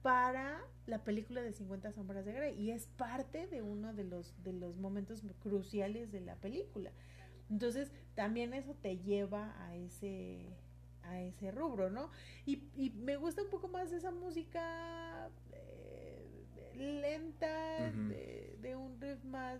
para 0.01 0.61
la 0.85 1.03
película 1.03 1.41
de 1.41 1.53
50 1.53 1.91
sombras 1.91 2.25
de 2.25 2.33
Grey 2.33 2.59
y 2.59 2.71
es 2.71 2.87
parte 2.87 3.47
de 3.47 3.61
uno 3.61 3.93
de 3.93 4.03
los 4.05 4.33
de 4.43 4.53
los 4.53 4.75
momentos 4.77 5.21
cruciales 5.41 6.11
de 6.11 6.21
la 6.21 6.35
película. 6.35 6.91
Entonces, 7.49 7.91
también 8.15 8.53
eso 8.53 8.75
te 8.75 8.97
lleva 8.97 9.55
a 9.65 9.75
ese 9.75 10.45
a 11.03 11.19
ese 11.21 11.51
rubro, 11.51 11.89
¿no? 11.89 12.11
Y, 12.45 12.63
y 12.75 12.91
me 12.91 13.15
gusta 13.17 13.41
un 13.41 13.49
poco 13.49 13.67
más 13.67 13.91
esa 13.91 14.11
música 14.11 15.29
eh, 15.51 16.45
lenta, 16.75 17.91
de, 17.91 18.57
de 18.61 18.75
un 18.75 18.99
riff 19.01 19.23
más 19.25 19.59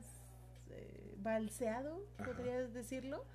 eh, 0.69 1.15
balseado, 1.17 2.05
podrías 2.23 2.73
decirlo, 2.73 3.25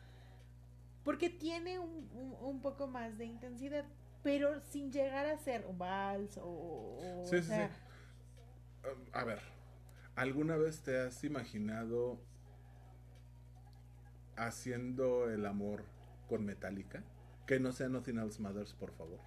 porque 1.03 1.29
tiene 1.29 1.79
un, 1.79 2.09
un, 2.15 2.35
un 2.41 2.61
poco 2.61 2.87
más 2.87 3.19
de 3.19 3.27
intensidad, 3.27 3.85
pero 4.25 4.59
sin 4.61 4.91
llegar 4.91 5.27
a 5.27 5.37
ser 5.39 5.65
un 5.67 5.79
vals 5.79 6.37
o, 6.39 6.43
o, 6.45 7.25
Sí, 7.27 7.37
o 7.37 7.43
sí, 7.43 7.47
sea, 7.49 7.69
sí. 7.69 8.89
Um, 8.89 9.05
A 9.13 9.23
ver, 9.25 9.39
¿alguna 10.17 10.57
vez 10.57 10.83
te 10.83 10.99
has 10.99 11.23
imaginado 11.23 12.19
haciendo 14.37 15.31
el 15.31 15.47
amor 15.47 15.85
con 16.29 16.45
Metallica? 16.45 17.03
Que 17.47 17.61
no 17.61 17.73
sea 17.73 17.89
Nothing 17.89 18.19
Else 18.19 18.41
Matters, 18.43 18.73
por 18.75 18.91
favor. 18.93 19.19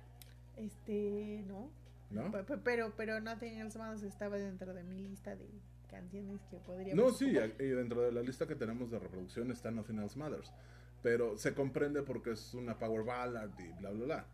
este, 0.55 1.43
no, 1.47 1.69
¿No? 2.09 2.31
Pe- 2.31 2.43
pe- 2.43 2.57
pero, 2.57 2.93
pero 2.97 3.19
Nothing 3.21 3.59
Else 3.59 3.77
Matters 3.77 4.03
estaba 4.03 4.37
dentro 4.37 4.73
de 4.73 4.83
mi 4.83 4.97
lista 4.99 5.35
de 5.35 5.47
canciones 5.89 6.41
que 6.49 6.57
podría 6.57 6.95
No, 6.95 7.11
sí, 7.11 7.29
y 7.59 7.63
dentro 7.63 8.01
de 8.01 8.11
la 8.11 8.21
lista 8.21 8.47
que 8.47 8.55
tenemos 8.55 8.89
de 8.91 8.99
reproducción 8.99 9.51
está 9.51 9.69
Nothing 9.71 9.99
Else 9.99 10.17
Matters. 10.17 10.51
Pero 11.03 11.37
se 11.37 11.53
comprende 11.53 12.01
porque 12.01 12.31
es 12.31 12.53
una 12.55 12.77
power 12.79 13.03
ballad 13.05 13.49
y 13.59 13.67
bla, 13.79 13.91
bla, 13.91 14.05
bla. 14.05 14.25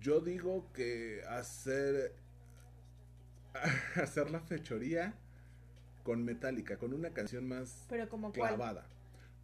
Yo 0.00 0.20
digo 0.20 0.70
que 0.72 1.22
hacer, 1.28 2.14
hacer 3.96 4.30
la 4.30 4.40
fechoría 4.40 5.14
con 6.02 6.24
Metallica, 6.24 6.78
con 6.78 6.92
una 6.92 7.10
canción 7.10 7.48
más 7.48 7.86
Pero 7.88 8.08
como 8.08 8.32
cuál. 8.32 8.54
clavada. 8.56 8.86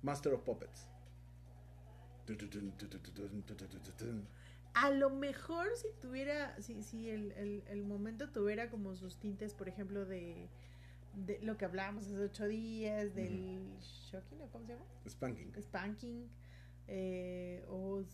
Master 0.03 0.35
of 0.35 0.43
Puppets. 0.43 0.89
A 4.75 4.91
lo 4.91 5.11
mejor 5.11 5.69
si 5.77 5.89
tuviera, 6.01 6.61
si, 6.63 6.83
si 6.83 7.09
el, 7.11 7.33
el, 7.33 7.65
el 7.67 7.85
momento 7.85 8.31
tuviera 8.31 8.71
como 8.71 8.95
sus 8.95 9.19
tintes, 9.19 9.53
por 9.53 9.69
ejemplo, 9.69 10.05
de, 10.07 10.49
de 11.15 11.41
lo 11.43 11.57
que 11.57 11.65
hablábamos 11.65 12.07
hace 12.07 12.17
ocho 12.19 12.47
días, 12.47 13.15
del 13.15 13.77
shocking, 13.81 14.41
¿o 14.43 14.47
¿cómo 14.49 14.65
se 14.67 14.75
llama? 14.75 14.85
Spanking. 15.09 15.53
Spanking, 15.61 16.31
eh, 16.87 17.65
o, 17.69 18.05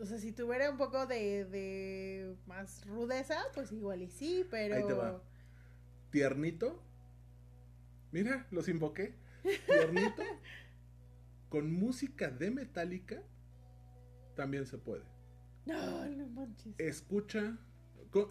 o 0.00 0.06
sea, 0.06 0.18
si 0.18 0.32
tuviera 0.32 0.70
un 0.70 0.76
poco 0.76 1.06
de, 1.06 1.44
de 1.44 2.36
más 2.46 2.86
rudeza, 2.86 3.38
pues 3.54 3.72
igual 3.72 4.02
y 4.02 4.08
sí, 4.08 4.46
pero... 4.50 4.74
Ahí 4.74 4.86
te 4.86 4.92
va. 4.92 5.22
Tiernito. 6.10 6.82
Mira, 8.12 8.46
los 8.50 8.68
invoqué. 8.68 9.14
Tiernito. 9.66 10.22
con 11.48 11.72
música 11.72 12.30
de 12.30 12.50
Metallica 12.50 13.22
también 14.34 14.66
se 14.66 14.78
puede. 14.78 15.04
No, 15.64 16.06
no 16.06 16.26
manches. 16.28 16.74
Escucha. 16.78 17.58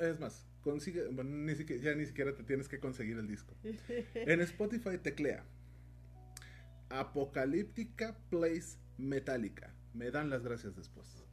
Es 0.02 0.20
más, 0.20 0.48
consigue. 0.62 1.08
Bueno, 1.08 1.32
ni 1.32 1.56
siquiera, 1.56 1.82
ya 1.82 1.96
ni 1.96 2.06
siquiera 2.06 2.36
te 2.36 2.44
tienes 2.44 2.68
que 2.68 2.80
conseguir 2.80 3.18
el 3.18 3.28
disco. 3.28 3.56
En 4.14 4.42
Spotify 4.42 4.98
teclea 4.98 5.46
Apocalíptica 6.90 8.18
Place 8.30 8.78
Metallica. 8.98 9.74
Me 9.94 10.12
dan 10.12 10.30
las 10.30 10.44
gracias 10.44 10.76
después. 10.76 11.25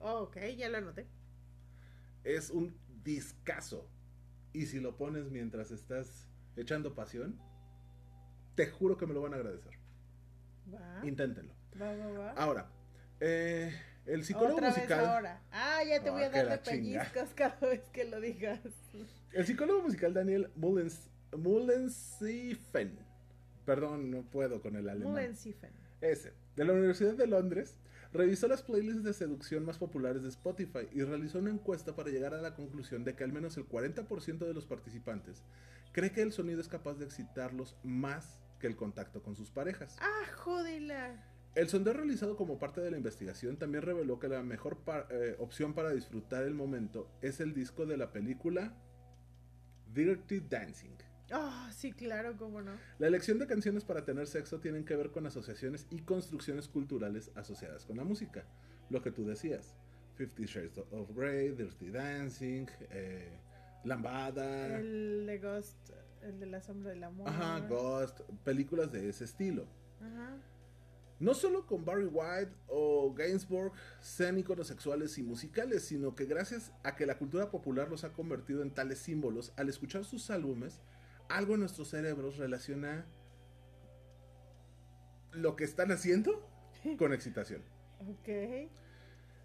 Oh, 0.00 0.22
ok, 0.22 0.36
ya 0.56 0.68
lo 0.68 0.78
anoté. 0.78 1.06
Es 2.24 2.50
un 2.50 2.74
discazo. 3.04 3.86
Y 4.52 4.66
si 4.66 4.80
lo 4.80 4.96
pones 4.96 5.30
mientras 5.30 5.70
estás 5.70 6.26
echando 6.56 6.94
pasión, 6.94 7.38
te 8.56 8.66
juro 8.70 8.96
que 8.96 9.06
me 9.06 9.14
lo 9.14 9.22
van 9.22 9.34
a 9.34 9.36
agradecer. 9.36 9.72
Va, 10.74 11.00
Inténtenlo. 11.06 11.54
va, 11.80 11.94
va, 11.96 12.06
va. 12.18 12.30
Ahora, 12.32 12.70
eh, 13.20 13.72
el 14.06 14.24
psicólogo 14.24 14.54
Otra 14.56 14.68
musical. 14.70 14.98
vez 14.98 15.08
ahora. 15.08 15.42
Ah, 15.52 15.80
ya 15.86 16.02
te 16.02 16.08
Ah, 16.08 16.12
voy 16.12 16.22
a 16.24 16.30
que 16.30 16.42
dar 16.44 16.48
de 16.50 16.58
pellizcos 16.70 17.28
cada 17.34 17.56
vez 17.60 17.82
que 17.92 18.04
lo 18.04 18.20
digas. 18.20 18.60
El 19.32 19.46
psicólogo 19.46 19.82
musical 19.82 20.12
Daniel 20.12 20.50
Mullens, 20.56 21.08
Mullensiefen. 21.36 22.98
Perdón, 23.64 24.10
no 24.10 24.22
puedo 24.22 24.60
con 24.60 24.74
el 24.76 24.88
alemán. 24.88 25.12
Mullensiefen. 25.12 25.70
Ese, 26.00 26.32
de 26.56 26.64
la 26.64 26.72
Universidad 26.72 27.14
de 27.14 27.26
Londres, 27.26 27.76
revisó 28.12 28.48
las 28.48 28.62
playlists 28.62 29.04
de 29.04 29.12
seducción 29.12 29.64
más 29.64 29.78
populares 29.78 30.22
de 30.22 30.28
Spotify 30.30 30.88
y 30.92 31.02
realizó 31.02 31.38
una 31.38 31.50
encuesta 31.50 31.94
para 31.94 32.10
llegar 32.10 32.34
a 32.34 32.40
la 32.42 32.54
conclusión 32.54 33.04
de 33.04 33.14
que 33.14 33.24
al 33.24 33.32
menos 33.32 33.56
el 33.56 33.68
40% 33.68 34.38
de 34.38 34.54
los 34.54 34.66
participantes 34.66 35.42
cree 35.92 36.10
que 36.12 36.22
el 36.22 36.32
sonido 36.32 36.60
es 36.60 36.68
capaz 36.68 36.94
de 36.94 37.04
excitarlos 37.04 37.76
más 37.84 38.42
que 38.58 38.66
el 38.66 38.76
contacto 38.76 39.22
con 39.22 39.36
sus 39.36 39.50
parejas. 39.50 39.96
Ah, 40.00 40.26
jodela. 40.36 41.24
El 41.54 41.68
sondeo 41.68 41.94
realizado 41.94 42.36
como 42.36 42.58
parte 42.60 42.80
de 42.80 42.90
la 42.92 42.96
investigación 42.96 43.56
también 43.56 43.82
reveló 43.82 44.18
que 44.20 44.28
la 44.28 44.42
mejor 44.42 44.78
pa- 44.84 45.06
eh, 45.10 45.34
opción 45.40 45.74
para 45.74 45.90
disfrutar 45.90 46.44
el 46.44 46.54
momento 46.54 47.10
es 47.22 47.40
el 47.40 47.54
disco 47.54 47.86
de 47.86 47.96
la 47.96 48.12
película 48.12 48.72
Dirty 49.92 50.40
Dancing. 50.40 50.96
Ah, 51.30 51.70
sí, 51.74 51.92
claro, 51.92 52.36
cómo 52.36 52.60
no. 52.60 52.72
La 52.98 53.06
elección 53.06 53.38
de 53.38 53.46
canciones 53.46 53.84
para 53.84 54.04
tener 54.04 54.26
sexo 54.26 54.58
tienen 54.58 54.84
que 54.84 54.96
ver 54.96 55.10
con 55.10 55.26
asociaciones 55.26 55.86
y 55.90 56.00
construcciones 56.00 56.68
culturales 56.68 57.30
asociadas 57.36 57.84
con 57.84 57.96
la 57.96 58.04
música. 58.04 58.44
Lo 58.88 59.02
que 59.02 59.10
tú 59.10 59.24
decías. 59.24 59.76
Fifty 60.16 60.44
Shades 60.44 60.76
of 60.90 61.10
Grey, 61.14 61.50
Dirty 61.50 61.90
Dancing, 61.90 62.66
eh, 62.90 63.32
Lambada, 63.84 64.78
El 64.78 65.24
de 65.26 65.38
Ghost, 65.38 65.90
el 66.22 66.38
de 66.38 66.46
la 66.46 66.60
sombra 66.60 66.90
del 66.90 67.04
amor. 67.04 67.28
ajá, 67.28 67.60
Ghost, 67.60 68.20
películas 68.44 68.92
de 68.92 69.08
ese 69.08 69.24
estilo. 69.24 69.66
Ajá. 70.00 70.36
No 71.20 71.34
solo 71.34 71.66
con 71.66 71.84
Barry 71.84 72.06
White 72.06 72.52
o 72.66 73.12
Gainsbourg 73.14 73.72
sean 74.00 74.38
íconos 74.38 74.66
sexuales 74.68 75.18
y 75.18 75.22
musicales, 75.22 75.84
sino 75.84 76.14
que 76.14 76.24
gracias 76.24 76.72
a 76.82 76.96
que 76.96 77.04
la 77.06 77.18
cultura 77.18 77.50
popular 77.50 77.90
los 77.90 78.04
ha 78.04 78.12
convertido 78.12 78.62
en 78.62 78.70
tales 78.70 78.98
símbolos, 78.98 79.52
al 79.56 79.68
escuchar 79.68 80.04
sus 80.04 80.30
álbumes, 80.30 80.80
algo 81.30 81.54
en 81.54 81.60
nuestros 81.60 81.88
cerebros 81.88 82.36
relaciona 82.36 83.06
lo 85.32 85.56
que 85.56 85.64
están 85.64 85.92
haciendo 85.92 86.46
con 86.98 87.12
excitación. 87.12 87.62
Ok. 88.00 88.28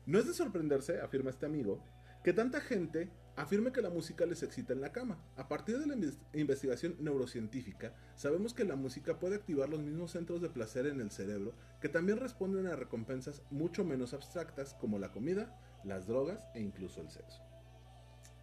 No 0.06 0.20
es 0.20 0.28
de 0.28 0.34
sorprenderse, 0.34 1.00
afirma 1.02 1.30
este 1.30 1.46
amigo, 1.46 1.84
que 2.24 2.34
tanta 2.34 2.60
gente 2.62 3.12
afirme 3.36 3.72
que 3.72 3.82
la 3.82 3.90
música 3.90 4.26
les 4.26 4.42
excita 4.44 4.74
en 4.74 4.82
la 4.82 4.92
cama. 4.92 5.22
A 5.36 5.48
partir 5.48 5.78
de 5.78 5.88
la 5.88 5.96
inves- 5.96 6.18
investigación 6.34 6.96
neurocientífica, 7.00 7.94
sabemos 8.16 8.54
que 8.54 8.64
la 8.64 8.76
música 8.76 9.20
puede 9.20 9.36
activar 9.36 9.68
los 9.70 9.82
mismos 9.82 10.12
centros 10.12 10.42
de 10.42 10.50
placer 10.50 10.86
en 10.88 11.02
el 11.02 11.12
cerebro 11.12 11.54
que 11.82 11.90
también 11.90 12.20
responden 12.20 12.68
a 12.68 12.76
recompensas 12.76 13.44
mucho 13.52 13.84
menos 13.84 14.14
abstractas 14.14 14.74
como 14.76 15.00
la 15.00 15.12
comida, 15.12 15.60
las 15.84 16.08
drogas 16.08 16.48
e 16.56 16.62
incluso 16.62 17.02
el 17.02 17.10
sexo. 17.10 17.44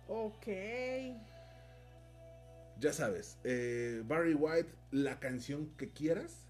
Ok. 0.08 0.46
Ya 2.82 2.92
sabes, 2.92 3.38
eh, 3.44 4.02
Barry 4.06 4.34
White, 4.34 4.74
la 4.90 5.20
canción 5.20 5.68
que 5.76 5.92
quieras, 5.92 6.48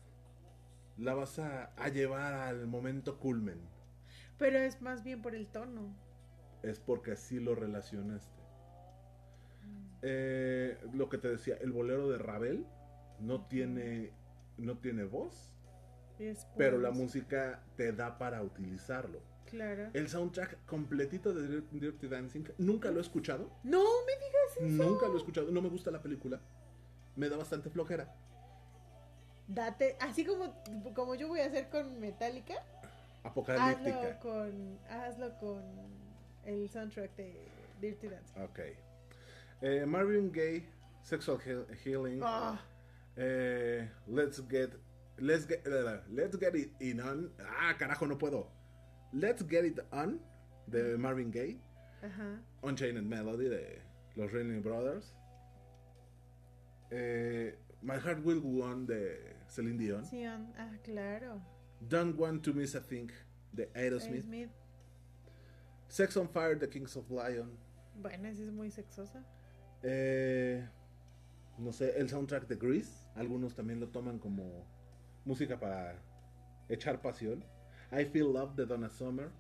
la 0.96 1.12
vas 1.12 1.38
a, 1.38 1.66
a 1.76 1.88
llevar 1.90 2.32
al 2.32 2.66
momento 2.66 3.18
culmen. 3.18 3.60
Pero 4.38 4.58
es 4.58 4.80
más 4.80 5.04
bien 5.04 5.20
por 5.22 5.34
el 5.34 5.46
tono. 5.48 5.94
es 6.62 6.80
porque 6.80 7.12
así 7.12 7.38
lo 7.40 7.54
relacionaste. 7.54 8.40
Eh, 10.02 10.78
lo 10.94 11.08
que 11.08 11.18
te 11.18 11.28
decía, 11.28 11.56
el 11.60 11.72
bolero 11.72 12.08
de 12.10 12.18
Ravel 12.18 12.66
no 13.20 13.46
tiene, 13.46 14.12
no 14.56 14.78
tiene 14.78 15.04
voz, 15.04 15.52
pero 16.56 16.78
la 16.78 16.90
música 16.90 17.62
te 17.76 17.92
da 17.92 18.18
para 18.18 18.42
utilizarlo. 18.42 19.20
Claro. 19.53 19.90
El 19.92 20.09
soundtrack 20.09 20.64
completito 20.64 21.32
de 21.34 21.46
Dir- 21.46 21.68
Dirty 21.70 22.09
Dancing, 22.09 22.44
nunca 22.59 22.90
lo 22.90 22.98
he 22.98 23.03
escuchado, 23.03 23.50
No 23.62 23.82
me 24.07 24.12
digas 24.14 24.57
eso. 24.57 24.64
nunca 24.90 25.07
lo 25.09 25.14
he 25.14 25.18
escuchado, 25.18 25.50
no 25.50 25.61
me 25.61 25.68
gusta 25.68 25.90
la 25.90 26.00
película, 26.03 26.40
me 27.16 27.28
da 27.28 27.36
bastante 27.36 27.68
flojera. 27.68 28.12
Date, 29.48 29.96
así 30.00 30.24
como, 30.24 30.55
como 30.94 31.14
yo 31.14 31.28
voy 31.28 31.40
a 31.40 31.46
hacer 31.46 31.68
con 31.68 32.00
Metallica, 32.00 32.55
hazlo 32.55 33.30
Apocalíptica. 33.30 34.18
con, 34.20 34.78
hazlo 34.88 35.36
con 35.38 35.62
el 36.46 36.68
soundtrack 36.70 37.14
de 37.16 37.36
Dirty 37.80 38.09
Dancing. 38.09 38.40
Ok. 38.42 38.59
Eh, 39.61 39.84
Marvin 39.86 40.32
Gaye, 40.32 40.66
Sexual 41.03 41.38
Heal- 41.40 41.66
Healing. 41.84 42.20
Ah, 42.24 42.59
Eh, 43.16 43.86
let's 44.07 44.40
get 44.48 44.70
let's 45.18 45.46
get 45.46 45.61
let's 46.09 46.38
get 46.38 46.55
it 46.55 46.72
in 46.80 46.98
on. 47.03 47.30
Ah, 47.61 47.76
carajo, 47.78 48.07
no 48.07 48.16
puedo. 48.16 48.48
Let's 49.12 49.42
get 49.42 49.64
it 49.64 49.78
on 49.92 50.20
de 50.68 50.96
Marvin 50.96 51.30
Gaye, 51.30 51.58
ajá. 52.02 52.40
Unchained 52.62 53.06
Melody 53.06 53.48
de 53.48 53.82
los 54.16 54.32
Ringling 54.32 54.62
Brothers. 54.62 55.14
Eh, 56.90 57.54
My 57.82 57.98
Heart 57.98 58.24
Will 58.24 58.40
Go 58.40 58.62
On 58.62 58.86
de 58.86 59.34
Celine 59.48 59.78
Dion. 59.78 60.04
Ah, 60.58 60.70
claro. 60.82 61.42
Don't 61.88 62.16
Want 62.16 62.42
to 62.44 62.52
Miss 62.54 62.74
a 62.74 62.80
Thing 62.80 63.10
de 63.52 63.68
Aerosmith. 63.74 64.24
Smith. 64.24 64.50
Sex 65.88 66.16
on 66.16 66.28
Fire 66.28 66.54
de 66.54 66.68
Kings 66.68 66.96
of 66.96 67.10
Lion. 67.10 67.58
Bueno, 68.00 68.28
esa 68.28 68.42
es 68.42 68.50
muy 68.52 68.70
sexosa. 68.70 69.22
Eh, 69.82 70.66
no 71.58 71.72
sé, 71.72 71.98
el 71.98 72.08
soundtrack 72.08 72.46
de 72.46 72.56
Grease. 72.56 73.04
Algunos 73.14 73.54
también 73.54 73.80
lo 73.80 73.88
toman 73.88 74.18
como 74.18 74.64
música 75.24 75.58
para 75.58 75.98
echar 76.68 77.02
pasión. 77.02 77.44
I 77.93 78.05
Feel 78.07 78.32
Love 78.32 78.55
de 78.57 78.66
Donna 78.66 78.88
Summer. 78.88 79.30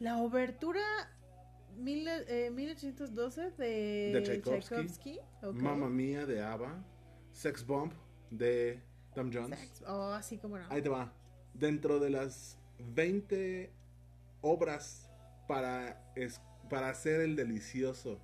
La 0.00 0.18
obertura 0.22 0.80
mil, 1.76 2.06
eh, 2.08 2.50
1812 2.50 3.50
de, 3.52 4.10
De 4.14 4.22
Tchaikovsky. 4.22 4.74
Tchaikovsky. 4.74 5.18
ok. 5.42 5.54
Mamma 5.54 5.88
Mía 5.88 6.26
de 6.26 6.42
ABBA. 6.42 6.84
Sex 7.32 7.66
Bomb 7.66 7.92
de 8.30 8.80
Tom 9.14 9.30
Jones. 9.32 9.58
Sex- 9.58 9.82
Oh, 9.86 10.12
así 10.12 10.38
como 10.38 10.58
no. 10.58 10.64
Ahí 10.70 10.82
te 10.82 10.88
va. 10.88 11.12
Dentro 11.52 11.98
de 12.00 12.10
las 12.10 12.58
20 12.78 13.72
obras 14.40 15.10
para, 15.48 16.12
es- 16.16 16.40
para 16.70 16.88
hacer 16.90 17.20
el 17.20 17.36
delicioso, 17.36 18.18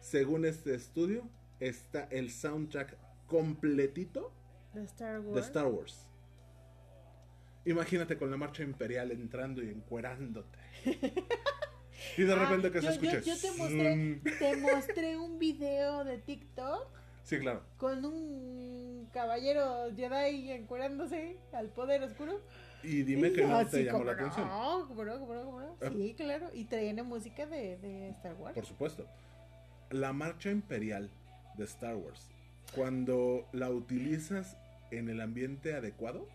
según 0.00 0.44
este 0.44 0.74
estudio, 0.74 1.28
está 1.58 2.04
el 2.10 2.30
soundtrack 2.30 2.96
completito 3.26 4.32
De 4.74 4.82
Star 4.84 5.20
Wars. 5.20 5.34
de 5.34 5.40
Star 5.40 5.66
Wars. 5.66 6.06
Imagínate 7.64 8.16
con 8.16 8.30
la 8.30 8.36
marcha 8.36 8.62
imperial 8.62 9.10
entrando 9.12 9.62
y 9.62 9.68
encuerándote. 9.68 10.58
y 12.16 12.22
de 12.22 12.32
Ah, 12.32 12.36
repente 12.36 12.70
que 12.70 12.80
se 12.80 12.86
yo, 12.86 12.92
escuche. 12.92 13.20
yo- 13.22 13.34
yo 13.34 13.40
te 13.40 13.50
mostré, 13.58 14.20
te 14.38 14.56
mostré 14.56 15.16
un 15.18 15.38
video 15.38 16.04
de 16.04 16.18
TikTok 16.18 16.88
Sí, 17.22 17.38
claro. 17.38 17.62
con 17.76 18.04
un 18.04 19.08
caballero 19.12 19.94
Jedi 19.94 20.50
encuerándose 20.52 21.36
al 21.52 21.68
poder 21.68 22.02
oscuro. 22.02 22.40
Y 22.82 23.02
dime 23.02 23.28
Y 23.28 23.32
que 23.34 23.46
no 23.46 23.66
te 23.66 23.84
llamó 23.84 24.04
la 24.04 24.12
atención. 24.12 24.48
No, 24.48 24.88
no. 24.88 25.76
Ah. 25.82 25.90
Sí, 25.92 26.14
claro. 26.16 26.48
Y 26.54 26.64
tiene 26.64 27.02
música 27.02 27.44
de, 27.44 27.76
de 27.76 28.08
Star 28.10 28.34
Wars. 28.36 28.54
Por 28.54 28.64
supuesto. 28.64 29.06
La 29.90 30.14
marcha 30.14 30.50
imperial 30.50 31.10
de 31.58 31.64
Star 31.64 31.96
Wars, 31.96 32.30
cuando 32.74 33.46
la 33.52 33.68
utilizas 33.70 34.56
en 34.90 35.10
el 35.10 35.20
ambiente 35.20 35.74
adecuado, 35.74 36.26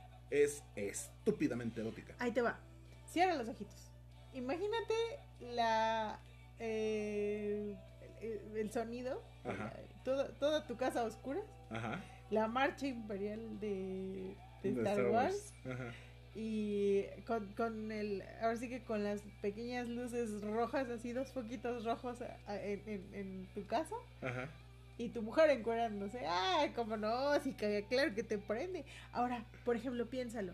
es 0.43 0.63
estúpidamente 0.75 1.81
erótica. 1.81 2.13
Ahí 2.19 2.31
te 2.31 2.41
va. 2.41 2.59
Cierra 3.07 3.35
los 3.35 3.47
ojitos. 3.47 3.91
Imagínate 4.33 4.93
la 5.39 6.19
eh, 6.59 7.75
el, 8.21 8.57
el 8.57 8.71
sonido, 8.71 9.21
Ajá. 9.43 9.73
toda, 10.03 10.27
toda 10.39 10.65
tu 10.67 10.75
casa 10.77 11.01
a 11.01 11.03
oscuras, 11.05 11.43
Ajá. 11.69 12.03
la 12.29 12.47
marcha 12.47 12.87
imperial 12.87 13.59
de, 13.59 14.35
de 14.63 14.73
De 14.73 14.81
Star, 14.81 15.05
Wars, 15.09 15.53
Ajá. 15.69 15.93
y 16.33 17.03
con, 17.27 17.53
con 17.53 17.91
el 17.91 18.23
ahora 18.41 18.57
sí 18.57 18.67
que 18.67 18.83
con 18.83 19.03
las 19.03 19.21
pequeñas 19.41 19.87
luces 19.87 20.41
rojas 20.41 20.89
así 20.89 21.13
dos 21.13 21.31
foquitos 21.31 21.85
rojos 21.85 22.21
a- 22.21 22.37
a- 22.47 22.61
en, 22.61 22.81
en- 22.87 23.13
en 23.13 23.47
tu 23.53 23.65
casa 23.67 23.95
Ajá. 24.21 24.49
Y 24.97 25.09
tu 25.09 25.21
mujer 25.21 25.49
encuerándose 25.49 26.25
ah 26.27 26.67
como 26.75 26.95
no 26.97 27.39
sí 27.41 27.53
claro 27.53 28.13
que 28.15 28.23
te 28.23 28.37
prende 28.37 28.85
ahora 29.11 29.45
por 29.65 29.75
ejemplo 29.75 30.09
piénsalo 30.09 30.53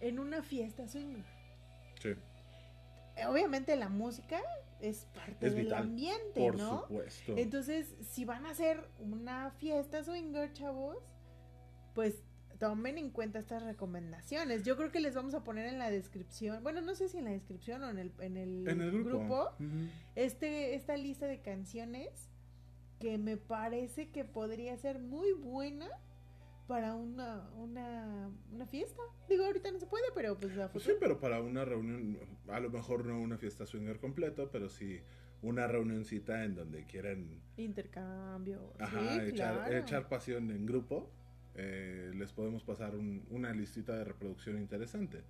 en 0.00 0.18
una 0.18 0.42
fiesta 0.42 0.86
swinger 0.88 1.24
Sí. 2.00 2.14
obviamente 3.28 3.76
la 3.76 3.88
música 3.88 4.40
es 4.80 5.04
parte 5.14 5.46
Es 5.48 5.54
del 5.54 5.64
vital, 5.66 5.82
ambiente 5.82 6.40
Por 6.40 6.56
no 6.56 6.82
supuesto. 6.82 7.34
entonces 7.36 7.94
si 8.00 8.24
van 8.24 8.46
a 8.46 8.50
hacer 8.50 8.88
una 8.98 9.50
fiesta 9.52 10.02
swinger 10.02 10.52
chavos 10.52 10.96
pues 11.94 12.22
tomen 12.58 12.98
en 12.98 13.08
cuenta 13.10 13.38
estas 13.38 13.62
recomendaciones. 13.62 14.64
Yo 14.64 14.76
creo 14.76 14.92
que 14.92 15.00
les 15.00 15.14
vamos 15.14 15.32
a 15.32 15.42
poner 15.42 15.64
en 15.66 15.78
la 15.78 15.90
descripción, 15.90 16.62
bueno, 16.62 16.82
no 16.82 16.94
sé 16.94 17.08
si 17.08 17.16
en 17.16 17.24
la 17.24 17.30
descripción 17.30 17.82
o 17.82 17.88
en 17.88 17.98
el, 17.98 18.12
en 18.20 18.36
el, 18.36 18.68
en 18.68 18.82
el 18.82 19.02
grupo. 19.02 19.50
este, 20.14 20.74
esta 20.74 20.94
lista 20.98 21.24
de 21.26 21.40
canciones 21.40 22.29
que 23.00 23.18
me 23.18 23.36
parece 23.36 24.10
que 24.10 24.24
podría 24.24 24.76
ser 24.76 24.98
muy 25.00 25.32
buena 25.32 25.88
para 26.68 26.94
una, 26.94 27.48
una, 27.56 28.30
una 28.52 28.66
fiesta. 28.66 29.02
Digo, 29.28 29.44
ahorita 29.44 29.72
no 29.72 29.80
se 29.80 29.86
puede, 29.86 30.04
pero 30.14 30.38
pues 30.38 30.52
a 30.58 30.70
Pues 30.70 30.84
futuro. 30.84 30.94
sí, 30.94 30.98
pero 31.00 31.18
para 31.18 31.40
una 31.40 31.64
reunión, 31.64 32.18
a 32.48 32.60
lo 32.60 32.70
mejor 32.70 33.04
no 33.06 33.18
una 33.20 33.38
fiesta 33.38 33.66
swinger 33.66 33.98
completo, 33.98 34.50
pero 34.52 34.68
sí 34.68 35.00
una 35.42 35.66
reunioncita 35.66 36.44
en 36.44 36.54
donde 36.54 36.84
quieran 36.84 37.40
Intercambio. 37.56 38.74
ajá, 38.78 39.00
sí, 39.00 39.30
echar, 39.30 39.54
claro. 39.64 39.76
echar 39.76 40.08
pasión 40.08 40.50
en 40.52 40.66
grupo. 40.66 41.10
eh, 41.56 42.12
les 42.14 42.32
podemos 42.32 42.62
pasar 42.62 42.94
un- 42.94 43.26
una 43.28 43.52
listita 43.52 43.96
de 43.96 44.04
reproducción 44.04 44.56
interesante. 44.56 45.24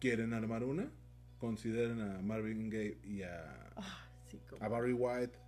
¿Quieren 0.00 0.32
armar 0.34 0.64
una? 0.64 0.90
consideren 1.38 2.00
a 2.02 2.20
Marvin 2.20 2.68
Gaye 2.68 2.98
y 3.02 3.22
a, 3.22 3.70
Ah, 3.76 4.06
sí, 4.28 4.38
como- 4.50 4.62
a 4.62 4.68
Barry 4.68 4.92
White, 4.92 5.38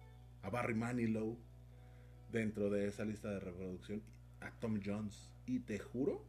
a 0.43 0.51
Barry 0.51 0.75
Manilow 0.75 1.39
dentro 2.31 2.71
de 2.71 2.87
esa 2.87 3.05
lista 3.05 3.31
de 3.31 3.41
reproducción, 3.41 4.03
a 4.41 4.51
Tom 4.59 4.81
Jones. 4.85 5.31
Y 5.47 5.61
te 5.61 5.79
juro 5.79 6.25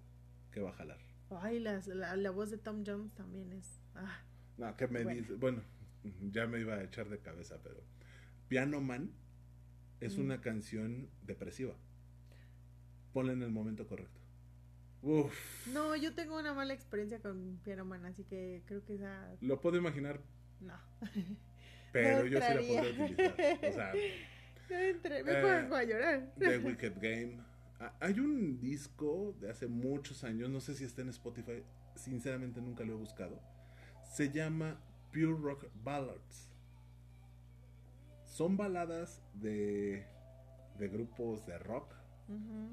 que 0.52 0.60
va 0.62 0.70
a 0.72 0.74
jalar. 0.74 1.00
Ay, 1.30 1.60
las- 1.60 1.88
la, 1.88 2.16
la 2.16 2.32
voz 2.32 2.52
de 2.52 2.58
Tom 2.58 2.84
Jones 2.86 3.14
también 3.14 3.52
es. 3.54 3.82
Ah, 3.96 4.20
No, 4.58 4.76
que 4.78 4.88
me 4.88 5.04
Bueno. 5.04 5.20
dice, 5.22 5.34
bueno, 5.36 5.64
ya 6.32 6.46
me 6.46 6.60
iba 6.60 6.76
a 6.76 6.84
echar 6.84 7.10
de 7.10 7.20
cabeza, 7.20 7.60
pero 7.64 7.82
Piano 8.50 8.82
Man 8.82 9.12
es 10.00 10.18
Mm. 10.18 10.22
una 10.22 10.42
canción 10.42 11.10
depresiva. 11.24 11.76
Ponla 13.14 13.34
en 13.34 13.42
el 13.42 13.52
momento 13.52 13.88
correcto. 13.88 14.20
Uf, 15.02 15.68
No, 15.68 15.96
yo 15.96 16.14
tengo 16.14 16.38
una 16.40 16.54
mala 16.54 16.74
experiencia 16.74 17.20
con 17.20 17.60
Piano 17.64 17.84
Man, 17.86 18.06
así 18.06 18.24
que 18.24 18.62
creo 18.66 18.84
que 18.86 18.96
esa. 18.96 19.36
lo 19.42 19.60
puedo 19.60 19.78
imaginar, 19.78 20.22
No. 20.60 20.74
pero 21.94 22.26
yo 22.26 22.40
sí 22.42 22.54
la 22.54 22.62
podría 22.62 23.04
utilizar. 23.06 23.36
O 23.70 23.74
sea, 23.74 23.94
No 24.70 24.78
entré, 24.80 25.24
me 25.24 25.32
Eh, 25.32 25.68
a 25.72 25.84
llorar. 25.84 26.34
The 26.40 26.58
Wicked 26.66 26.94
Game. 27.00 27.38
Ah, 27.80 27.94
Hay 28.00 28.20
un 28.20 28.60
disco 28.60 29.36
de 29.40 29.50
hace 29.52 29.68
muchos 29.68 30.24
años, 30.24 30.50
no 30.50 30.60
sé 30.60 30.74
si 30.74 30.84
está 30.84 31.02
en 31.02 31.10
Spotify, 31.10 31.64
sinceramente 31.96 32.60
nunca 32.62 32.84
lo 32.84 32.94
he 32.94 32.96
buscado. 32.96 33.40
Se 34.12 34.30
llama 34.32 34.80
Pure 35.12 35.38
Rock 35.42 35.66
Ballads. 35.84 36.50
Son 38.26 38.58
baladas 38.58 39.22
de, 39.34 40.06
de 40.80 40.88
grupos 40.88 41.46
de 41.46 41.58
rock 41.60 41.94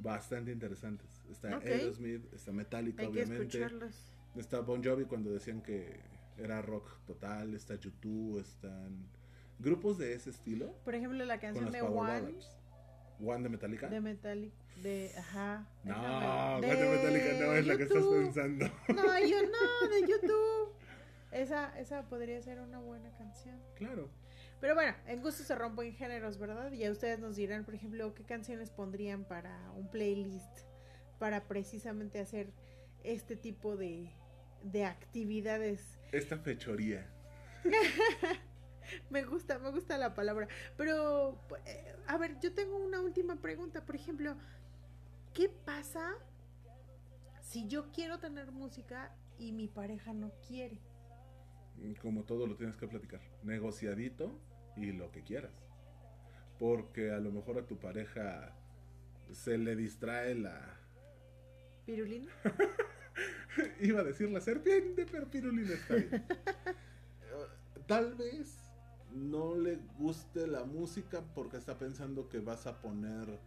bastante 0.01 0.53
interesantes. 0.53 1.23
Está. 1.31 1.59
Aerosmith, 1.59 2.33
está 2.33 2.53
Metallica, 2.53 3.03
Hay 3.03 3.09
que 3.09 3.13
obviamente. 3.25 3.43
escucharlos. 3.59 4.13
Está 4.37 4.61
Bon 4.61 4.83
Jovi 4.83 5.05
cuando 5.05 5.33
decían 5.33 5.61
que 5.61 6.01
era 6.43 6.63
rock 6.63 6.89
total. 7.07 7.55
Está 7.55 7.75
YouTube, 7.75 8.41
están 8.41 9.09
grupos 9.59 9.99
de 9.99 10.15
ese 10.15 10.31
estilo 10.31 10.75
Por 10.85 10.95
ejemplo, 10.95 11.23
la 11.25 11.39
canción 11.39 11.71
de 11.71 11.81
Power 11.81 11.99
One 11.99 12.21
Ballads. 12.21 12.57
One 13.23 13.43
de 13.43 13.49
Metallica. 13.51 13.89
de 13.89 14.01
Metallic, 14.01 14.53
de. 14.83 15.13
Ajá. 15.19 15.69
No, 15.85 16.57
One 16.57 16.67
de 16.75 16.89
Metallica 16.89 17.47
no 17.47 17.53
es 17.53 17.67
la 17.67 17.77
que 17.77 17.83
estás 17.83 18.05
pensando. 18.05 18.67
No, 18.89 19.27
yo 19.27 19.37
no, 19.43 19.89
de 19.89 20.01
YouTube. 20.09 20.73
Esa, 21.31 21.79
esa 21.79 22.09
podría 22.09 22.41
ser 22.43 22.61
una 22.61 22.79
buena 22.81 23.11
canción. 23.17 23.61
Claro. 23.77 24.09
Pero 24.61 24.75
bueno, 24.75 24.95
en 25.07 25.23
gusto 25.23 25.43
se 25.43 25.55
rompen 25.55 25.95
géneros, 25.95 26.39
¿verdad? 26.39 26.73
Y 26.73 26.85
a 26.85 26.91
ustedes 26.91 27.19
nos 27.19 27.37
dirán, 27.37 27.65
por 27.65 27.75
ejemplo, 27.75 28.15
qué 28.15 28.25
canciones 28.25 28.71
pondrían 28.71 29.25
para 29.25 29.71
un 29.77 29.91
playlist 29.91 30.61
para 31.19 31.45
precisamente 31.45 32.19
hacer 32.19 32.53
este 33.05 33.37
tipo 33.37 33.77
de, 33.77 34.11
de 34.63 34.85
actividades. 34.85 36.00
Esta 36.13 36.37
fechoría. 36.39 37.07
Me 39.11 39.23
gusta, 39.23 39.59
me 39.59 39.71
gusta 39.71 39.97
la 39.99 40.15
palabra. 40.15 40.49
Pero, 40.77 41.39
eh, 41.65 41.95
a 42.09 42.19
ver, 42.19 42.41
yo 42.41 42.53
tengo 42.53 42.77
una 42.77 43.01
última 43.01 43.37
pregunta. 43.37 43.85
Por 43.85 43.95
ejemplo, 43.95 44.35
¿qué 45.33 45.49
pasa 45.49 46.17
si 47.41 47.69
yo 47.69 47.93
quiero 47.93 48.19
tener 48.19 48.51
música 48.51 49.15
y 49.39 49.53
mi 49.53 49.69
pareja 49.69 50.13
no 50.13 50.33
quiere? 50.47 50.79
Como 52.03 52.25
todo 52.25 52.47
lo 52.47 52.57
tienes 52.57 52.77
que 52.77 52.89
platicar. 52.89 53.21
Negociadito 53.45 54.41
y 54.77 54.93
lo 54.93 55.11
que 55.13 55.23
quieras. 55.23 55.53
Porque 56.59 57.13
a 57.13 57.19
lo 57.19 57.31
mejor 57.31 57.59
a 57.59 57.67
tu 57.67 57.79
pareja 57.79 58.57
se 59.31 59.57
le 59.57 59.77
distrae 59.77 60.35
la... 60.35 60.79
¿Pirulina? 61.87 62.31
Iba 63.81 64.01
a 64.01 64.05
decir 64.05 64.31
la 64.31 64.41
serpiente, 64.41 65.07
pero 65.11 65.29
pirulina 65.29 65.73
está 65.73 65.95
bien. 65.95 66.25
Tal 67.87 68.15
vez 68.15 68.57
no 69.13 69.57
le 69.57 69.79
guste 69.99 70.47
la 70.47 70.65
música 70.65 71.23
porque 71.35 71.57
está 71.57 71.79
pensando 71.79 72.29
que 72.29 72.39
vas 72.39 72.67
a 72.67 72.81
poner 72.81 73.39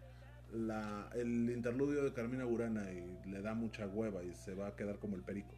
la, 0.51 1.09
el 1.15 1.49
interludio 1.49 2.03
de 2.03 2.13
Carmina 2.13 2.45
Burana 2.45 2.91
y 2.91 3.29
le 3.29 3.41
da 3.41 3.53
mucha 3.53 3.87
hueva 3.87 4.23
y 4.23 4.33
se 4.33 4.53
va 4.53 4.67
a 4.67 4.75
quedar 4.75 4.99
como 4.99 5.15
el 5.15 5.23
perico. 5.23 5.55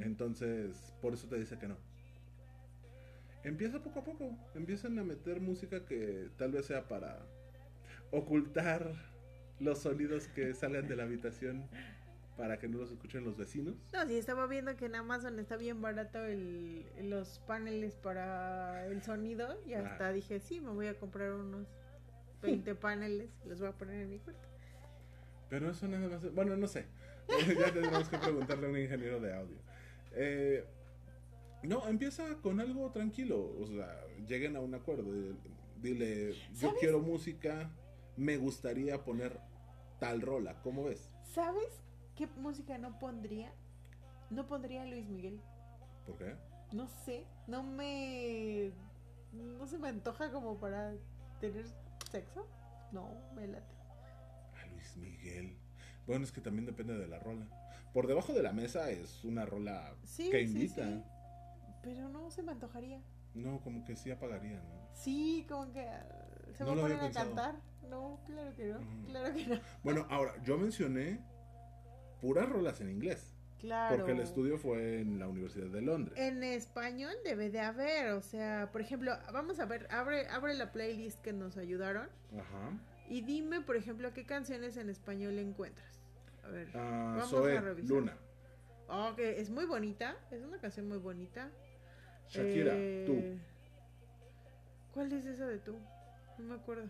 Entonces, 0.00 0.94
por 1.00 1.14
eso 1.14 1.28
te 1.28 1.38
dice 1.38 1.58
que 1.58 1.68
no. 1.68 1.76
Empieza 3.42 3.82
poco 3.82 4.00
a 4.00 4.04
poco. 4.04 4.36
Empiezan 4.54 4.98
a 4.98 5.04
meter 5.04 5.40
música 5.40 5.84
que 5.84 6.28
tal 6.36 6.52
vez 6.52 6.66
sea 6.66 6.88
para 6.88 7.18
ocultar 8.10 8.92
los 9.58 9.78
sonidos 9.78 10.26
que 10.28 10.54
salgan 10.54 10.88
de 10.88 10.96
la 10.96 11.04
habitación 11.04 11.68
para 12.40 12.58
que 12.58 12.68
no 12.68 12.78
los 12.78 12.90
escuchen 12.90 13.22
los 13.22 13.36
vecinos. 13.36 13.74
No, 13.92 14.08
sí, 14.08 14.16
estaba 14.16 14.46
viendo 14.46 14.74
que 14.74 14.86
en 14.86 14.94
Amazon 14.94 15.38
está 15.38 15.58
bien 15.58 15.82
barato 15.82 16.24
el, 16.24 16.86
los 17.02 17.38
paneles 17.40 17.96
para 17.96 18.86
el 18.86 19.02
sonido 19.02 19.60
y 19.66 19.74
hasta 19.74 20.08
Ah. 20.08 20.12
dije, 20.12 20.40
sí, 20.40 20.58
me 20.58 20.70
voy 20.70 20.86
a 20.86 20.98
comprar 20.98 21.32
unos 21.34 21.66
20 22.40 22.74
paneles 22.76 23.28
y 23.44 23.48
los 23.50 23.60
voy 23.60 23.68
a 23.68 23.72
poner 23.72 24.00
en 24.00 24.08
mi 24.08 24.18
cuarto. 24.20 24.48
Pero 25.50 25.68
eso 25.70 25.86
nada 25.86 26.08
más. 26.08 26.34
Bueno, 26.34 26.56
no 26.56 26.66
sé. 26.66 26.86
ya 27.58 27.72
tendremos 27.74 28.08
que 28.08 28.16
preguntarle 28.16 28.66
a 28.66 28.70
un 28.70 28.78
ingeniero 28.78 29.20
de 29.20 29.34
audio. 29.36 29.58
Eh, 30.12 30.64
no, 31.62 31.86
empieza 31.88 32.36
con 32.40 32.58
algo 32.58 32.90
tranquilo. 32.90 33.54
O 33.60 33.66
sea, 33.66 34.00
lleguen 34.26 34.56
a 34.56 34.60
un 34.60 34.74
acuerdo. 34.74 35.04
Dile, 35.82 36.32
yo 36.32 36.68
¿Sabes? 36.68 36.76
quiero 36.80 37.00
música, 37.00 37.70
me 38.16 38.38
gustaría 38.38 39.04
poner 39.04 39.38
tal 39.98 40.22
rola. 40.22 40.58
¿Cómo 40.62 40.84
ves? 40.84 41.10
¿Sabes 41.34 41.82
qué 42.20 42.26
música 42.38 42.76
no 42.76 42.98
pondría? 42.98 43.50
No 44.28 44.46
pondría 44.46 44.82
a 44.82 44.84
Luis 44.84 45.08
Miguel. 45.08 45.40
¿Por 46.04 46.18
qué? 46.18 46.36
No 46.72 46.86
sé, 46.86 47.24
no 47.46 47.62
me... 47.62 48.72
No 49.32 49.66
se 49.66 49.78
me 49.78 49.88
antoja 49.88 50.30
como 50.30 50.58
para 50.58 50.92
tener 51.40 51.64
sexo. 52.10 52.46
No, 52.92 53.08
me 53.34 53.46
late. 53.46 53.72
A 54.62 54.66
Luis 54.66 54.96
Miguel. 54.98 55.56
Bueno, 56.06 56.24
es 56.24 56.32
que 56.32 56.42
también 56.42 56.66
depende 56.66 56.98
de 56.98 57.06
la 57.06 57.18
rola. 57.20 57.46
Por 57.94 58.06
debajo 58.06 58.34
de 58.34 58.42
la 58.42 58.52
mesa 58.52 58.90
es 58.90 59.24
una 59.24 59.46
rola 59.46 59.94
Sí, 60.04 60.28
que 60.30 60.46
sí, 60.46 60.52
invita. 60.52 60.84
sí. 60.86 61.02
Pero 61.82 62.08
no 62.10 62.30
se 62.30 62.42
me 62.42 62.52
antojaría. 62.52 63.00
No, 63.34 63.60
como 63.62 63.82
que 63.84 63.96
sí 63.96 64.10
apagaría, 64.10 64.58
¿no? 64.60 64.88
Sí, 64.92 65.46
como 65.48 65.72
que 65.72 65.88
ah, 65.88 66.04
se 66.52 66.64
No 66.64 66.66
va 66.66 66.72
a 66.72 66.76
lo 66.76 66.82
poner 66.82 66.96
había 66.98 67.08
a 67.08 67.12
pensado. 67.12 67.34
cantar. 67.34 67.60
No, 67.88 68.20
claro 68.26 68.54
que 68.54 68.66
no, 68.66 68.80
Mm. 68.80 69.04
claro 69.06 69.34
que 69.34 69.46
no. 69.46 69.60
Bueno, 69.82 70.06
ahora, 70.10 70.34
yo 70.42 70.58
mencioné 70.58 71.20
puras 72.20 72.48
rolas 72.48 72.80
en 72.80 72.90
inglés. 72.90 73.34
Claro. 73.58 73.96
Porque 73.96 74.12
el 74.12 74.20
estudio 74.20 74.56
fue 74.58 75.00
en 75.00 75.18
la 75.18 75.28
Universidad 75.28 75.66
de 75.66 75.82
Londres. 75.82 76.18
En 76.18 76.42
español 76.42 77.12
debe 77.24 77.50
de 77.50 77.60
haber, 77.60 78.12
o 78.12 78.22
sea, 78.22 78.70
por 78.72 78.80
ejemplo, 78.80 79.12
vamos 79.32 79.60
a 79.60 79.66
ver, 79.66 79.86
abre, 79.90 80.26
abre 80.28 80.54
la 80.54 80.72
playlist 80.72 81.20
que 81.20 81.34
nos 81.34 81.58
ayudaron 81.58 82.08
Ajá. 82.32 82.72
y 83.08 83.20
dime, 83.20 83.60
por 83.60 83.76
ejemplo, 83.76 84.14
qué 84.14 84.24
canciones 84.24 84.78
en 84.78 84.88
español 84.88 85.38
encuentras. 85.38 86.00
A 86.42 86.48
ver, 86.48 86.68
Ah, 86.74 87.16
Vamos 87.18 87.28
Zoe, 87.30 87.58
a 87.58 87.60
revisar. 87.60 87.90
Luna. 87.98 88.16
que 89.14 89.40
es 89.40 89.50
muy 89.50 89.66
bonita, 89.66 90.16
es 90.30 90.42
una 90.42 90.58
canción 90.58 90.88
muy 90.88 90.98
bonita. 90.98 91.50
Shakira, 92.28 92.72
Eh, 92.74 93.04
tú. 93.06 93.38
¿Cuál 94.94 95.12
es 95.12 95.26
esa 95.26 95.46
de 95.46 95.58
tú? 95.58 95.76
No 96.38 96.44
me 96.44 96.54
acuerdo. 96.54 96.88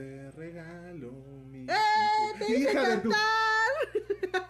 Te 0.00 0.30
regalo 0.30 1.12
mi. 1.50 1.66
¡Eh! 1.68 2.34
¡Te 2.38 2.44
hice 2.46 2.70
¡Hija 2.70 2.88
de 2.88 2.96
tu! 3.02 3.10
cantar! 3.10 4.40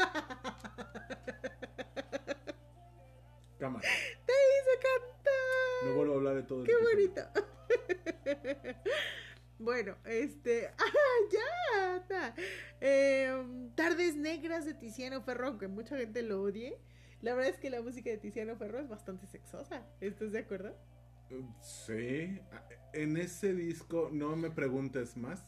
Cámara. 3.58 3.88
¡Te 4.26 4.32
hice 4.32 4.74
cantar! 4.80 5.86
No 5.86 5.94
vuelvo 5.96 6.12
a 6.12 6.16
hablar 6.18 6.34
de 6.36 6.42
todo 6.44 6.62
¡Qué 6.62 6.76
bonito! 6.76 7.20
bueno, 9.58 9.96
este. 10.04 10.68
¡Ah, 10.78 12.04
ya! 12.08 12.34
Em, 12.80 13.74
Tardes 13.74 14.14
Negras 14.14 14.64
de 14.64 14.74
Tiziano 14.74 15.20
Ferro, 15.20 15.48
aunque 15.48 15.66
mucha 15.66 15.96
gente 15.96 16.22
lo 16.22 16.42
odie. 16.42 16.78
La 17.22 17.34
verdad 17.34 17.50
es 17.50 17.58
que 17.58 17.70
la 17.70 17.82
música 17.82 18.08
de 18.08 18.18
Tiziano 18.18 18.54
Ferro 18.54 18.78
es 18.78 18.88
bastante 18.88 19.26
sexosa. 19.26 19.84
¿Estás 20.00 20.30
de 20.30 20.38
acuerdo? 20.38 20.76
Sí. 21.60 22.38
En 22.92 23.16
ese 23.16 23.54
disco, 23.54 24.10
no 24.12 24.36
me 24.36 24.50
preguntes 24.50 25.16
más. 25.16 25.42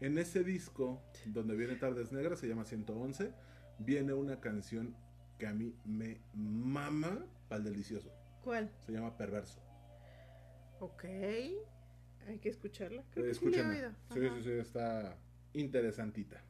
En 0.00 0.18
ese 0.18 0.44
disco, 0.44 1.02
donde 1.26 1.56
viene 1.56 1.76
Tardes 1.76 2.12
Negras, 2.12 2.40
se 2.40 2.48
llama 2.48 2.64
111, 2.64 3.32
viene 3.78 4.12
una 4.12 4.40
canción 4.40 4.94
que 5.38 5.46
a 5.46 5.52
mí 5.54 5.74
me 5.84 6.20
mama 6.34 7.24
pa'l 7.48 7.64
delicioso. 7.64 8.12
¿Cuál? 8.42 8.70
Se 8.84 8.92
llama 8.92 9.16
Perverso. 9.16 9.60
Ok. 10.80 11.04
Hay 12.26 12.38
que 12.40 12.48
escucharla. 12.50 13.02
Creo 13.12 13.26
que 13.26 13.34
sí 13.34 13.44
la 13.46 13.56
he 13.56 13.60
Escúchenla. 13.60 13.94
oído. 14.12 14.34
Sí, 14.34 14.42
sí, 14.42 14.42
sí, 14.42 14.50
está 14.58 15.16
interesantita. 15.54 16.42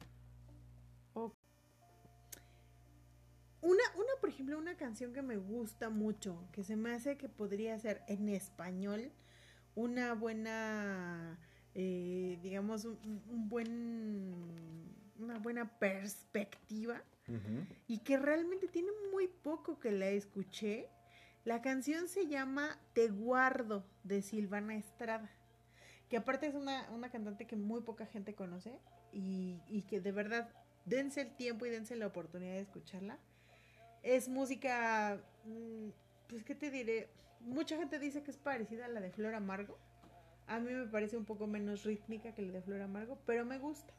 Una, 3.65 3.81
una, 3.95 4.11
por 4.21 4.29
ejemplo, 4.29 4.59
una 4.59 4.77
canción 4.77 5.11
que 5.11 5.23
me 5.23 5.37
gusta 5.37 5.89
mucho, 5.89 6.47
que 6.51 6.63
se 6.63 6.75
me 6.75 6.93
hace 6.93 7.17
que 7.17 7.27
podría 7.27 7.79
ser 7.79 8.03
en 8.07 8.29
español 8.29 9.11
una 9.73 10.13
buena, 10.13 11.39
eh, 11.73 12.37
digamos, 12.43 12.85
un, 12.85 13.23
un 13.27 13.49
buen, 13.49 14.93
una 15.17 15.39
buena 15.39 15.79
perspectiva 15.79 17.01
y 17.87 17.97
que 18.03 18.17
realmente 18.17 18.67
tiene 18.67 18.91
muy 19.11 19.27
poco 19.27 19.79
que 19.79 19.91
la 19.91 20.09
escuché. 20.09 20.87
La 21.43 21.63
canción 21.63 22.07
se 22.07 22.27
llama 22.27 22.77
Te 22.93 23.07
guardo 23.07 23.83
de 24.03 24.21
Silvana 24.21 24.75
Estrada, 24.75 25.31
que 26.07 26.17
aparte 26.17 26.45
es 26.45 26.53
una, 26.53 26.87
una 26.91 27.09
cantante 27.09 27.47
que 27.47 27.55
muy 27.55 27.81
poca 27.81 28.05
gente 28.05 28.35
conoce 28.35 28.77
y, 29.11 29.59
y 29.67 29.81
que 29.87 30.01
de 30.01 30.11
verdad 30.11 30.51
dense 30.85 31.21
el 31.21 31.35
tiempo 31.35 31.65
y 31.65 31.71
dense 31.71 31.95
la 31.95 32.05
oportunidad 32.05 32.53
de 32.53 32.61
escucharla. 32.61 33.17
Es 34.05 34.29
música, 34.29 35.19
mm, 35.45 35.89
pues 36.29 36.43
qué 36.43 36.53
te 36.53 36.69
diré, 36.69 37.09
mucha 37.41 37.75
gente 37.75 37.97
dice 37.97 38.21
que 38.21 38.29
es 38.29 38.37
parecida 38.37 38.85
a 38.85 38.87
la 38.87 39.01
de 39.01 39.09
Flor 39.09 39.33
Amargo. 39.33 39.77
A 40.47 40.59
mí 40.59 40.71
me 40.71 40.85
parece 40.85 41.17
un 41.17 41.25
poco 41.25 41.47
menos 41.47 41.83
rítmica 41.83 42.33
que 42.33 42.43
la 42.43 42.53
de 42.53 42.61
Flor 42.61 42.81
Amargo, 42.81 43.17
pero 43.25 43.45
me 43.45 43.57
gusta. 43.57 43.93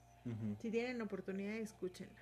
Si 0.59 0.71
tienen 0.71 1.01
oportunidad, 1.03 1.55
escúchenla. 1.55 2.21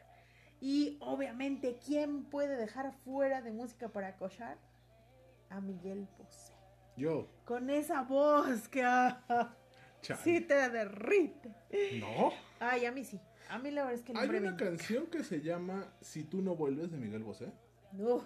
Y 0.61 0.99
obviamente, 1.01 1.79
¿quién 1.85 2.25
puede 2.25 2.57
dejar 2.57 2.93
fuera 3.05 3.41
de 3.41 3.53
música 3.53 3.89
para 3.89 4.09
acochar? 4.09 4.59
A 5.49 5.61
Miguel 5.61 6.07
Bosé. 6.19 6.53
Yo. 6.97 7.29
Con 7.45 7.71
esa 7.71 8.03
voz 8.03 8.69
que 8.69 8.83
ah, 8.83 9.57
Chale. 10.03 10.23
sí 10.23 10.41
te 10.43 10.69
derrite. 10.69 11.51
No. 11.99 12.33
Ay, 12.61 12.85
a 12.87 12.93
mí 12.93 13.05
sí. 13.05 13.21
A 13.49 13.59
mí 13.59 13.71
la 13.71 13.85
verdad 13.85 13.99
es 14.01 14.05
que 14.05 14.13
el 14.13 14.19
Hay 14.19 14.29
una 14.29 14.57
canción 14.57 15.07
que 15.07 15.23
se 15.23 15.41
llama 15.41 15.93
Si 16.01 16.25
tú 16.25 16.43
no 16.43 16.57
vuelves 16.57 16.91
de 16.91 16.99
Miguel 16.99 17.23
Bosé. 17.23 17.53
No. 17.95 18.25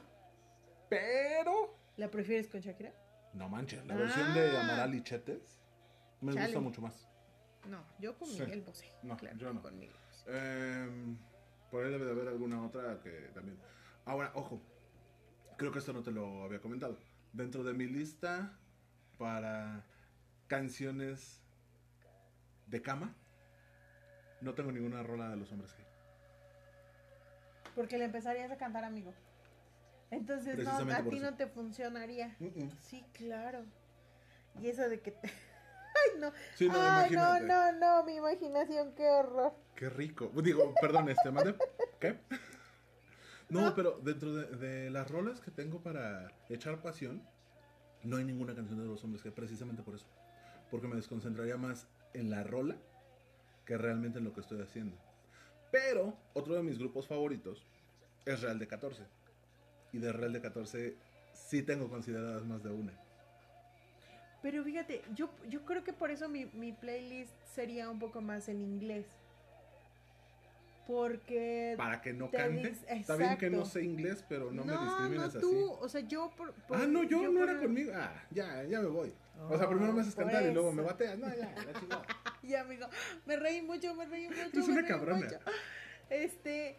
Pero. 0.88 1.76
¿La 1.96 2.10
prefieres 2.10 2.48
con 2.48 2.60
Shakira? 2.60 2.92
No 3.34 3.48
manches, 3.48 3.84
la 3.86 3.94
versión 3.96 4.32
de 4.34 4.56
Ah. 4.56 4.60
Amaral 4.62 4.94
y 4.94 5.02
Chetes 5.02 5.60
me 6.20 6.32
Chale. 6.32 6.46
gusta 6.46 6.60
mucho 6.60 6.80
más. 6.80 7.08
No, 7.66 7.84
yo 7.98 8.16
con 8.16 8.28
Sí. 8.28 8.40
Miguel 8.40 8.62
Bosé. 8.62 8.90
No, 9.02 9.16
claro, 9.16 9.36
yo 9.36 9.52
no. 9.52 9.60
con 9.62 9.78
Miguel 9.78 9.96
Bosé. 10.06 10.24
Em, 10.84 11.18
por 11.70 11.84
ahí 11.84 11.90
debe 11.90 12.04
de 12.06 12.10
haber 12.12 12.28
alguna 12.28 12.64
otra 12.64 13.00
que 13.02 13.10
también. 13.34 13.58
Ahora, 14.04 14.32
ojo. 14.34 14.60
Creo 15.56 15.72
que 15.72 15.80
esto 15.80 15.92
no 15.92 16.02
te 16.02 16.12
lo 16.12 16.44
había 16.44 16.60
comentado. 16.60 16.98
Dentro 17.32 17.64
de 17.64 17.74
mi 17.74 17.86
lista 17.86 18.56
para 19.18 19.84
canciones 20.46 21.42
de 22.66 22.80
cama, 22.80 23.14
no 24.40 24.54
tengo 24.54 24.70
ninguna 24.70 25.02
rola 25.02 25.28
de 25.30 25.36
los 25.36 25.50
hombres 25.50 25.76
G. 25.76 25.84
Porque 27.74 27.98
le 27.98 28.04
empezarías 28.04 28.50
a 28.52 28.56
cantar, 28.56 28.84
amigo. 28.84 29.12
Entonces, 30.10 30.58
no, 30.64 30.70
a 30.70 31.02
ti 31.02 31.16
eso. 31.16 31.30
no 31.30 31.36
te 31.36 31.46
funcionaría. 31.46 32.36
Sí, 32.80 33.04
claro. 33.12 33.64
Y 34.60 34.68
eso 34.68 34.88
de 34.88 35.00
que 35.00 35.12
te... 35.12 35.28
Ay, 35.28 36.20
no. 36.20 36.32
Sí, 36.54 36.68
no, 36.68 36.74
Ay, 36.80 37.10
no, 37.10 37.40
no, 37.40 37.72
no, 37.72 38.04
mi 38.04 38.16
imaginación, 38.16 38.94
qué 38.94 39.08
horror. 39.08 39.52
Qué 39.74 39.88
rico. 39.90 40.30
Digo, 40.42 40.74
perdón, 40.80 41.08
este, 41.08 41.30
mande. 41.30 41.54
¿Qué? 42.00 42.18
No, 43.48 43.62
No. 43.62 43.74
pero 43.74 43.98
dentro 44.02 44.34
de, 44.34 44.46
de 44.56 44.90
las 44.90 45.10
rolas 45.10 45.40
que 45.40 45.50
tengo 45.50 45.80
para 45.82 46.30
echar 46.48 46.80
pasión, 46.82 47.22
no 48.02 48.16
hay 48.16 48.24
ninguna 48.24 48.54
canción 48.54 48.78
de 48.78 48.86
los 48.86 49.02
hombres 49.04 49.22
que 49.22 49.32
precisamente 49.32 49.82
por 49.82 49.94
eso. 49.94 50.06
Porque 50.70 50.86
me 50.86 50.96
desconcentraría 50.96 51.56
más 51.56 51.86
en 52.14 52.30
la 52.30 52.42
rola 52.44 52.76
que 53.64 53.76
realmente 53.76 54.18
en 54.18 54.24
lo 54.24 54.32
que 54.32 54.40
estoy 54.40 54.60
haciendo. 54.62 54.96
Pero 55.70 56.16
otro 56.34 56.54
de 56.54 56.62
mis 56.62 56.78
grupos 56.78 57.06
favoritos 57.06 57.66
es 58.24 58.40
Real 58.40 58.58
de 58.58 58.66
14. 58.68 59.02
Y 59.92 59.98
de 59.98 60.12
Real 60.12 60.32
de 60.32 60.40
14 60.40 60.94
sí 61.32 61.62
tengo 61.62 61.88
consideradas 61.88 62.44
más 62.44 62.62
de 62.62 62.70
una. 62.70 62.92
Pero 64.42 64.62
fíjate, 64.62 65.02
yo, 65.14 65.30
yo 65.48 65.64
creo 65.64 65.82
que 65.82 65.92
por 65.92 66.10
eso 66.10 66.28
mi, 66.28 66.44
mi 66.46 66.72
playlist 66.72 67.32
sería 67.54 67.90
un 67.90 67.98
poco 67.98 68.20
más 68.20 68.48
en 68.48 68.60
inglés. 68.62 69.06
Porque... 70.86 71.74
Para 71.76 72.00
que 72.00 72.14
no 72.14 72.28
Te 72.28 72.38
cante. 72.38 72.74
Está 72.88 73.16
bien 73.16 73.36
que 73.36 73.50
no 73.50 73.64
sé 73.66 73.82
inglés, 73.84 74.24
pero 74.26 74.50
no, 74.50 74.64
me 74.64 74.72
no, 74.72 74.84
discrimines 74.84 75.18
no 75.20 75.26
así. 75.26 75.40
tú, 75.40 75.72
o 75.72 75.88
sea, 75.88 76.00
yo 76.02 76.30
por... 76.36 76.52
por- 76.54 76.78
Ah, 76.78 76.86
no, 76.86 77.02
yo, 77.02 77.22
no 77.30 77.40
por- 77.40 77.50
era 77.50 77.60
conmigo. 77.60 77.92
Ah, 77.94 78.24
ya, 78.30 78.64
ya 78.64 78.80
me 78.80 78.88
voy. 78.88 79.12
o 79.50 79.58
sea, 79.58 79.68
primero 79.68 79.92
me 79.92 80.00
haces 80.00 80.14
por 80.14 80.24
cantar 80.24 80.44
y 80.46 80.52
luego 80.54 80.72
me 80.72 80.80
eso. 80.82 80.90
bateas. 80.90 81.18
No, 81.18 81.28
ya, 81.28 81.54
la 81.66 81.78
chingada. 81.78 82.02
Ya, 82.42 82.62
amigo, 82.62 82.86
me 83.26 83.36
reí 83.36 83.60
mucho, 83.60 83.94
me 83.94 84.06
reí 84.06 84.28
mucho. 84.28 84.40
Eres 84.40 84.54
me 84.68 84.72
una 84.72 84.80
reí 84.80 84.88
cabrona. 84.88 85.24
mucho. 85.26 85.38
Este, 86.10 86.78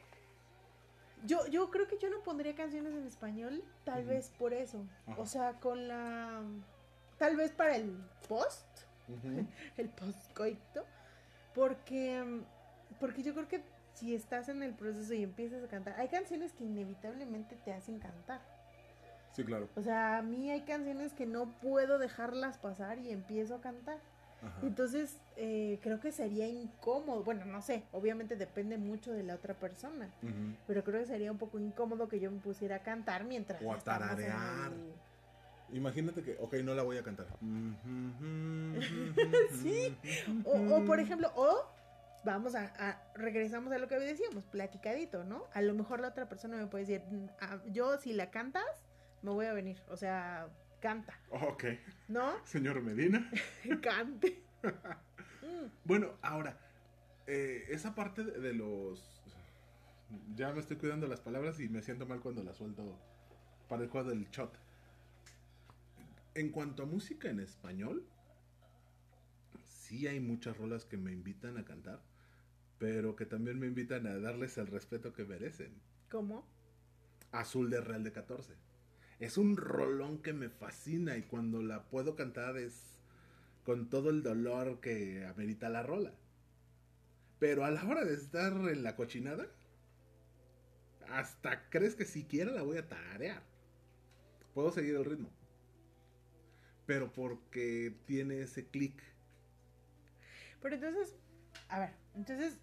yo, 1.26 1.46
yo 1.48 1.70
creo 1.70 1.88
que 1.88 1.98
yo 1.98 2.10
no 2.10 2.22
pondría 2.24 2.56
canciones 2.56 2.94
en 2.94 3.06
español, 3.06 3.64
tal 3.84 4.06
vez 4.06 4.32
por 4.38 4.54
eso. 4.54 4.86
O 5.18 5.26
sea, 5.26 5.54
con 5.60 5.88
la, 5.88 6.42
tal 7.18 7.36
vez 7.36 7.52
para 7.52 7.76
el 7.76 7.98
post, 8.28 8.66
el 9.78 9.90
postcoito, 9.90 10.86
porque, 11.54 12.42
porque 13.00 13.24
yo 13.24 13.34
creo 13.34 13.48
que 13.48 13.64
si 13.94 14.16
estás 14.16 14.48
en 14.50 14.64
el 14.64 14.74
proceso 14.74 15.14
y 15.14 15.24
empiezas 15.24 15.64
a 15.64 15.68
cantar, 15.68 16.00
hay 16.00 16.08
canciones 16.08 16.54
que 16.54 16.64
inevitablemente 16.64 17.56
te 17.58 17.74
hacen 17.74 18.00
cantar. 18.00 18.42
Sí, 19.34 19.44
claro. 19.44 19.70
O 19.76 19.82
sea, 19.82 20.18
a 20.18 20.22
mí 20.22 20.50
hay 20.50 20.62
canciones 20.62 21.14
que 21.14 21.26
no 21.26 21.50
puedo 21.62 22.00
dejarlas 22.00 22.58
pasar 22.58 23.00
y 23.00 23.12
empiezo 23.12 23.56
a 23.56 23.62
cantar. 23.62 24.00
Ajá. 24.42 24.60
Entonces, 24.64 25.18
eh, 25.36 25.80
creo 25.84 26.00
que 26.00 26.12
sería 26.12 26.48
incómodo. 26.48 27.24
Bueno, 27.24 27.46
no 27.46 27.62
sé, 27.62 27.84
obviamente 27.92 28.36
depende 28.36 28.78
mucho 28.78 29.12
de 29.12 29.24
la 29.24 29.36
otra 29.36 29.54
persona. 29.54 30.10
Pero 30.68 30.84
creo 30.84 31.02
que 31.02 31.08
sería 31.08 31.32
un 31.32 31.38
poco 31.38 31.60
incómodo 31.60 32.08
que 32.08 32.20
yo 32.20 32.32
me 32.32 32.40
pusiera 32.40 32.78
a 32.78 32.84
cantar 32.84 33.26
mientras. 33.26 33.62
O 33.62 33.74
a 33.74 33.80
tararear. 33.80 34.72
el- 34.72 34.94
Imagínate 35.72 36.24
que, 36.24 36.36
ok, 36.40 36.56
no 36.64 36.74
la 36.74 36.82
voy 36.84 36.98
a 36.98 37.04
cantar. 37.04 37.28
Sí. 39.62 39.96
O, 40.46 40.76
o, 40.76 40.86
por 40.86 41.00
ejemplo, 41.00 41.32
o 41.36 41.66
vamos 42.24 42.56
a, 42.56 42.72
a- 42.78 43.02
regresamos 43.16 43.72
a 43.74 43.78
lo 43.78 43.88
que 43.88 44.00
decíamos, 44.00 44.44
platicadito, 44.46 45.24
¿no? 45.24 45.44
A 45.54 45.62
lo 45.62 45.74
mejor 45.74 46.00
la 46.00 46.10
otra 46.10 46.28
persona 46.28 46.58
me 46.58 46.68
puede 46.68 46.86
decir, 46.86 47.04
"Mm, 47.12 47.28
ah, 47.42 47.58
yo 47.72 47.98
si 48.00 48.14
la 48.14 48.30
cantas, 48.32 48.66
me 49.22 49.32
voy 49.32 49.46
a 49.46 49.54
venir. 49.54 49.82
O 49.90 49.98
sea, 49.98 50.48
canta, 50.80 51.20
Ok, 51.30 51.66
¿no? 52.08 52.46
señor 52.46 52.82
Medina. 52.82 53.30
Cante. 53.82 54.44
Bueno, 55.84 56.14
ahora, 56.22 56.60
eh, 57.26 57.66
esa 57.70 57.96
parte 57.96 58.24
de, 58.24 58.40
de 58.40 58.54
los... 58.54 59.24
Ya 60.36 60.52
me 60.54 60.60
estoy 60.60 60.78
cuidando 60.78 61.08
las 61.08 61.22
palabras 61.22 61.60
y 61.60 61.70
me 61.70 61.82
siento 61.82 62.06
mal 62.06 62.20
cuando 62.20 62.44
las 62.44 62.58
suelto 62.58 62.98
para 63.68 63.84
el 63.84 63.90
juego 63.90 64.10
del 64.10 64.30
shot. 64.30 64.58
En 66.36 66.50
cuanto 66.52 66.84
a 66.84 66.86
música 66.86 67.30
en 67.30 67.40
español, 67.40 68.06
sí 69.64 70.08
hay 70.08 70.20
muchas 70.20 70.58
rolas 70.58 70.86
que 70.86 70.98
me 70.98 71.12
invitan 71.12 71.58
a 71.58 71.66
cantar, 71.66 72.02
pero 72.78 73.16
que 73.16 73.26
también 73.26 73.60
me 73.60 73.68
invitan 73.68 74.06
a 74.08 74.18
darles 74.20 74.58
el 74.58 74.68
respeto 74.68 75.14
que 75.14 75.26
merecen. 75.26 75.74
¿Cómo? 76.10 76.46
Azul 77.32 77.70
de 77.70 77.82
Real 77.82 78.04
de 78.04 78.12
14. 78.12 78.54
Es 79.20 79.38
un 79.38 79.58
rolón 79.58 80.22
que 80.22 80.32
me 80.32 80.50
fascina 80.50 81.18
y 81.18 81.24
cuando 81.24 81.62
la 81.62 81.84
puedo 81.84 82.16
cantar 82.16 82.58
es 82.58 83.00
con 83.66 83.90
todo 83.90 84.10
el 84.10 84.24
dolor 84.24 84.80
que 84.80 85.26
amerita 85.26 85.70
la 85.70 85.84
rola. 85.84 86.14
Pero 87.38 87.66
a 87.66 87.72
la 87.72 87.84
hora 87.86 88.06
de 88.06 88.14
estar 88.14 88.54
en 88.54 88.84
la 88.84 88.96
cochinada, 88.96 89.48
hasta 91.10 91.70
crees 91.70 91.96
que 91.96 92.06
siquiera 92.06 92.52
la 92.52 92.64
voy 92.64 92.78
a 92.78 92.88
tararear. 92.88 93.44
Puedo 94.54 94.72
seguir 94.72 94.96
el 94.96 95.06
ritmo. 95.06 95.30
Pero 96.86 97.12
porque 97.12 97.94
tiene 98.06 98.42
ese 98.42 98.68
clic. 98.68 99.02
Pero 100.62 100.76
entonces, 100.76 101.16
a 101.68 101.80
ver, 101.80 101.92
entonces 102.16 102.58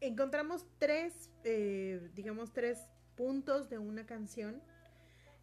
encontramos 0.00 0.66
tres, 0.78 1.30
eh, 1.44 2.10
digamos, 2.14 2.52
tres 2.52 2.78
puntos 3.16 3.70
de 3.70 3.78
una 3.78 4.04
canción 4.04 4.62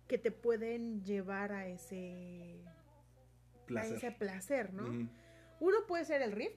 que 0.09 0.17
te 0.17 0.31
pueden 0.31 1.03
llevar 1.05 1.53
a 1.53 1.67
ese, 1.67 2.59
a 2.65 3.65
Placer. 3.67 3.95
ese 3.97 4.11
placer, 4.11 4.73
¿no? 4.73 4.83
Ujú. 4.83 5.07
Uno 5.61 5.77
puede 5.87 6.03
ser 6.03 6.21
el 6.21 6.31
riff, 6.33 6.51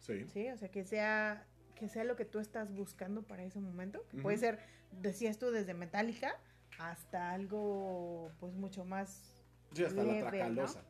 Sí. 0.00 0.26
¿sí? 0.26 0.48
O 0.48 0.56
sea, 0.56 0.70
que 0.70 0.84
sea, 0.84 1.46
que 1.74 1.88
sea 1.88 2.04
lo 2.04 2.16
que 2.16 2.24
tú 2.24 2.38
estás 2.40 2.72
buscando 2.72 3.22
para 3.22 3.44
ese 3.44 3.60
momento. 3.60 4.04
que 4.10 4.16
Puede 4.18 4.36
Ujú. 4.36 4.46
ser, 4.46 4.58
decías 5.02 5.38
tú, 5.38 5.50
desde 5.50 5.74
Metallica 5.74 6.34
hasta 6.78 7.32
algo, 7.32 8.32
pues, 8.40 8.54
mucho 8.54 8.84
más 8.84 9.42
Sí, 9.72 9.84
hasta 9.84 10.02
la 10.02 10.12
leve, 10.12 10.22
¿no? 10.24 10.30
tracalosa. 10.30 10.82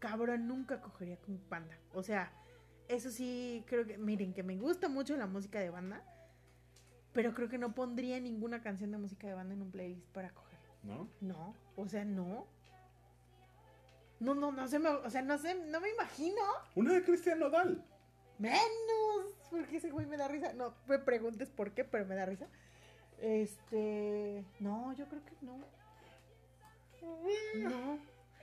cabrón 0.00 0.46
nunca 0.46 0.80
cogería 0.80 1.16
con 1.18 1.40
banda. 1.48 1.78
O 1.94 2.02
sea, 2.02 2.30
eso 2.88 3.10
sí, 3.10 3.64
creo 3.66 3.86
que, 3.86 3.96
miren, 3.98 4.32
que 4.34 4.42
me 4.42 4.56
gusta 4.56 4.88
mucho 4.88 5.16
la 5.16 5.26
música 5.26 5.60
de 5.60 5.70
banda, 5.70 6.02
pero 7.12 7.34
creo 7.34 7.48
que 7.48 7.58
no 7.58 7.74
pondría 7.74 8.18
ninguna 8.20 8.62
canción 8.62 8.90
de 8.92 8.98
música 8.98 9.26
de 9.26 9.34
banda 9.34 9.54
en 9.54 9.62
un 9.62 9.70
playlist 9.70 10.06
para 10.12 10.30
coger. 10.30 10.49
¿No? 10.82 11.08
No, 11.20 11.54
o 11.76 11.86
sea, 11.86 12.04
no. 12.04 12.46
No, 14.18 14.34
no, 14.34 14.52
no 14.52 14.68
se 14.68 14.78
me, 14.78 14.88
o 14.90 15.10
sea, 15.10 15.22
no 15.22 15.38
sé, 15.38 15.54
no 15.54 15.80
me 15.80 15.90
imagino. 15.90 16.42
Una 16.74 16.92
de 16.92 17.02
Cristian 17.02 17.38
Nodal. 17.38 17.84
Menos, 18.38 19.34
porque 19.50 19.78
ese 19.78 19.90
güey 19.90 20.06
me 20.06 20.16
da 20.16 20.28
risa. 20.28 20.52
No 20.52 20.74
me 20.86 20.98
preguntes 20.98 21.50
por 21.50 21.72
qué, 21.72 21.84
pero 21.84 22.06
me 22.06 22.14
da 22.14 22.26
risa. 22.26 22.46
Este, 23.20 24.44
no, 24.60 24.92
yo 24.94 25.06
creo 25.06 25.24
que 25.24 25.36
no. 25.42 25.58
No. 27.56 27.98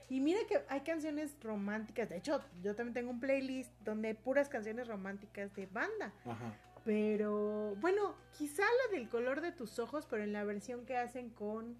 Y 0.08 0.20
mira 0.20 0.40
que 0.48 0.62
hay 0.68 0.80
canciones 0.80 1.36
románticas. 1.42 2.08
De 2.08 2.16
hecho, 2.16 2.42
yo 2.62 2.74
también 2.74 2.94
tengo 2.94 3.10
un 3.10 3.20
playlist 3.20 3.72
donde 3.84 4.08
hay 4.08 4.14
puras 4.14 4.48
canciones 4.48 4.88
románticas 4.88 5.54
de 5.54 5.66
banda. 5.66 6.12
Ajá. 6.24 6.54
Pero 6.84 7.76
bueno, 7.76 8.14
quizá 8.38 8.62
la 8.62 8.96
del 8.96 9.08
color 9.08 9.42
de 9.42 9.52
tus 9.52 9.78
ojos, 9.78 10.06
pero 10.08 10.22
en 10.22 10.32
la 10.32 10.44
versión 10.44 10.86
que 10.86 10.96
hacen 10.96 11.28
con 11.30 11.76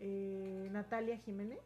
eh, 0.00 0.68
Natalia 0.72 1.16
Jiménez, 1.18 1.60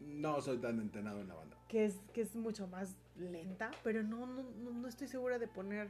No 0.00 0.40
soy 0.40 0.58
tan 0.58 0.80
entenado 0.80 1.20
en 1.20 1.28
la 1.28 1.34
banda. 1.34 1.56
que 1.68 1.84
es, 1.86 1.96
que 2.12 2.20
es 2.22 2.34
mucho 2.36 2.66
más 2.68 2.96
lenta, 3.16 3.70
pero 3.82 4.02
no, 4.02 4.26
no, 4.26 4.42
no, 4.42 4.70
no 4.72 4.88
estoy 4.88 5.06
segura 5.08 5.38
de 5.38 5.48
poner 5.48 5.88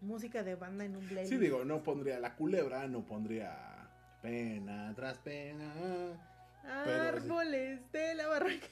música 0.00 0.42
de 0.42 0.54
banda 0.56 0.84
en 0.84 0.96
un 0.96 1.06
playlist. 1.06 1.30
Sí, 1.32 1.38
digo, 1.38 1.64
no 1.64 1.82
pondría 1.82 2.18
la 2.18 2.34
culebra, 2.34 2.86
no 2.88 3.04
pondría 3.06 3.88
pena 4.22 4.92
tras 4.96 5.18
pena. 5.18 5.72
Árboles 6.64 7.80
de 7.92 8.14
la 8.14 8.28
barranca. 8.28 8.66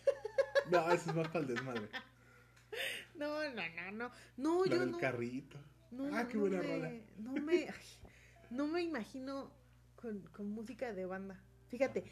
No, 0.71 0.91
eso 0.93 1.11
es 1.11 1.17
más 1.17 1.29
para 1.29 1.41
el 1.41 1.47
desmadre. 1.49 1.89
No, 3.17 3.43
no, 3.51 3.63
no, 3.77 3.93
no. 3.93 4.11
No, 4.37 4.65
La 4.65 4.73
yo 4.75 4.81
del 4.81 4.91
no. 4.93 4.99
carrito. 4.99 5.59
No, 5.91 6.05
Ah, 6.17 6.23
no, 6.23 6.29
qué 6.29 6.35
no 6.35 6.41
buena 6.41 6.59
me, 6.63 6.67
rola. 6.69 6.91
No 7.19 7.33
me, 7.33 7.53
ay, 7.69 7.75
no 8.51 8.67
me 8.69 8.83
imagino 8.83 9.51
con, 9.97 10.21
con 10.33 10.49
música 10.51 10.93
de 10.93 11.05
banda. 11.05 11.41
Fíjate, 11.71 12.05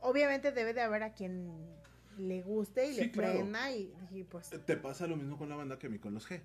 obviamente 0.00 0.52
debe 0.52 0.72
de 0.72 0.80
haber 0.80 1.02
a 1.02 1.12
quien 1.12 1.52
le 2.16 2.40
guste 2.42 2.86
y 2.86 2.94
Sí, 2.94 3.00
le 3.02 3.10
claro. 3.10 3.32
prenda 3.40 3.70
y, 3.72 3.92
y 4.10 4.24
pues, 4.24 4.48
Te 4.64 4.76
pasa 4.76 5.06
lo 5.06 5.16
mismo 5.16 5.36
con 5.36 5.48
la 5.50 5.56
banda 5.56 5.78
que 5.78 5.86
a 5.88 5.90
mí 5.90 5.98
con 5.98 6.14
los 6.14 6.28
G. 6.30 6.40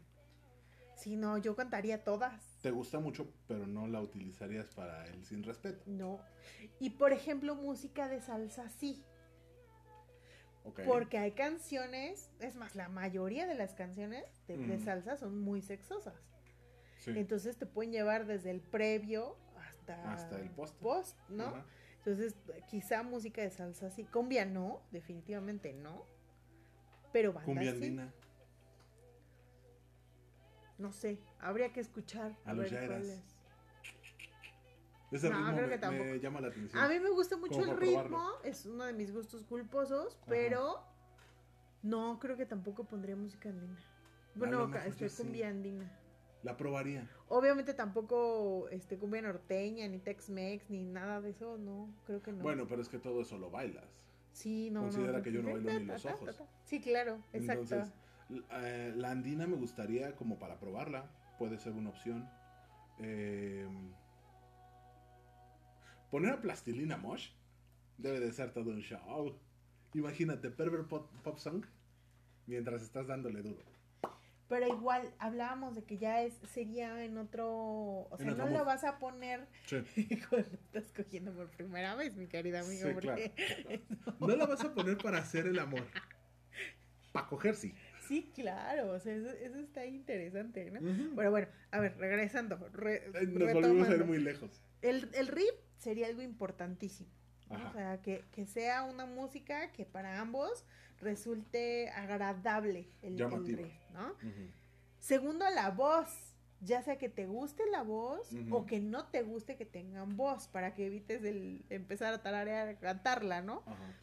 si 0.98 1.16
no, 1.16 1.38
yo 1.38 1.56
cantaría 1.56 2.04
todas. 2.04 2.60
Te 2.62 2.72
gusta 2.72 3.00
mucho, 3.00 3.32
pero 3.48 3.66
no 3.68 3.88
la 3.88 4.02
utilizarías 4.02 4.68
para 4.68 5.08
el 5.08 5.26
sin 5.26 5.44
respeto. 5.44 5.84
No. 5.88 6.20
Y 6.80 6.92
por 6.92 7.14
ejemplo, 7.14 7.56
música 7.56 8.08
de 8.10 8.22
salsa 8.22 8.70
sí. 8.70 9.04
Ok. 10.64 10.82
Porque 10.86 11.18
hay 11.18 11.32
canciones, 11.32 12.30
es 12.40 12.56
más, 12.56 12.76
la 12.76 12.88
mayoría 12.90 13.48
de 13.48 13.56
las 13.56 13.74
canciones 13.74 14.26
de, 14.48 14.58
de 14.58 14.78
Mm. 14.78 14.84
salsa 14.86 15.18
son 15.18 15.40
muy 15.42 15.62
sexosas. 15.64 16.14
Sí. 17.00 17.14
Entonces 17.16 17.58
te 17.58 17.66
pueden 17.66 17.92
llevar 17.92 18.28
desde 18.28 18.52
el 18.52 18.62
previo 18.62 19.38
hasta, 19.58 20.14
Hasta 20.14 20.40
el 20.40 20.52
post. 20.52 20.76
post, 20.80 21.18
¿no? 21.30 21.64
Entonces, 22.04 22.36
quizá 22.68 23.04
música 23.04 23.42
de 23.42 23.52
salsa 23.52 23.92
sí. 23.92 24.06
Cumbia 24.06 24.44
no, 24.44 24.82
definitivamente 24.92 25.72
no. 25.72 26.06
Pero 27.14 27.32
banda 27.32 27.46
Cumbia 27.46 27.72
sí. 27.72 27.78
andina. 27.78 28.12
No 30.80 30.92
sé, 30.92 31.20
habría 31.40 31.72
que 31.72 31.80
escuchar. 31.80 32.36
A 32.44 32.54
los 32.54 32.72
ver 32.72 32.88
cuál 32.88 33.04
es. 33.04 33.24
Ese 35.12 35.30
No, 35.30 35.38
ritmo 35.38 35.68
creo 35.68 35.80
que 35.80 35.90
me 35.90 36.20
llama 36.20 36.42
la 36.42 36.48
atención. 36.48 36.84
A 36.84 36.88
mí 36.88 37.00
me 37.00 37.10
gusta 37.12 37.38
mucho 37.38 37.60
el 37.60 37.78
ritmo, 37.78 38.08
probarlo. 38.08 38.44
es 38.44 38.66
uno 38.66 38.86
de 38.86 38.94
mis 38.94 39.12
gustos 39.12 39.44
culposos, 39.44 40.18
pero 40.26 40.82
no 41.84 42.18
creo 42.18 42.36
que 42.36 42.46
tampoco 42.48 42.86
pondría 42.86 43.16
música 43.16 43.50
andina. 43.50 43.78
Bueno, 44.34 44.68
mejor 44.68 44.88
este, 44.88 45.10
sí. 45.10 45.22
cumbia 45.22 45.50
andina. 45.50 46.01
La 46.44 46.58
probaría. 46.58 47.08
Obviamente 47.30 47.74
tampoco 47.74 48.68
este 48.70 48.98
cumbia 48.98 49.22
norteña, 49.22 49.88
ni 49.88 50.00
Tex-Mex, 50.00 50.70
ni 50.70 50.84
nada 50.84 51.22
de 51.22 51.30
eso, 51.30 51.58
no, 51.58 51.94
creo 52.06 52.22
que 52.22 52.32
no. 52.32 52.42
Bueno, 52.42 52.68
pero 52.68 52.82
es 52.82 52.90
que 52.90 52.98
todo 52.98 53.22
eso 53.22 53.38
lo 53.38 53.52
bailas. 53.52 53.86
sí, 54.32 54.70
no, 54.72 54.82
considera 54.82 55.20
no. 55.20 55.24
que 55.24 55.32
yo 55.32 55.44
no 55.44 55.52
bailo 55.52 55.80
ni 55.80 55.86
los 55.86 56.06
ojos. 56.06 56.42
Sí, 56.64 56.82
claro, 56.82 57.22
exacto. 57.34 57.62
Entonces, 57.64 57.94
eh, 58.52 58.94
la 58.96 59.12
andina 59.12 59.46
me 59.46 59.56
gustaría 59.56 60.16
como 60.16 60.40
para 60.40 60.60
probarla. 60.60 61.12
Puede 61.38 61.58
ser 61.60 61.74
una 61.74 61.90
opción. 61.90 62.28
Eh, 63.00 63.68
poner 66.10 66.34
a 66.34 66.42
plastilina 66.42 66.98
Mosh 66.98 67.30
debe 67.98 68.20
de 68.20 68.32
ser 68.32 68.52
todo 68.52 68.72
un 68.72 68.82
show. 68.82 69.38
Imagínate, 69.94 70.50
pervert 70.50 70.88
pop, 70.88 71.12
pop 71.24 71.38
song 71.38 71.66
mientras 72.48 72.82
estás 72.82 73.08
dándole 73.08 73.42
duro. 73.42 73.71
Pero 74.52 74.68
igual 74.68 75.14
hablábamos 75.18 75.76
de 75.76 75.84
que 75.86 75.98
ya 75.98 76.22
es 76.24 76.34
sería 76.54 77.06
en 77.06 77.18
otro, 77.18 77.48
o 77.50 78.18
sea, 78.18 78.32
no 78.32 78.48
lo 78.50 78.66
vas 78.66 78.84
a 78.84 79.00
poner 79.00 79.48
Sí. 79.66 79.78
cuando 80.30 80.50
estás 80.54 80.92
cogiendo 80.94 81.32
por 81.34 81.50
primera 81.52 81.96
vez, 81.96 82.16
mi 82.18 82.28
querida 82.28 82.60
amiga, 82.60 82.88
Sí, 82.90 82.94
porque 82.94 83.32
No 84.20 84.36
la 84.36 84.46
vas 84.46 84.62
a 84.66 84.74
poner 84.74 84.98
para 84.98 85.20
hacer 85.20 85.48
el 85.48 85.58
amor. 85.58 85.84
Para 87.14 87.28
coger, 87.28 87.56
sí. 87.56 87.74
sí, 88.08 88.30
claro, 88.36 88.92
o 88.92 89.00
sea, 89.00 89.16
eso, 89.16 89.30
eso 89.30 89.58
está 89.60 89.86
interesante, 89.86 90.70
¿no? 90.70 90.80
Ujú. 90.82 91.16
Pero 91.16 91.32
bueno, 91.32 91.48
a 91.72 91.80
ver, 91.80 91.98
regresando, 91.98 92.58
re- 92.74 93.06
Eh, 93.14 93.28
Nos 93.28 93.54
volvimos 93.54 93.88
a 93.90 93.96
ir 93.96 94.04
muy 94.06 94.18
lejos. 94.20 94.62
El, 94.82 95.10
el 95.14 95.28
riff 95.28 95.54
sería 95.78 96.08
algo 96.08 96.22
importantísimo. 96.22 97.10
¿no? 97.50 97.70
O 97.70 97.74
sea, 97.74 98.02
que, 98.02 98.24
que 98.32 98.46
sea 98.46 98.84
una 98.84 99.06
música 99.06 99.72
que 99.74 99.86
para 99.86 100.20
ambos 100.22 100.66
resulte 101.02 101.90
agradable 101.90 102.88
el, 103.02 103.20
el 103.20 103.58
riff, 103.58 103.74
¿no? 103.94 104.16
Segundo, 105.00 105.46
la 105.50 105.70
voz. 105.72 106.28
Ya 106.64 106.84
sea 106.84 107.00
que 107.00 107.10
te 107.10 107.26
guste 107.26 107.64
la 107.72 107.82
voz 107.82 108.30
o 108.52 108.68
que 108.68 108.80
no 108.80 109.08
te 109.08 109.24
guste 109.24 109.58
que 109.58 109.66
tengan 109.66 110.16
voz 110.16 110.48
para 110.48 110.76
que 110.76 110.86
evites 110.86 111.24
el 111.24 111.66
empezar 111.72 112.14
a 112.14 112.22
tararear, 112.22 112.68
a 112.70 112.78
cantarla, 112.78 113.42
¿no? 113.42 113.64
Ajá. 113.66 113.98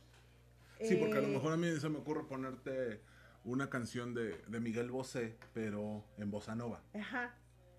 Sí, 0.82 0.96
porque 0.96 1.18
a 1.18 1.20
lo 1.20 1.28
Eh, 1.28 1.32
mejor 1.34 1.52
a 1.52 1.56
mí 1.56 1.68
se 1.78 1.88
me 1.88 1.98
ocurre 1.98 2.24
ponerte 2.24 3.00
una 3.44 3.70
canción 3.70 4.12
de, 4.12 4.38
de 4.48 4.60
Miguel 4.60 4.90
Bosé, 4.90 5.36
pero 5.54 6.04
en 6.16 6.32
bossa 6.32 6.56
nova. 6.56 6.82
Ajá, 6.94 7.32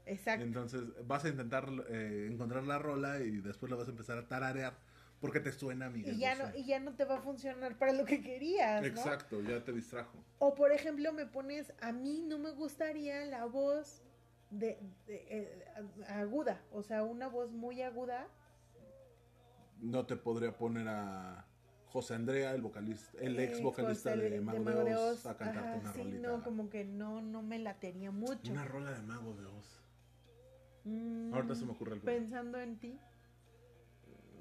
exacto. 0.06 0.46
Entonces 0.46 0.84
vas 1.06 1.26
a 1.26 1.30
intentar 1.30 1.68
eh, 1.90 2.30
encontrar 2.32 2.64
la 2.64 2.80
rola 2.80 3.20
y 3.20 3.42
después 3.42 3.70
la 3.70 3.76
vas 3.76 3.88
a 3.90 3.92
empezar 3.92 4.18
a 4.18 4.30
tararear 4.30 4.80
porque 5.22 5.40
te 5.40 5.52
suena 5.52 5.88
a 5.88 5.90
Miguel 5.90 6.16
Y 6.16 6.20
ya, 6.20 6.36
no, 6.36 6.56
y 6.56 6.66
ya 6.66 6.80
no 6.80 6.94
te 6.94 7.06
va 7.06 7.16
a 7.18 7.22
funcionar 7.22 7.78
para 7.78 7.94
lo 7.94 8.06
que 8.06 8.22
querías, 8.22 8.82
¿no? 8.82 8.88
Exacto, 8.88 9.42
ya 9.42 9.64
te 9.64 9.74
distrajo. 9.74 10.18
O 10.40 10.56
por 10.56 10.72
ejemplo 10.72 11.12
me 11.12 11.26
pones, 11.26 11.74
a 11.82 11.92
mí 11.92 12.24
no 12.26 12.38
me 12.40 12.52
gustaría 12.52 13.26
la 13.26 13.46
voz 13.46 14.02
de, 14.50 14.80
de, 15.08 15.26
eh, 15.30 15.66
aguda, 16.08 16.62
o 16.72 16.82
sea, 16.82 17.04
una 17.04 17.28
voz 17.28 17.52
muy 17.52 17.82
aguda. 17.82 18.28
No 19.80 20.06
te 20.06 20.16
podría 20.16 20.58
poner 20.58 20.88
a 20.88 21.46
José 21.88 22.14
Andrea, 22.14 22.54
el 22.54 22.62
vocalista, 22.62 23.18
el 23.20 23.40
ex 23.40 23.62
vocalista 23.62 24.12
José 24.12 24.30
de 24.30 24.42
Mago 24.42 24.84
de 24.84 24.96
Oz, 24.96 25.26
a 25.26 25.36
cantarte 25.36 25.70
Ajá, 25.70 25.80
una 25.80 25.94
sí, 25.94 26.04
rolita. 26.04 26.28
no, 26.28 26.44
como 26.44 26.70
que 26.70 26.86
no, 26.86 27.22
no 27.22 27.42
me 27.42 27.60
latería 27.60 28.12
mucho. 28.12 28.52
Una 28.52 28.66
rola 28.66 28.92
de 28.92 29.02
Mago 29.02 29.34
de 29.34 29.46
Oz. 29.46 29.82
Mm, 30.84 31.34
Ahorita 31.34 31.56
se 31.56 31.66
me 31.66 31.72
ocurre 31.72 31.94
alguna. 31.94 32.12
Pensando 32.12 32.60
en 32.60 32.78
ti. 32.78 33.00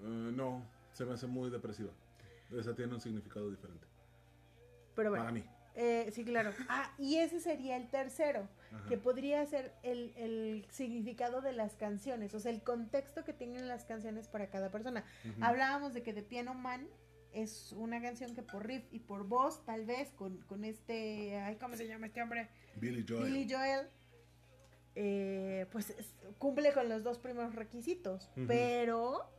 Eh, 0.03 0.33
no, 0.35 0.63
se 0.93 1.05
me 1.05 1.15
hace 1.15 1.27
muy 1.27 1.51
depresiva. 1.51 1.91
Esa 2.51 2.75
tiene 2.75 2.95
un 2.95 3.01
significado 3.01 3.51
diferente. 3.51 3.87
Pero 4.95 5.11
bueno, 5.11 5.25
Para 5.25 5.33
mí. 5.33 5.45
eh, 5.75 6.11
sí, 6.13 6.25
claro. 6.25 6.51
Ah, 6.69 6.93
y 6.99 7.17
ese 7.17 7.41
sería 7.41 7.77
el 7.77 7.89
tercero, 7.89 8.49
Ajá. 8.73 8.89
que 8.89 8.99
podría 8.99 9.45
ser 9.47 9.75
el, 9.83 10.13
el 10.17 10.67
significado 10.71 11.41
de 11.41 11.53
las 11.53 11.75
canciones, 11.77 12.35
o 12.35 12.41
sea, 12.41 12.51
el 12.53 12.63
contexto 12.63 13.25
que 13.25 13.33
tienen 13.33 13.69
las 13.69 13.85
canciones 13.85 14.29
para 14.29 14.49
cada 14.51 14.71
persona. 14.71 15.05
Hablábamos 15.41 15.95
de 15.95 16.03
que 16.03 16.13
The 16.13 16.23
Piano 16.23 16.55
Man 16.55 16.89
es 17.33 17.73
una 17.73 18.01
canción 18.01 18.35
que 18.35 18.43
por 18.43 18.67
riff 18.67 18.85
y 18.91 19.01
por 19.01 19.25
voz, 19.29 19.65
tal 19.67 19.85
vez, 19.85 20.11
con, 20.13 20.39
con 20.49 20.65
este, 20.65 21.37
ay, 21.39 21.57
¿cómo 21.57 21.77
se 21.77 21.87
llama 21.87 22.07
este 22.07 22.23
hombre? 22.23 22.49
Billy 22.77 23.05
Joel. 23.07 23.25
Billy 23.33 23.53
Joel, 23.53 23.87
eh, 24.95 25.67
pues 25.71 25.91
es- 25.91 26.15
cumple 26.39 26.73
con 26.73 26.89
los 26.89 27.03
dos 27.05 27.19
primeros 27.19 27.55
requisitos, 27.55 28.29
pero 28.47 29.31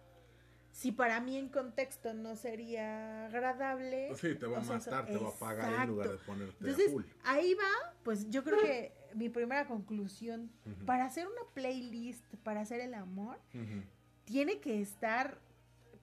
si 0.72 0.92
para 0.92 1.20
mí 1.20 1.38
en 1.38 1.50
contexto 1.50 2.14
no 2.14 2.36
sería 2.36 3.26
agradable. 3.26 4.16
Sí, 4.16 4.36
te 4.36 4.46
va 4.46 4.60
a 4.60 4.62
matar, 4.62 5.06
te 5.06 5.18
va 5.18 5.30
a 5.30 5.84
en 5.84 5.90
lugar 5.90 6.12
de 6.12 6.18
ponerte 6.18 6.56
Entonces, 6.60 6.88
a 6.88 6.92
full. 6.92 7.04
ahí 7.24 7.54
va, 7.54 7.94
pues 8.04 8.30
yo 8.30 8.44
creo 8.44 8.60
que 8.62 8.94
mi 9.16 9.30
primera 9.30 9.68
conclusión, 9.68 10.52
para 10.86 11.06
hacer 11.06 11.28
una 11.28 11.42
playlist, 11.54 12.24
para 12.44 12.62
hacer 12.62 12.80
el 12.82 12.94
amor, 12.94 13.40
tiene 14.26 14.60
que 14.60 14.82
estar 14.82 15.40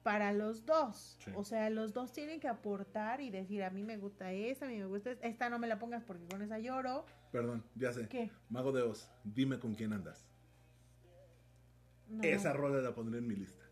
para 0.03 0.31
los 0.31 0.65
dos. 0.65 1.17
Sí. 1.19 1.31
O 1.35 1.43
sea, 1.43 1.69
los 1.69 1.93
dos 1.93 2.13
tienen 2.13 2.39
que 2.39 2.47
aportar 2.47 3.19
y 3.19 3.29
decir, 3.29 3.63
a 3.63 3.69
mí 3.69 3.83
me 3.83 3.97
gusta 3.97 4.31
esta, 4.31 4.65
a 4.65 4.69
mí 4.69 4.77
me 4.77 4.85
gusta 4.85 5.11
esta, 5.11 5.27
esta 5.27 5.49
no 5.49 5.59
me 5.59 5.67
la 5.67 5.79
pongas 5.79 6.03
porque 6.03 6.25
con 6.27 6.41
esa 6.41 6.59
lloro. 6.59 7.05
Perdón, 7.31 7.63
ya 7.75 7.91
sé. 7.91 8.07
¿Qué? 8.07 8.31
Mago 8.49 8.71
de 8.71 8.83
Oz, 8.83 9.09
dime 9.23 9.59
con 9.59 9.75
quién 9.75 9.91
andas. 9.93 10.25
No, 12.07 12.23
Esa 12.23 12.53
rola 12.53 12.81
la 12.81 12.95
pondré 12.95 13.19
en 13.19 13.27
mi 13.27 13.35
lista. 13.35 13.66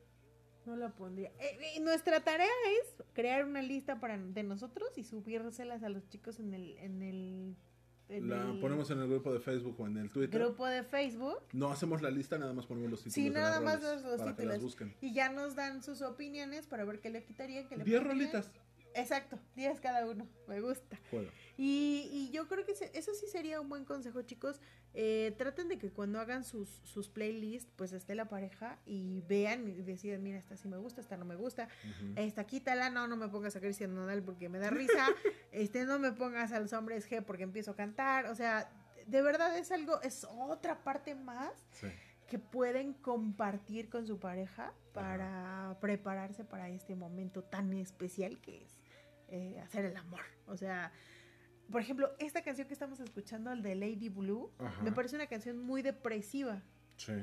No 0.65 0.75
la 0.75 0.89
pondría. 0.95 1.29
Eh, 1.39 1.57
eh, 1.75 1.79
nuestra 1.81 2.23
tarea 2.23 2.47
es 2.81 3.03
crear 3.13 3.45
una 3.45 3.61
lista 3.61 3.99
para 3.99 4.17
de 4.17 4.43
nosotros 4.43 4.97
y 4.97 5.03
subírselas 5.03 5.83
a 5.83 5.89
los 5.89 6.07
chicos 6.09 6.39
en 6.39 6.53
el, 6.53 6.77
en 6.77 7.01
el, 7.01 7.55
La 8.27 8.49
el 8.51 8.59
ponemos 8.59 8.89
en 8.91 8.99
el 8.99 9.07
grupo 9.07 9.33
de 9.33 9.39
Facebook 9.39 9.79
o 9.79 9.87
en 9.87 9.97
el 9.97 10.09
Twitter. 10.11 10.39
grupo 10.41 10.65
de 10.67 10.83
Facebook. 10.83 11.39
No 11.53 11.71
hacemos 11.71 12.01
la 12.01 12.09
lista, 12.11 12.37
nada 12.37 12.53
más 12.53 12.65
ponemos 12.65 12.91
los 12.91 12.99
títulos. 13.03 13.13
Sí, 13.15 13.23
de 13.23 13.29
las 13.31 13.41
nada 13.41 13.59
más 13.61 13.81
los, 13.81 14.01
los 14.03 14.19
para 14.19 14.35
que 14.35 14.45
las 14.45 14.55
títulos. 14.57 14.61
busquen. 14.61 14.95
Y 15.01 15.13
ya 15.13 15.29
nos 15.31 15.55
dan 15.55 15.81
sus 15.83 16.01
opiniones 16.01 16.67
para 16.67 16.85
ver 16.85 16.99
qué 16.99 17.09
le 17.09 17.23
quitarían, 17.23 17.67
qué 17.67 17.77
le 17.77 17.83
10 17.83 18.01
pondrían. 18.01 18.31
rolitas. 18.31 18.51
Exacto, 18.95 19.37
10 19.55 19.81
cada 19.81 20.05
uno. 20.07 20.27
Me 20.47 20.61
gusta. 20.61 20.97
Y, 21.57 22.09
y 22.11 22.31
yo 22.31 22.47
creo 22.47 22.65
que 22.65 22.71
eso 22.71 23.13
sí 23.13 23.27
sería 23.27 23.59
un 23.59 23.67
buen 23.69 23.83
consejo, 23.85 24.21
chicos. 24.21 24.61
Eh, 24.93 25.35
traten 25.37 25.67
de 25.67 25.77
que 25.77 25.91
cuando 25.91 26.19
hagan 26.21 26.45
sus, 26.45 26.69
sus 26.83 27.09
playlists, 27.09 27.69
pues 27.75 27.91
esté 27.91 28.15
la 28.15 28.29
pareja 28.29 28.79
y 28.85 29.21
vean 29.27 29.67
y 29.67 29.73
decidan, 29.81 30.23
mira, 30.23 30.37
esta 30.39 30.55
sí 30.55 30.69
me 30.69 30.77
gusta, 30.77 31.01
esta 31.01 31.17
no 31.17 31.25
me 31.25 31.35
gusta, 31.35 31.67
Ujú. 31.83 32.13
esta 32.15 32.45
quítala, 32.45 32.89
no, 32.89 33.05
no 33.07 33.17
me 33.17 33.27
pongas 33.27 33.55
a 33.57 33.59
Cristian 33.59 33.93
Nodal 33.93 34.23
porque 34.23 34.47
me 34.47 34.59
da 34.59 34.69
risa, 34.69 35.07
este 35.51 35.83
no 35.85 35.99
me 35.99 36.13
pongas 36.13 36.53
a 36.53 36.59
los 36.61 36.71
hombres 36.71 37.09
G 37.11 37.21
porque 37.25 37.43
empiezo 37.43 37.71
a 37.71 37.75
cantar, 37.75 38.27
o 38.27 38.35
sea, 38.35 38.71
de 39.05 39.21
verdad 39.21 39.57
es 39.57 39.71
algo, 39.73 40.01
es 40.01 40.25
otra 40.29 40.83
parte 40.85 41.13
más 41.15 41.51
Sí. 41.71 41.87
que 42.29 42.39
pueden 42.39 42.93
compartir 42.93 43.89
con 43.89 44.07
su 44.07 44.17
pareja 44.19 44.73
para 44.93 45.77
prepararse 45.81 46.45
para 46.45 46.69
este 46.69 46.95
momento 46.95 47.43
tan 47.43 47.73
especial 47.73 48.39
que 48.39 48.63
es 48.63 48.79
eh, 49.29 49.59
hacer 49.63 49.85
el 49.85 49.95
amor. 49.97 50.21
O 50.47 50.55
sea, 50.57 50.91
por 51.71 51.81
ejemplo, 51.81 52.15
esta 52.19 52.43
canción 52.43 52.67
que 52.67 52.73
estamos 52.73 52.99
escuchando, 52.99 53.51
el 53.51 53.61
de 53.61 53.75
Lady 53.75 54.09
Blue, 54.09 54.51
Ajá. 54.59 54.81
me 54.83 54.91
parece 54.91 55.15
una 55.15 55.27
canción 55.27 55.57
muy 55.59 55.81
depresiva, 55.81 56.61
Sí. 56.97 57.13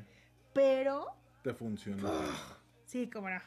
pero 0.53 1.07
Te 1.43 1.55
funciona. 1.55 2.09
sí, 2.85 3.09
como 3.09 3.31
no. 3.31 3.41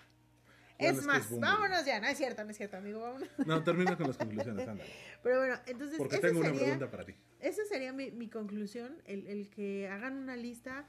Es 0.78 1.06
más, 1.06 1.30
vámonos 1.40 1.86
ya, 1.86 2.02
no 2.02 2.08
es 2.08 2.18
cierto, 2.18 2.44
no 2.44 2.52
es 2.52 2.58
cierto, 2.58 2.76
amigo, 2.76 3.00
vámonos. 3.00 3.30
No, 3.46 3.64
termina 3.64 3.96
con 3.96 4.08
las 4.08 4.18
conclusiones, 4.18 4.68
ándale. 4.68 4.90
Pero 5.24 5.38
bueno, 5.40 5.56
entonces 5.68 5.98
Porque 5.98 6.18
tengo 6.18 6.42
una 6.42 6.52
pregunta 6.54 6.92
para 6.92 7.06
ti. 7.06 7.16
Esa 7.40 7.64
sería 7.66 7.94
mi, 7.94 8.12
mi 8.12 8.28
conclusión, 8.30 9.02
el, 9.06 9.26
el 9.28 9.50
que 9.50 9.88
hagan 9.88 10.18
una 10.18 10.36
lista, 10.36 10.86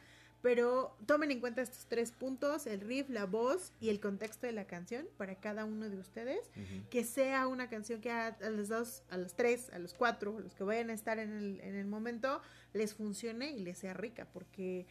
pero 0.47 0.97
tomen 1.07 1.33
en 1.33 1.41
cuenta 1.41 1.61
estos 1.61 1.87
tres 1.87 2.13
puntos, 2.13 2.69
el 2.69 2.81
riff, 2.81 3.11
la 3.11 3.27
voz 3.27 3.73
y 3.81 3.89
el 3.89 3.99
contexto 3.99 4.47
de 4.47 4.53
la 4.53 4.65
canción 4.65 5.09
para 5.17 5.35
cada 5.35 5.65
uno 5.65 5.91
de 5.91 5.99
ustedes, 5.99 6.39
Ujú. 6.53 6.89
que 6.89 7.03
sea 7.03 7.49
una 7.49 7.69
canción 7.69 8.01
que 8.01 8.13
a, 8.13 8.29
a 8.29 8.51
los 8.51 8.69
dos, 8.69 9.03
a 9.11 9.17
los 9.17 9.35
tres, 9.35 9.71
a 9.71 9.81
los 9.81 9.93
cuatro, 9.93 10.37
a 10.39 10.41
los 10.41 10.55
que 10.55 10.63
vayan 10.63 10.91
a 10.91 10.93
estar 10.93 11.19
en 11.19 11.33
el, 11.33 11.61
en 11.63 11.75
el 11.75 11.87
momento, 11.89 12.41
les 12.75 12.95
funcione 12.95 13.51
y 13.51 13.59
les 13.59 13.79
sea 13.79 13.93
rica, 13.93 14.29
porque 14.33 14.87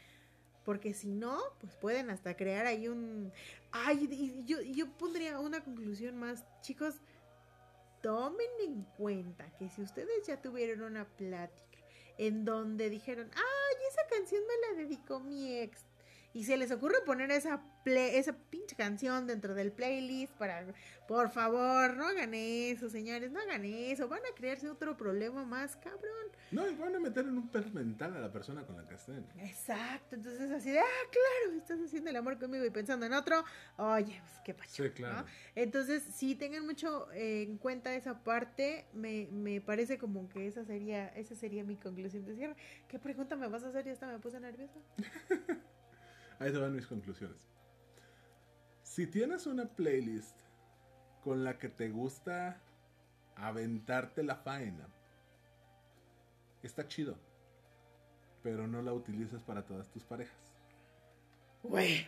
porque 0.66 0.94
si 0.94 1.14
no, 1.14 1.40
pues 1.62 1.74
pueden 1.76 2.10
hasta 2.10 2.36
crear 2.36 2.66
ahí 2.66 2.90
un... 2.90 3.32
Ay, 3.72 4.10
y 4.12 4.44
yo, 4.46 4.62
yo 4.62 4.92
pondría 4.98 5.40
una 5.40 5.64
conclusión 5.64 6.18
más, 6.18 6.44
chicos, 6.64 6.96
tomen 8.02 8.50
en 8.62 8.84
cuenta 8.98 9.50
que 9.58 9.70
si 9.70 9.82
ustedes 9.82 10.28
ya 10.28 10.42
tuvieron 10.42 10.82
una 10.82 11.06
plática 11.06 11.75
en 12.18 12.46
donde 12.46 12.90
dijeron, 12.90 13.30
ay, 13.36 13.76
esa 13.90 14.08
canción 14.08 14.42
me 14.48 14.68
la 14.68 14.84
dedicó 14.84 15.20
mi 15.20 15.58
ex, 15.58 15.86
y 16.36 16.44
se 16.44 16.58
les 16.58 16.70
ocurre 16.72 16.98
poner 17.06 17.32
esa 17.32 17.64
play- 17.86 18.18
esa 18.18 18.34
pinche 18.34 18.76
canción 18.76 19.26
dentro 19.26 19.56
del 19.56 19.72
playlist 19.72 20.34
para, 20.34 20.66
por 21.08 21.30
favor, 21.30 21.96
no 21.96 22.06
hagan 22.08 22.34
eso, 22.34 22.90
señores, 22.90 23.32
no 23.32 23.40
hagan 23.40 23.64
eso, 23.64 24.10
van 24.10 24.20
a 24.20 24.36
crearse 24.36 24.70
otro 24.70 24.98
problema 24.98 25.46
más, 25.46 25.78
cabrón. 25.78 26.28
No, 26.52 26.70
y 26.70 26.76
van 26.76 26.94
a 26.94 27.00
meter 27.00 27.26
en 27.26 27.38
un 27.38 27.48
pedo 27.48 27.70
mental 27.72 28.16
a 28.18 28.20
la 28.20 28.32
persona 28.34 28.66
con 28.66 28.76
la 28.76 28.86
que 28.86 28.96
estén. 28.96 29.26
Exacto, 29.40 30.16
entonces 30.16 30.52
así 30.52 30.72
de, 30.72 30.80
ah, 30.80 31.10
claro, 31.10 31.58
estás 31.58 31.80
haciendo 31.80 32.10
el 32.10 32.18
amor 32.18 32.38
conmigo 32.38 32.66
y 32.66 32.70
pensando 32.70 33.06
en 33.06 33.14
otro, 33.14 33.44
oye, 33.78 34.20
pues 34.22 34.34
qué 34.44 34.54
pacho, 34.54 34.84
Sí, 34.84 34.90
claro. 34.90 35.22
¿no? 35.22 35.26
Entonces, 35.56 36.04
sí, 36.14 36.36
tengan 36.36 36.66
mucho 36.66 37.10
eh, 37.14 37.44
en 37.44 37.58
cuenta 37.58 37.96
esa 37.96 38.24
parte, 38.26 38.86
me, 38.94 39.28
me 39.32 39.62
parece 39.62 39.98
como 39.98 40.28
que 40.28 40.48
esa 40.48 40.66
sería, 40.66 41.08
esa 41.16 41.34
sería 41.34 41.64
mi 41.64 41.78
conclusión 41.78 42.26
de 42.26 42.36
cierre. 42.36 42.56
¿Qué 42.90 43.00
pregunta 43.00 43.38
me 43.38 43.48
vas 43.48 43.64
a 43.64 43.70
hacer? 43.70 43.86
Ya 43.86 43.94
hasta 43.94 44.08
me 44.08 44.20
puse 44.20 44.38
nerviosa. 44.42 44.80
Ahí 46.40 46.52
te 46.52 46.58
van 46.58 46.76
mis 46.76 46.88
conclusiones. 46.88 47.38
Si 48.84 49.08
tienes 49.08 49.46
una 49.46 49.66
playlist 49.66 50.38
con 51.24 51.44
la 51.44 51.58
que 51.58 51.70
te 51.70 51.90
gusta 51.90 52.62
aventarte 53.36 54.24
la 54.24 54.36
faena, 54.36 54.88
está 56.64 56.88
chido. 56.88 57.18
Pero 58.44 58.68
no 58.68 58.82
la 58.82 58.94
utilices 58.94 59.42
para 59.42 59.66
todas 59.66 59.90
tus 59.90 60.04
parejas. 60.04 60.56
Güey. 61.64 62.08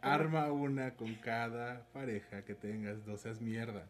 Arma 0.00 0.50
una 0.50 0.96
con 0.96 1.14
cada 1.16 1.86
pareja 1.92 2.44
que 2.44 2.54
tengas, 2.54 3.06
no 3.06 3.16
seas 3.16 3.40
mierda. 3.40 3.86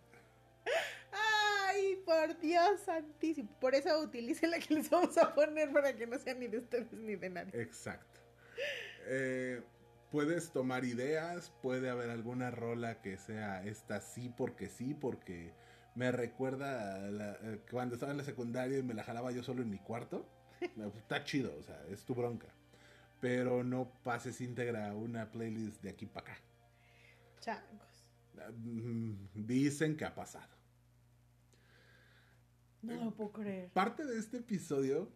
Ay, 1.13 1.97
por 2.05 2.39
Dios 2.41 2.81
santísimo. 2.81 3.49
Por 3.61 3.75
eso 3.75 3.99
utilicen 4.01 4.51
la 4.51 4.59
que 4.59 4.75
les 4.75 4.91
vamos 4.91 5.17
a 5.17 5.35
poner 5.35 5.73
para 5.73 5.95
que 5.95 6.07
no 6.07 6.19
sea 6.19 6.35
ni 6.35 6.49
de 6.49 6.59
ustedes 6.59 6.93
ni 6.93 7.17
de 7.17 7.31
nadie. 7.31 7.61
Exacto. 7.61 8.12
Eh, 9.07 9.63
puedes 10.11 10.53
tomar 10.53 10.85
ideas, 10.85 11.51
puede 11.63 11.91
haber 11.91 12.11
alguna 12.11 12.51
rola 12.51 13.01
que 13.01 13.17
sea 13.19 13.65
esta 13.65 14.01
sí 14.01 14.29
porque 14.37 14.69
sí, 14.69 14.95
porque 14.95 15.53
me 15.95 16.11
recuerda 16.13 16.97
a 16.97 17.11
la- 17.11 17.39
cuando 17.71 17.95
estaba 17.95 18.13
en 18.13 18.19
la 18.19 18.25
secundaria 18.25 18.79
y 18.79 18.83
me 18.83 18.95
la 18.95 19.05
jalaba 19.05 19.31
yo 19.33 19.43
solo 19.43 19.63
en 19.63 19.71
mi 19.71 19.79
cuarto. 19.79 20.27
Está 20.97 21.25
chido, 21.25 21.55
o 21.59 21.63
sea, 21.63 21.83
es 21.91 22.05
tu 22.05 22.15
bronca. 22.15 22.49
Pero 23.21 23.63
no 23.63 23.93
pases 24.03 24.41
íntegra 24.41 24.95
una 24.95 25.31
playlist 25.31 25.83
de 25.83 25.91
aquí 25.91 26.07
para 26.07 26.33
acá. 26.33 26.41
Changos. 27.41 28.07
Mm, 28.59 29.15
Dicen 29.35 29.97
que 29.97 30.05
ha 30.05 30.15
pasado. 30.15 30.51
No 32.83 33.05
lo 33.05 33.11
puedo 33.13 33.33
creer. 33.33 33.71
Parte 33.71 34.05
de 34.05 34.19
este 34.19 34.39
episodio, 34.39 35.09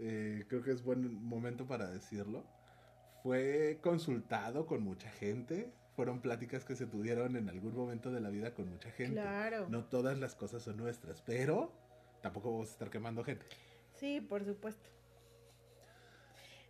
eh, 0.00 0.44
creo 0.48 0.62
que 0.62 0.72
es 0.72 0.82
buen 0.82 1.14
momento 1.22 1.66
para 1.66 1.88
decirlo, 1.88 2.44
fue 3.22 3.78
consultado 3.82 4.66
con 4.66 4.82
mucha 4.82 5.10
gente. 5.10 5.72
Fueron 5.94 6.20
pláticas 6.20 6.64
que 6.64 6.74
se 6.74 6.86
tuvieron 6.86 7.36
en 7.36 7.48
algún 7.48 7.74
momento 7.74 8.10
de 8.10 8.20
la 8.20 8.30
vida 8.30 8.54
con 8.54 8.68
mucha 8.68 8.90
gente. 8.90 9.20
Claro. 9.20 9.68
No 9.68 9.84
todas 9.84 10.18
las 10.18 10.34
cosas 10.34 10.62
son 10.62 10.78
nuestras, 10.78 11.20
pero 11.22 11.72
tampoco 12.22 12.50
vamos 12.50 12.70
a 12.70 12.72
estar 12.72 12.90
quemando 12.90 13.22
gente. 13.22 13.46
Sí, 13.94 14.20
por 14.20 14.44
supuesto. 14.44 14.88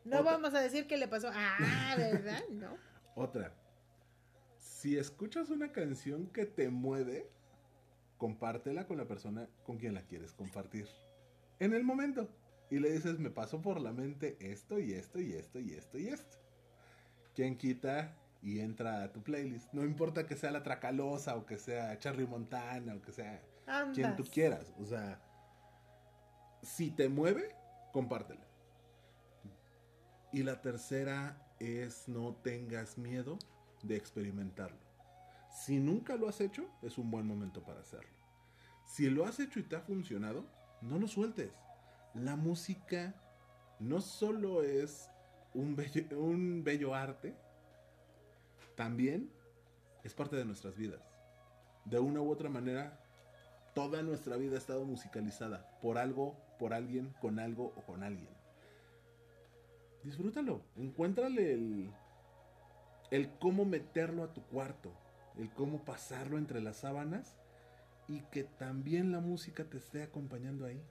No 0.04 0.20
Otra. 0.20 0.32
vamos 0.32 0.54
a 0.54 0.60
decir 0.60 0.86
qué 0.86 0.96
le 0.96 1.06
pasó. 1.06 1.30
Ah, 1.32 1.94
¿verdad? 1.96 2.42
No. 2.50 2.76
Otra, 3.14 3.54
si 4.58 4.98
escuchas 4.98 5.50
una 5.50 5.70
canción 5.70 6.26
que 6.26 6.44
te 6.44 6.68
mueve, 6.68 7.30
compártela 8.18 8.86
con 8.86 8.96
la 8.96 9.06
persona 9.06 9.48
con 9.64 9.78
quien 9.78 9.94
la 9.94 10.02
quieres 10.02 10.32
compartir. 10.32 10.88
En 11.60 11.72
el 11.72 11.84
momento. 11.84 12.28
Y 12.70 12.78
le 12.80 12.90
dices, 12.90 13.18
me 13.18 13.30
pasó 13.30 13.60
por 13.60 13.80
la 13.80 13.92
mente 13.92 14.36
esto 14.40 14.80
y 14.80 14.94
esto 14.94 15.20
y 15.20 15.34
esto 15.34 15.60
y 15.60 15.74
esto 15.74 15.98
y 15.98 16.08
esto. 16.08 16.41
¿Quién 17.34 17.56
quita 17.56 18.14
y 18.42 18.60
entra 18.60 19.04
a 19.04 19.12
tu 19.12 19.22
playlist? 19.22 19.72
No 19.72 19.84
importa 19.84 20.26
que 20.26 20.36
sea 20.36 20.50
la 20.50 20.62
Tracalosa 20.62 21.36
o 21.36 21.46
que 21.46 21.58
sea 21.58 21.98
Charlie 21.98 22.26
Montana 22.26 22.94
o 22.94 23.02
que 23.02 23.12
sea 23.12 23.42
quien 23.94 24.16
tú 24.16 24.24
quieras. 24.24 24.72
O 24.78 24.84
sea, 24.84 25.20
si 26.62 26.90
te 26.90 27.08
mueve, 27.08 27.54
compártela. 27.92 28.46
Y 30.32 30.42
la 30.42 30.60
tercera 30.60 31.46
es 31.58 32.08
no 32.08 32.34
tengas 32.36 32.98
miedo 32.98 33.38
de 33.82 33.96
experimentarlo. 33.96 34.80
Si 35.50 35.78
nunca 35.78 36.16
lo 36.16 36.28
has 36.28 36.40
hecho, 36.40 36.68
es 36.82 36.98
un 36.98 37.10
buen 37.10 37.26
momento 37.26 37.62
para 37.62 37.80
hacerlo. 37.80 38.10
Si 38.86 39.08
lo 39.10 39.26
has 39.26 39.38
hecho 39.40 39.60
y 39.60 39.62
te 39.62 39.76
ha 39.76 39.80
funcionado, 39.80 40.46
no 40.80 40.98
lo 40.98 41.06
sueltes. 41.06 41.52
La 42.14 42.36
música 42.36 43.14
no 43.78 44.00
solo 44.00 44.62
es 44.62 45.11
un 45.54 45.76
bello, 45.76 46.02
un 46.18 46.64
bello 46.64 46.94
arte, 46.94 47.34
también 48.74 49.30
es 50.04 50.14
parte 50.14 50.36
de 50.36 50.44
nuestras 50.44 50.76
vidas. 50.76 51.00
De 51.84 51.98
una 51.98 52.20
u 52.20 52.30
otra 52.30 52.48
manera, 52.48 53.00
toda 53.74 54.02
nuestra 54.02 54.36
vida 54.36 54.54
ha 54.54 54.58
estado 54.58 54.84
musicalizada 54.84 55.78
por 55.80 55.98
algo, 55.98 56.36
por 56.58 56.74
alguien, 56.74 57.12
con 57.20 57.38
algo 57.38 57.72
o 57.76 57.82
con 57.82 58.02
alguien. 58.02 58.30
Disfrútalo, 60.02 60.62
encuéntrale 60.76 61.52
el, 61.52 61.90
el 63.10 63.30
cómo 63.38 63.64
meterlo 63.64 64.24
a 64.24 64.32
tu 64.32 64.42
cuarto, 64.42 64.92
el 65.38 65.50
cómo 65.50 65.84
pasarlo 65.84 66.38
entre 66.38 66.60
las 66.60 66.78
sábanas 66.78 67.36
y 68.08 68.20
que 68.30 68.44
también 68.44 69.12
la 69.12 69.20
música 69.20 69.64
te 69.64 69.78
esté 69.78 70.02
acompañando 70.02 70.66
ahí. 70.66 70.82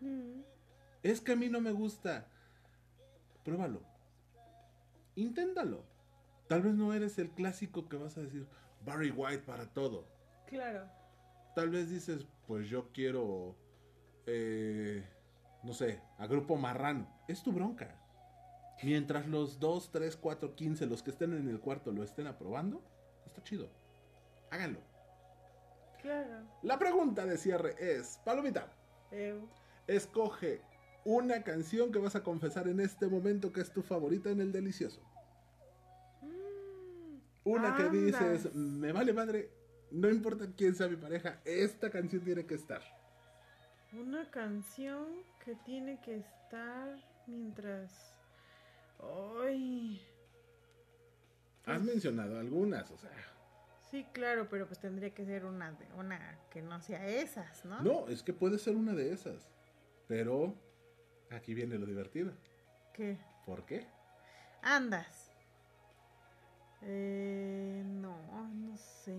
Mm. 0.00 0.42
Es 1.02 1.20
que 1.20 1.32
a 1.32 1.36
mí 1.36 1.48
no 1.48 1.60
me 1.60 1.72
gusta. 1.72 2.28
Pruébalo. 3.44 3.82
Inténtalo. 5.16 5.84
Tal 6.48 6.62
vez 6.62 6.74
no 6.74 6.92
eres 6.92 7.18
el 7.18 7.30
clásico 7.30 7.88
que 7.88 7.96
vas 7.96 8.16
a 8.16 8.22
decir 8.22 8.46
Barry 8.84 9.10
White 9.10 9.44
para 9.44 9.66
todo. 9.66 10.06
Claro. 10.46 10.88
Tal 11.54 11.70
vez 11.70 11.90
dices, 11.90 12.26
pues 12.46 12.68
yo 12.68 12.90
quiero, 12.92 13.56
eh, 14.26 15.04
no 15.62 15.72
sé, 15.72 16.00
a 16.18 16.26
Grupo 16.26 16.56
Marrano. 16.56 17.06
Es 17.28 17.42
tu 17.42 17.52
bronca. 17.52 17.98
Mientras 18.82 19.28
los 19.28 19.60
2, 19.60 19.92
3, 19.92 20.16
4, 20.16 20.54
15, 20.54 20.86
los 20.86 21.02
que 21.02 21.10
estén 21.10 21.34
en 21.34 21.48
el 21.48 21.60
cuarto 21.60 21.92
lo 21.92 22.02
estén 22.02 22.26
aprobando, 22.26 22.82
está 23.26 23.42
chido. 23.42 23.70
Háganlo. 24.50 24.80
Claro. 26.00 26.44
La 26.62 26.78
pregunta 26.78 27.24
de 27.24 27.38
cierre 27.38 27.76
es, 27.78 28.20
Palomita, 28.24 28.72
escoge 29.86 30.62
una 31.04 31.42
canción 31.42 31.90
que 31.92 31.98
vas 31.98 32.14
a 32.16 32.22
confesar 32.22 32.68
en 32.68 32.80
este 32.80 33.08
momento 33.08 33.52
que 33.52 33.60
es 33.60 33.72
tu 33.72 33.82
favorita 33.82 34.30
en 34.30 34.40
el 34.40 34.52
delicioso. 34.52 35.00
mm, 36.22 37.16
Una 37.44 37.76
que 37.76 37.90
dices, 37.90 38.54
me 38.54 38.92
vale 38.92 39.12
madre, 39.12 39.50
no 39.90 40.08
importa 40.08 40.46
quién 40.56 40.74
sea 40.74 40.88
mi 40.88 40.96
pareja, 40.96 41.40
esta 41.44 41.90
canción 41.90 42.22
tiene 42.22 42.46
que 42.46 42.54
estar. 42.54 42.82
Una 43.92 44.30
canción 44.30 45.06
que 45.44 45.54
tiene 45.66 46.00
que 46.00 46.16
estar 46.16 46.96
mientras. 47.26 48.14
Ay. 49.34 50.00
Has 51.66 51.82
mencionado 51.82 52.38
algunas, 52.38 52.90
o 52.90 52.96
sea. 52.96 53.10
Sí, 53.90 54.06
claro, 54.12 54.48
pero 54.48 54.66
pues 54.66 54.78
tendría 54.78 55.10
que 55.12 55.26
ser 55.26 55.44
una 55.44 55.72
de 55.72 55.86
una 55.98 56.38
que 56.50 56.62
no 56.62 56.80
sea 56.80 57.06
esas, 57.06 57.64
¿no? 57.66 57.82
No, 57.82 58.08
es 58.08 58.22
que 58.22 58.32
puede 58.32 58.58
ser 58.58 58.74
una 58.74 58.94
de 58.94 59.12
esas. 59.12 59.46
Pero 60.08 60.54
Aquí 61.34 61.54
viene 61.54 61.78
lo 61.78 61.86
divertido. 61.86 62.32
¿Qué? 62.92 63.18
¿Por 63.46 63.64
qué? 63.64 63.86
Andas. 64.62 65.30
Eh, 66.82 67.82
no, 67.86 68.16
no 68.48 68.76
sé. 68.76 69.16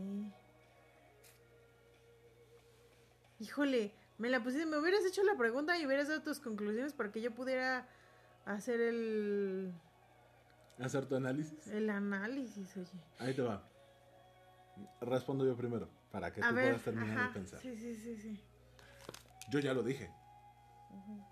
Híjole, 3.40 3.94
me 4.18 4.30
la 4.30 4.44
pusiste, 4.44 4.66
me 4.66 4.78
hubieras 4.78 5.04
hecho 5.06 5.24
la 5.24 5.36
pregunta 5.36 5.78
y 5.78 5.86
hubieras 5.86 6.08
dado 6.08 6.22
tus 6.22 6.40
conclusiones 6.40 6.94
para 6.94 7.12
que 7.12 7.22
yo 7.22 7.34
pudiera 7.34 7.88
hacer 8.46 8.80
el, 8.80 9.74
¿Hacer 10.80 11.06
tu 11.08 11.16
análisis? 11.16 11.68
el 11.68 11.90
análisis, 11.90 12.76
oye. 12.78 13.02
Ahí 13.20 13.34
te 13.34 13.42
va. 13.42 13.68
Respondo 15.02 15.46
yo 15.46 15.56
primero, 15.56 15.90
para 16.12 16.32
que 16.32 16.42
A 16.42 16.50
tú 16.50 16.56
ver, 16.56 16.66
puedas 16.66 16.84
terminar 16.84 17.18
ajá, 17.18 17.28
de 17.28 17.34
pensar. 17.34 17.60
Sí, 17.62 17.76
sí, 17.76 17.96
sí, 17.96 18.18
sí. 18.18 18.44
Yo 19.50 19.60
ya 19.60 19.74
lo 19.74 19.84
dije. 19.84 20.10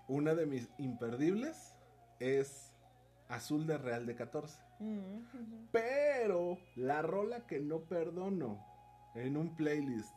Una 0.08 0.34
de 0.34 0.46
mis 0.46 0.68
imperdibles 0.78 1.74
es 2.18 2.72
Azul 3.28 3.66
de 3.66 3.78
Real 3.78 4.06
de 4.06 4.14
14. 4.14 4.60
Mm. 4.80 5.68
Pero 5.70 6.58
la 6.76 7.02
rola 7.02 7.46
que 7.46 7.60
no 7.60 7.80
perdono 7.80 8.64
en 9.14 9.36
un 9.36 9.54
playlist 9.56 10.12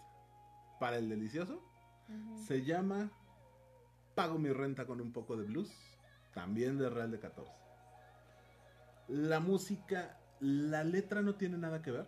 para 0.79 0.97
el 0.97 1.09
delicioso 1.09 1.61
se 2.35 2.63
llama 2.63 3.11
Pago 4.13 4.37
mi 4.37 4.51
renta 4.51 4.85
con 4.85 5.01
un 5.01 5.11
poco 5.11 5.35
de 5.35 5.45
blues, 5.45 5.71
también 6.33 6.77
de 6.77 6.89
Real 6.89 7.11
de 7.11 7.19
14. 7.19 7.51
La 9.07 9.39
música, 9.39 10.17
la 10.39 10.83
letra 10.83 11.21
no 11.21 11.35
tiene 11.35 11.57
nada 11.57 11.81
que 11.81 11.91
ver, 11.91 12.07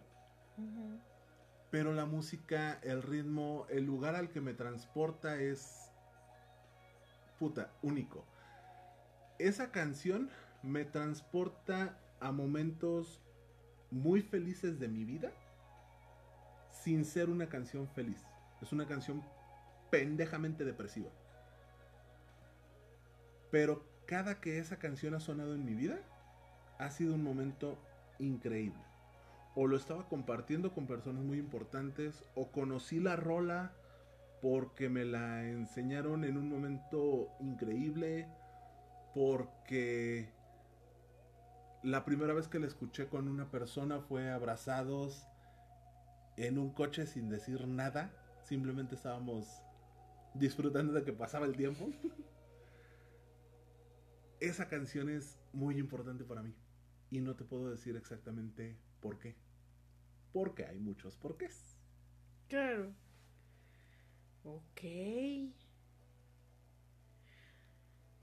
pero 1.69 1.93
la 1.93 2.05
música, 2.05 2.79
el 2.83 3.01
ritmo, 3.03 3.65
el 3.69 3.85
lugar 3.85 4.15
al 4.15 4.29
que 4.29 4.41
me 4.41 4.53
transporta 4.53 5.39
es 5.39 5.86
puta, 7.37 7.71
único. 7.81 8.25
Esa 9.39 9.71
canción 9.71 10.29
me 10.63 10.85
transporta 10.85 11.97
a 12.19 12.31
momentos 12.31 13.21
muy 13.91 14.21
felices 14.21 14.79
de 14.79 14.87
mi 14.87 15.05
vida 15.05 15.31
sin 16.71 17.05
ser 17.05 17.29
una 17.29 17.47
canción 17.47 17.87
feliz. 17.89 18.25
Es 18.61 18.71
una 18.71 18.87
canción 18.87 19.23
pendejamente 19.89 20.65
depresiva. 20.65 21.09
Pero 23.51 23.85
cada 24.05 24.41
que 24.41 24.59
esa 24.59 24.77
canción 24.77 25.13
ha 25.13 25.19
sonado 25.19 25.53
en 25.53 25.65
mi 25.65 25.73
vida, 25.73 25.99
ha 26.79 26.89
sido 26.89 27.13
un 27.15 27.23
momento 27.23 27.77
increíble. 28.19 28.81
O 29.55 29.67
lo 29.67 29.75
estaba 29.75 30.07
compartiendo 30.07 30.73
con 30.73 30.87
personas 30.87 31.23
muy 31.23 31.39
importantes, 31.39 32.23
o 32.35 32.51
conocí 32.51 32.99
la 32.99 33.15
rola 33.15 33.73
porque 34.41 34.89
me 34.89 35.05
la 35.05 35.43
enseñaron 35.43 36.23
en 36.23 36.37
un 36.37 36.49
momento 36.49 37.29
increíble, 37.39 38.27
porque 39.13 40.29
la 41.83 42.05
primera 42.05 42.33
vez 42.33 42.47
que 42.47 42.59
la 42.59 42.67
escuché 42.67 43.07
con 43.07 43.27
una 43.27 43.49
persona 43.49 44.01
fue 44.01 44.29
abrazados 44.29 45.25
en 46.35 46.59
un 46.59 46.71
coche 46.71 47.07
sin 47.07 47.29
decir 47.29 47.67
nada, 47.67 48.11
simplemente 48.43 48.95
estábamos 48.95 49.63
disfrutando 50.33 50.93
de 50.93 51.03
que 51.03 51.13
pasaba 51.13 51.45
el 51.45 51.55
tiempo. 51.55 51.89
Esa 54.39 54.67
canción 54.67 55.09
es 55.09 55.39
muy 55.51 55.79
importante 55.79 56.23
para 56.23 56.43
mí 56.43 56.53
y 57.09 57.21
no 57.21 57.35
te 57.35 57.43
puedo 57.43 57.71
decir 57.71 57.95
exactamente 57.95 58.77
por 59.01 59.17
qué. 59.17 59.35
Porque 60.31 60.65
hay 60.65 60.79
muchos 60.79 61.17
porqués. 61.17 61.75
Claro. 62.47 62.93
Ok. 64.47 64.81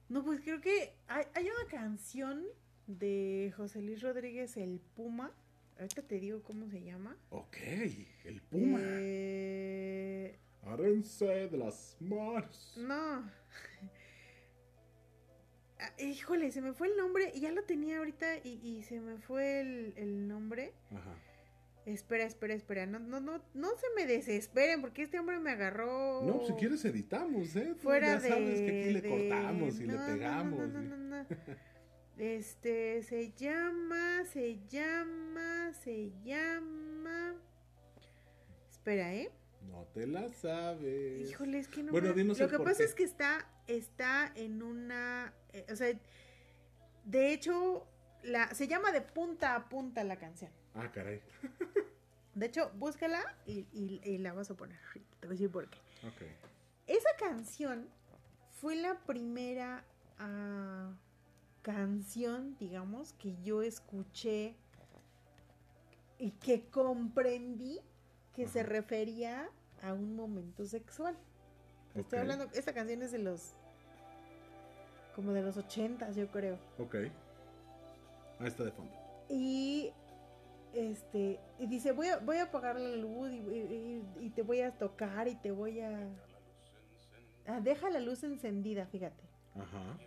No, 0.09 0.25
pues 0.25 0.41
creo 0.41 0.61
que 0.61 0.95
hay, 1.09 1.25
hay 1.35 1.45
una 1.51 1.69
canción 1.71 2.45
de 2.87 3.53
José 3.57 3.83
Luis 3.83 4.03
Rodríguez, 4.03 4.57
El 4.57 4.81
Puma. 4.95 5.33
Ahorita 5.79 6.03
te 6.03 6.21
digo 6.21 6.43
cómo 6.43 6.69
se 6.69 6.83
llama. 6.83 7.17
Ok, 7.31 7.57
el 8.25 8.41
puma. 8.43 8.79
Eh, 8.83 10.39
Agárrense 10.63 11.49
de 11.49 11.59
las 11.59 11.97
manos. 12.01 12.75
no. 12.77 13.29
Ah, 15.81 15.93
híjole, 15.99 16.53
se 16.53 16.61
me 16.63 16.73
fue 16.73 16.87
el 16.89 16.97
nombre. 16.97 17.33
Ya 17.39 17.51
lo 17.51 17.65
tenía 17.65 17.99
ahorita 17.99 18.39
y, 18.45 18.61
y 18.63 18.83
se 18.85 19.01
me 19.01 19.19
fue 19.19 19.61
el, 19.61 19.93
el 19.97 20.29
nombre. 20.29 20.73
Ajá. 20.93 21.15
Espera, 21.87 22.25
espera, 22.25 22.55
espera. 22.55 22.87
No, 22.87 22.99
no, 22.99 23.21
no, 23.21 23.43
no 23.53 23.69
se 23.77 23.87
me 23.95 24.07
desesperen 24.07 24.81
porque 24.81 25.03
este 25.03 25.19
hombre 25.19 25.39
me 25.39 25.51
agarró. 25.51 26.23
No, 26.23 26.37
pues, 26.39 26.49
si 26.49 26.55
quieres 26.55 26.83
editamos, 26.87 27.55
¿eh? 27.57 27.75
Tú 27.77 27.83
fuera 27.83 28.15
ya 28.17 28.21
de. 28.21 28.29
sabes 28.29 28.61
que 28.61 28.81
aquí 28.83 28.91
le 28.93 29.01
de- 29.03 29.09
cortamos 29.11 29.81
y 29.81 29.85
No, 29.87 29.93
le 29.93 29.99
no, 29.99 30.07
no, 30.07 30.13
pegamos. 30.15 30.59
No, 30.61 30.67
no, 30.67 30.81
no, 30.83 30.97
no, 30.97 31.23
no. 31.23 31.27
Este, 32.17 33.03
se 33.03 33.33
llama, 33.33 34.25
se 34.33 34.61
llama, 34.69 35.73
se 35.83 36.13
llama. 36.25 37.35
Espera, 38.71 39.13
¿eh? 39.15 39.31
No 39.71 39.85
te 39.93 40.07
la 40.07 40.29
sabes. 40.29 41.29
Híjole, 41.29 41.59
es 41.59 41.69
que 41.69 41.83
no 41.83 41.93
Bueno, 41.93 42.09
me- 42.11 42.15
dinos 42.15 42.39
Lo 42.39 42.49
que 42.49 42.59
pasa 42.59 42.79
qué. 42.79 42.85
es 42.85 42.95
que 42.95 43.05
está, 43.05 43.47
está 43.67 44.33
en 44.37 44.63
una. 44.63 45.35
eh, 45.53 45.67
o 45.71 45.77
sea, 45.77 45.93
de 47.05 47.33
hecho, 47.33 47.87
la, 48.23 48.55
se 48.55 48.69
llama 48.69 48.93
de 48.93 49.01
punta 49.03 49.55
a 49.55 49.69
punta 49.69 50.03
la 50.05 50.17
canción. 50.17 50.51
Ah, 50.75 50.91
caray. 50.93 51.21
De 52.35 52.47
hecho, 52.47 52.71
búscala 52.75 53.21
y, 53.47 53.67
y- 53.73 54.01
y 54.05 54.19
la 54.19 54.33
vas 54.33 54.51
a 54.51 54.55
poner. 54.55 54.79
Te 55.21 55.27
voy 55.27 55.29
a 55.29 55.39
decir 55.39 55.51
por 55.51 55.69
qué. 55.71 55.79
Ok. 56.07 56.23
Esa 56.89 57.09
canción 57.19 57.89
fue 58.61 58.75
la 58.75 58.99
primera 59.07 59.85
ah, 60.19 60.93
canción, 61.63 62.57
digamos, 62.59 63.13
que 63.15 63.37
yo 63.43 63.63
escuché 63.63 64.57
y 66.19 66.33
que 66.33 66.69
comprendí 66.69 67.81
que 68.35 68.49
se 68.49 68.63
refería 68.65 69.49
a 69.83 69.93
un 69.93 70.17
momento 70.17 70.67
sexual. 70.67 71.17
Estoy 71.95 72.19
hablando, 72.19 72.49
esta 72.53 72.73
canción 72.75 73.03
es 73.03 73.13
de 73.13 73.19
los 73.19 73.55
como 75.15 75.33
de 75.33 75.43
los 75.43 75.57
ochentas, 75.57 76.17
yo 76.17 76.29
creo. 76.33 76.59
Ok. 76.79 76.97
Ahí 78.41 78.49
está 78.49 78.65
de 78.65 78.73
fondo. 78.73 78.93
Y 79.29 79.93
este 80.75 81.41
y 81.59 81.67
dice, 81.67 81.93
voy 81.93 82.09
a, 82.09 82.19
voy 82.19 82.39
a 82.39 82.45
apagar 82.45 82.79
la 82.79 82.97
luz 82.97 83.31
y, 83.31 83.37
y- 83.37 84.03
y 84.21 84.31
te 84.31 84.43
voy 84.43 84.61
a 84.61 84.73
tocar 84.77 85.29
y 85.29 85.35
te 85.37 85.51
voy 85.51 85.81
a... 85.81 86.09
Ah, 87.47 87.61
deja 87.61 87.91
la 87.91 88.01
luz 88.01 88.23
encendida, 88.25 88.87
fíjate. 88.87 89.23
Ajá. 89.55 89.99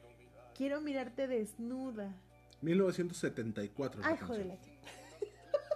Quiero 0.56 0.82
mirarte 0.82 1.28
desnuda. 1.28 2.14
1974. 2.62 4.02
esa 4.02 4.10
Ay, 4.10 4.18
la 4.46 4.60
chica. 4.60 4.76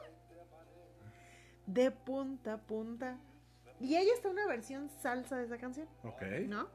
De 1.67 1.91
punta 1.91 2.53
a 2.53 2.57
punta. 2.57 3.17
Y 3.79 3.95
ahí 3.95 4.09
está 4.09 4.29
una 4.29 4.45
versión 4.47 4.89
salsa 5.01 5.37
de 5.37 5.45
esa 5.45 5.57
canción, 5.57 5.87
Ok. 6.03 6.21
¿no? 6.47 6.67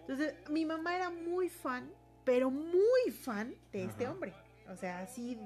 Entonces, 0.00 0.34
mi 0.50 0.64
mamá 0.64 0.96
era 0.96 1.10
muy 1.10 1.48
fan, 1.48 1.88
pero 2.24 2.50
muy 2.50 3.10
fan 3.12 3.54
de 3.72 3.84
este 3.84 4.08
hombre. 4.08 4.32
O 4.68 4.76
sea, 4.76 5.00
así, 5.00 5.38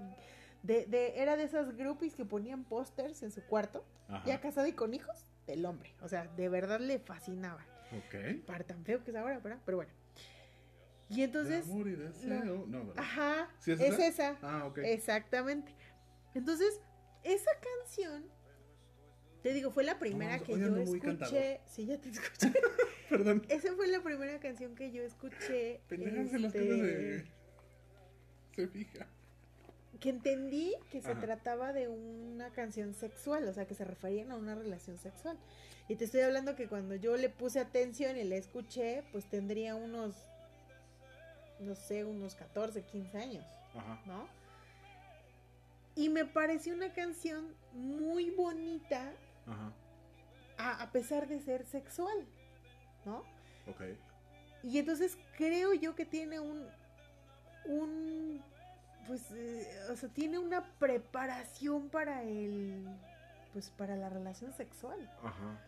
de, 0.62 0.86
de, 0.86 1.20
era 1.20 1.36
de 1.36 1.44
esas 1.44 1.76
groupies 1.76 2.14
que 2.14 2.24
ponían 2.24 2.64
pósters 2.64 3.22
en 3.22 3.30
su 3.32 3.42
cuarto, 3.42 3.84
Ajá. 4.08 4.24
ya 4.26 4.40
casado 4.40 4.66
y 4.66 4.72
con 4.72 4.94
hijos, 4.94 5.26
del 5.46 5.64
hombre. 5.66 5.94
O 6.02 6.08
sea, 6.08 6.26
de 6.36 6.48
verdad 6.48 6.80
le 6.80 6.98
fascinaba. 6.98 7.66
Ok. 7.92 8.44
Para 8.46 8.64
tan 8.64 8.84
feo 8.84 9.02
que 9.04 9.10
es 9.10 9.16
ahora, 9.16 9.38
¿verdad? 9.38 9.60
Pero 9.64 9.78
bueno. 9.78 9.92
Y 11.08 11.22
entonces, 11.22 11.66
De 11.66 11.72
amor 11.72 11.88
y 11.88 11.96
deseo. 11.96 12.64
No, 12.66 12.86
¿verdad? 12.86 13.04
ajá, 13.04 13.50
¿Sí 13.58 13.72
es 13.72 13.80
es 13.80 13.94
esa? 13.94 14.06
esa. 14.06 14.38
Ah, 14.42 14.64
ok. 14.66 14.78
Exactamente. 14.78 15.74
Entonces, 16.34 16.80
esa 17.22 17.50
canción, 17.60 18.24
te 19.42 19.52
digo, 19.52 19.70
fue 19.70 19.84
la 19.84 19.98
primera 19.98 20.38
Vamos, 20.38 20.46
que 20.46 20.58
yo 20.58 20.76
escuché. 20.76 21.60
Sí, 21.66 21.86
ya 21.86 22.00
te 22.00 22.08
escuché. 22.08 22.52
Perdón. 23.10 23.44
Esa 23.48 23.74
fue 23.74 23.88
la 23.88 24.02
primera 24.02 24.40
canción 24.40 24.74
que 24.74 24.90
yo 24.90 25.02
escuché. 25.02 25.82
Pendejas 25.88 26.32
en 26.32 26.42
las 26.42 26.54
este, 26.54 26.68
casas 26.68 26.82
de. 26.82 27.24
Se 28.54 28.68
fija. 28.68 29.06
Que 30.02 30.10
entendí 30.10 30.74
que 30.90 31.00
se 31.00 31.12
Ajá. 31.12 31.20
trataba 31.20 31.72
de 31.72 31.88
una 31.88 32.50
canción 32.50 32.92
sexual, 32.92 33.46
o 33.46 33.52
sea, 33.52 33.66
que 33.66 33.74
se 33.74 33.84
referían 33.84 34.32
a 34.32 34.36
una 34.36 34.54
relación 34.56 34.98
sexual. 34.98 35.38
Y 35.88 35.94
te 35.96 36.04
estoy 36.04 36.22
hablando 36.22 36.56
que 36.56 36.66
cuando 36.68 36.96
yo 36.96 37.16
le 37.16 37.28
puse 37.28 37.60
atención 37.60 38.16
y 38.16 38.24
la 38.24 38.34
escuché, 38.34 39.04
pues 39.12 39.24
tendría 39.30 39.76
unos, 39.76 40.16
no 41.60 41.76
sé, 41.76 42.04
unos 42.04 42.34
14, 42.34 42.82
15 42.82 43.18
años. 43.18 43.44
Ajá. 43.76 44.00
¿no? 44.06 44.26
Y 45.94 46.08
me 46.08 46.24
pareció 46.24 46.74
una 46.74 46.92
canción 46.92 47.54
muy 47.72 48.30
bonita 48.30 49.12
Ajá. 49.46 49.72
a, 50.58 50.82
a 50.82 50.90
pesar 50.90 51.28
de 51.28 51.40
ser 51.40 51.64
sexual, 51.64 52.26
¿no? 53.04 53.18
Ok. 53.68 53.82
Y 54.64 54.78
entonces 54.78 55.16
creo 55.36 55.74
yo 55.74 55.94
que 55.94 56.04
tiene 56.06 56.40
un, 56.40 56.66
un, 57.66 58.42
pues, 59.06 59.30
eh, 59.32 59.66
o 59.90 59.96
sea, 59.96 60.08
tiene 60.08 60.38
una 60.38 60.64
preparación 60.78 61.88
para 61.88 62.22
el, 62.22 62.84
pues, 63.52 63.70
para 63.70 63.96
la 63.96 64.08
relación 64.08 64.52
sexual. 64.52 64.98
Ajá. 65.22 65.58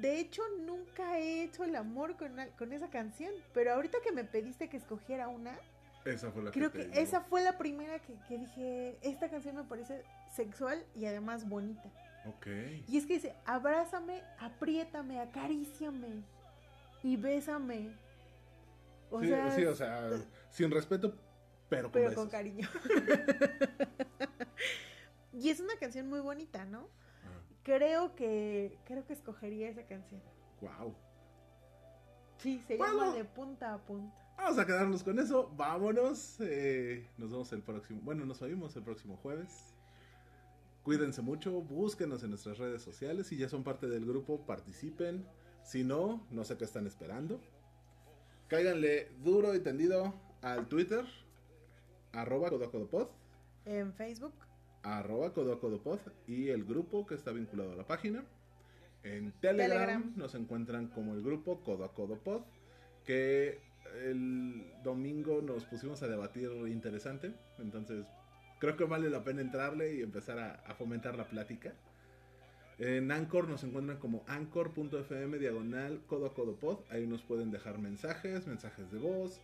de 0.00 0.18
hecho 0.18 0.42
nunca 0.60 1.18
he 1.18 1.44
hecho 1.44 1.64
el 1.64 1.76
amor 1.76 2.16
con, 2.16 2.36
con 2.58 2.72
esa 2.72 2.88
canción, 2.90 3.32
pero 3.52 3.72
ahorita 3.74 3.98
que 4.02 4.12
me 4.12 4.24
pediste 4.24 4.68
que 4.68 4.76
escogiera 4.76 5.28
una, 5.28 5.56
Esa 6.04 6.30
fue 6.30 6.42
la 6.42 6.50
creo 6.50 6.72
que 6.72 6.90
esa 6.94 7.20
fue 7.20 7.42
la 7.42 7.56
primera 7.56 7.98
que, 8.00 8.14
que 8.28 8.38
dije, 8.38 8.98
esta 9.02 9.28
canción 9.28 9.56
me 9.56 9.64
parece 9.64 10.02
sexual 10.34 10.84
y 10.94 11.06
además 11.06 11.48
bonita. 11.48 11.90
Ok. 12.26 12.46
Y 12.88 12.96
es 12.96 13.06
que 13.06 13.14
dice, 13.14 13.34
abrázame, 13.44 14.22
apriétame, 14.38 15.20
acaríciame 15.20 16.22
y 17.02 17.16
bésame. 17.16 17.90
O 19.10 19.20
sí, 19.20 19.28
sea, 19.28 19.50
sí, 19.52 19.64
o 19.64 19.74
sea, 19.74 20.10
sin 20.50 20.70
respeto, 20.70 21.14
pero 21.76 21.82
con 21.84 21.92
pero 21.92 22.08
besos. 22.10 22.22
con 22.22 22.30
cariño. 22.30 22.68
y 25.32 25.50
es 25.50 25.60
una 25.60 25.76
canción 25.78 26.08
muy 26.08 26.20
bonita, 26.20 26.64
¿no? 26.64 26.88
Creo 27.62 28.14
que 28.14 28.78
creo 28.84 29.06
que 29.06 29.14
escogería 29.14 29.68
esa 29.70 29.86
canción. 29.86 30.20
Wow. 30.60 30.94
Sí, 32.38 32.62
se 32.66 32.76
Bueno. 32.76 32.98
llama 33.00 33.14
de 33.16 33.24
punta 33.24 33.74
a 33.74 33.78
punta. 33.78 34.14
Vamos 34.36 34.58
a 34.58 34.66
quedarnos 34.66 35.02
con 35.02 35.18
eso. 35.18 35.50
Vámonos. 35.56 36.36
eh, 36.40 37.08
nos 37.16 37.30
vemos 37.30 37.52
el 37.52 37.62
próximo. 37.62 38.00
Bueno, 38.02 38.26
nos 38.26 38.42
oímos 38.42 38.76
el 38.76 38.82
próximo 38.82 39.16
jueves. 39.16 39.74
Cuídense 40.82 41.22
mucho. 41.22 41.62
Búsquenos 41.62 42.22
en 42.22 42.30
nuestras 42.30 42.58
redes 42.58 42.82
sociales. 42.82 43.28
Si 43.28 43.38
ya 43.38 43.48
son 43.48 43.64
parte 43.64 43.88
del 43.88 44.04
grupo, 44.04 44.44
participen. 44.44 45.26
Si 45.62 45.84
no, 45.84 46.26
no 46.30 46.44
sé 46.44 46.58
qué 46.58 46.64
están 46.64 46.86
esperando. 46.86 47.40
Cáiganle 48.48 49.08
duro 49.22 49.54
y 49.54 49.60
tendido 49.60 50.12
al 50.42 50.68
Twitter. 50.68 51.06
Arroba 52.14 52.50
Codocodopod. 52.50 53.08
En 53.66 53.92
Facebook, 53.94 54.34
arroba 54.84 55.32
codocodopod 55.32 55.98
y 56.26 56.50
el 56.50 56.64
grupo 56.64 57.06
que 57.06 57.14
está 57.14 57.32
vinculado 57.32 57.72
a 57.72 57.76
la 57.76 57.86
página. 57.86 58.24
En 59.02 59.32
Telegram, 59.40 59.78
Telegram. 59.78 60.12
nos 60.16 60.34
encuentran 60.34 60.88
como 60.88 61.14
el 61.14 61.22
grupo 61.22 61.62
Codocodopod, 61.62 62.42
que 63.04 63.60
el 64.04 64.72
domingo 64.82 65.42
nos 65.42 65.64
pusimos 65.64 66.02
a 66.02 66.08
debatir 66.08 66.50
interesante, 66.68 67.34
entonces 67.58 68.06
creo 68.60 68.76
que 68.76 68.84
vale 68.84 69.10
la 69.10 69.24
pena 69.24 69.42
entrarle 69.42 69.94
y 69.94 70.02
empezar 70.02 70.38
a, 70.38 70.54
a 70.66 70.74
fomentar 70.74 71.16
la 71.16 71.28
plática. 71.28 71.74
En 72.78 73.12
Anchor 73.12 73.48
nos 73.48 73.62
encuentran 73.62 73.98
como 73.98 74.24
anchor.fm 74.26 75.38
diagonal 75.38 76.00
codocodopod, 76.06 76.80
ahí 76.90 77.06
nos 77.06 77.22
pueden 77.22 77.50
dejar 77.50 77.78
mensajes, 77.78 78.46
mensajes 78.46 78.90
de 78.90 78.98
voz, 78.98 79.40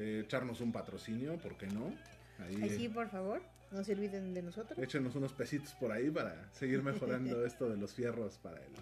eh, 0.00 0.22
echarnos 0.24 0.60
un 0.60 0.72
patrocinio, 0.72 1.36
¿por 1.38 1.56
qué 1.58 1.66
no? 1.66 1.94
Ahí, 2.38 2.70
sí, 2.70 2.88
por 2.88 3.10
favor, 3.10 3.42
no 3.70 3.84
se 3.84 3.92
olviden 3.92 4.32
de 4.32 4.42
nosotros. 4.42 4.78
Échenos 4.78 5.14
unos 5.14 5.34
pesitos 5.34 5.74
por 5.74 5.92
ahí 5.92 6.10
para 6.10 6.50
seguir 6.52 6.82
mejorando 6.82 7.44
esto 7.46 7.68
de 7.68 7.76
los 7.76 7.92
fierros 7.92 8.38
para 8.38 8.56
el, 8.56 8.72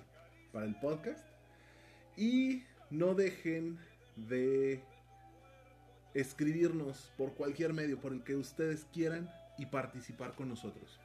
para 0.52 0.64
el 0.64 0.76
podcast. 0.76 1.26
Y 2.16 2.62
no 2.90 3.14
dejen 3.14 3.78
de 4.14 4.80
escribirnos 6.14 7.10
por 7.16 7.34
cualquier 7.34 7.72
medio, 7.72 8.00
por 8.00 8.12
el 8.12 8.22
que 8.22 8.36
ustedes 8.36 8.86
quieran 8.92 9.28
y 9.58 9.66
participar 9.66 10.34
con 10.34 10.48
nosotros. 10.48 11.00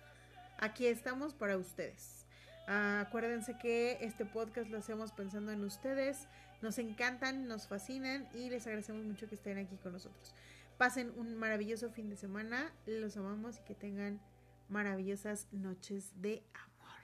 Aquí 0.59 0.85
estamos 0.85 1.33
para 1.33 1.57
ustedes. 1.57 2.25
Ah, 2.67 3.05
acuérdense 3.07 3.57
que 3.57 3.97
este 4.01 4.25
podcast 4.25 4.69
lo 4.69 4.77
hacemos 4.77 5.11
pensando 5.11 5.51
en 5.51 5.63
ustedes. 5.63 6.27
Nos 6.63 6.77
encantan, 6.77 7.49
nos 7.49 7.67
fascinan 7.67 8.25
y 8.33 8.49
les 8.49 8.65
agradecemos 8.65 9.03
mucho 9.03 9.27
que 9.27 9.35
estén 9.35 9.57
aquí 9.57 9.75
con 9.75 9.91
nosotros. 9.91 10.33
Pasen 10.77 11.11
un 11.17 11.35
maravilloso 11.35 11.91
fin 11.91 12.09
de 12.09 12.15
semana. 12.15 12.73
Los 12.85 13.17
amamos 13.17 13.59
y 13.59 13.63
que 13.63 13.75
tengan 13.75 14.21
maravillosas 14.69 15.47
noches 15.51 16.13
de 16.21 16.41
amor. 16.53 17.01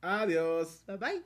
Adiós. 0.00 0.84
Bye 0.86 0.96
bye. 0.96 1.22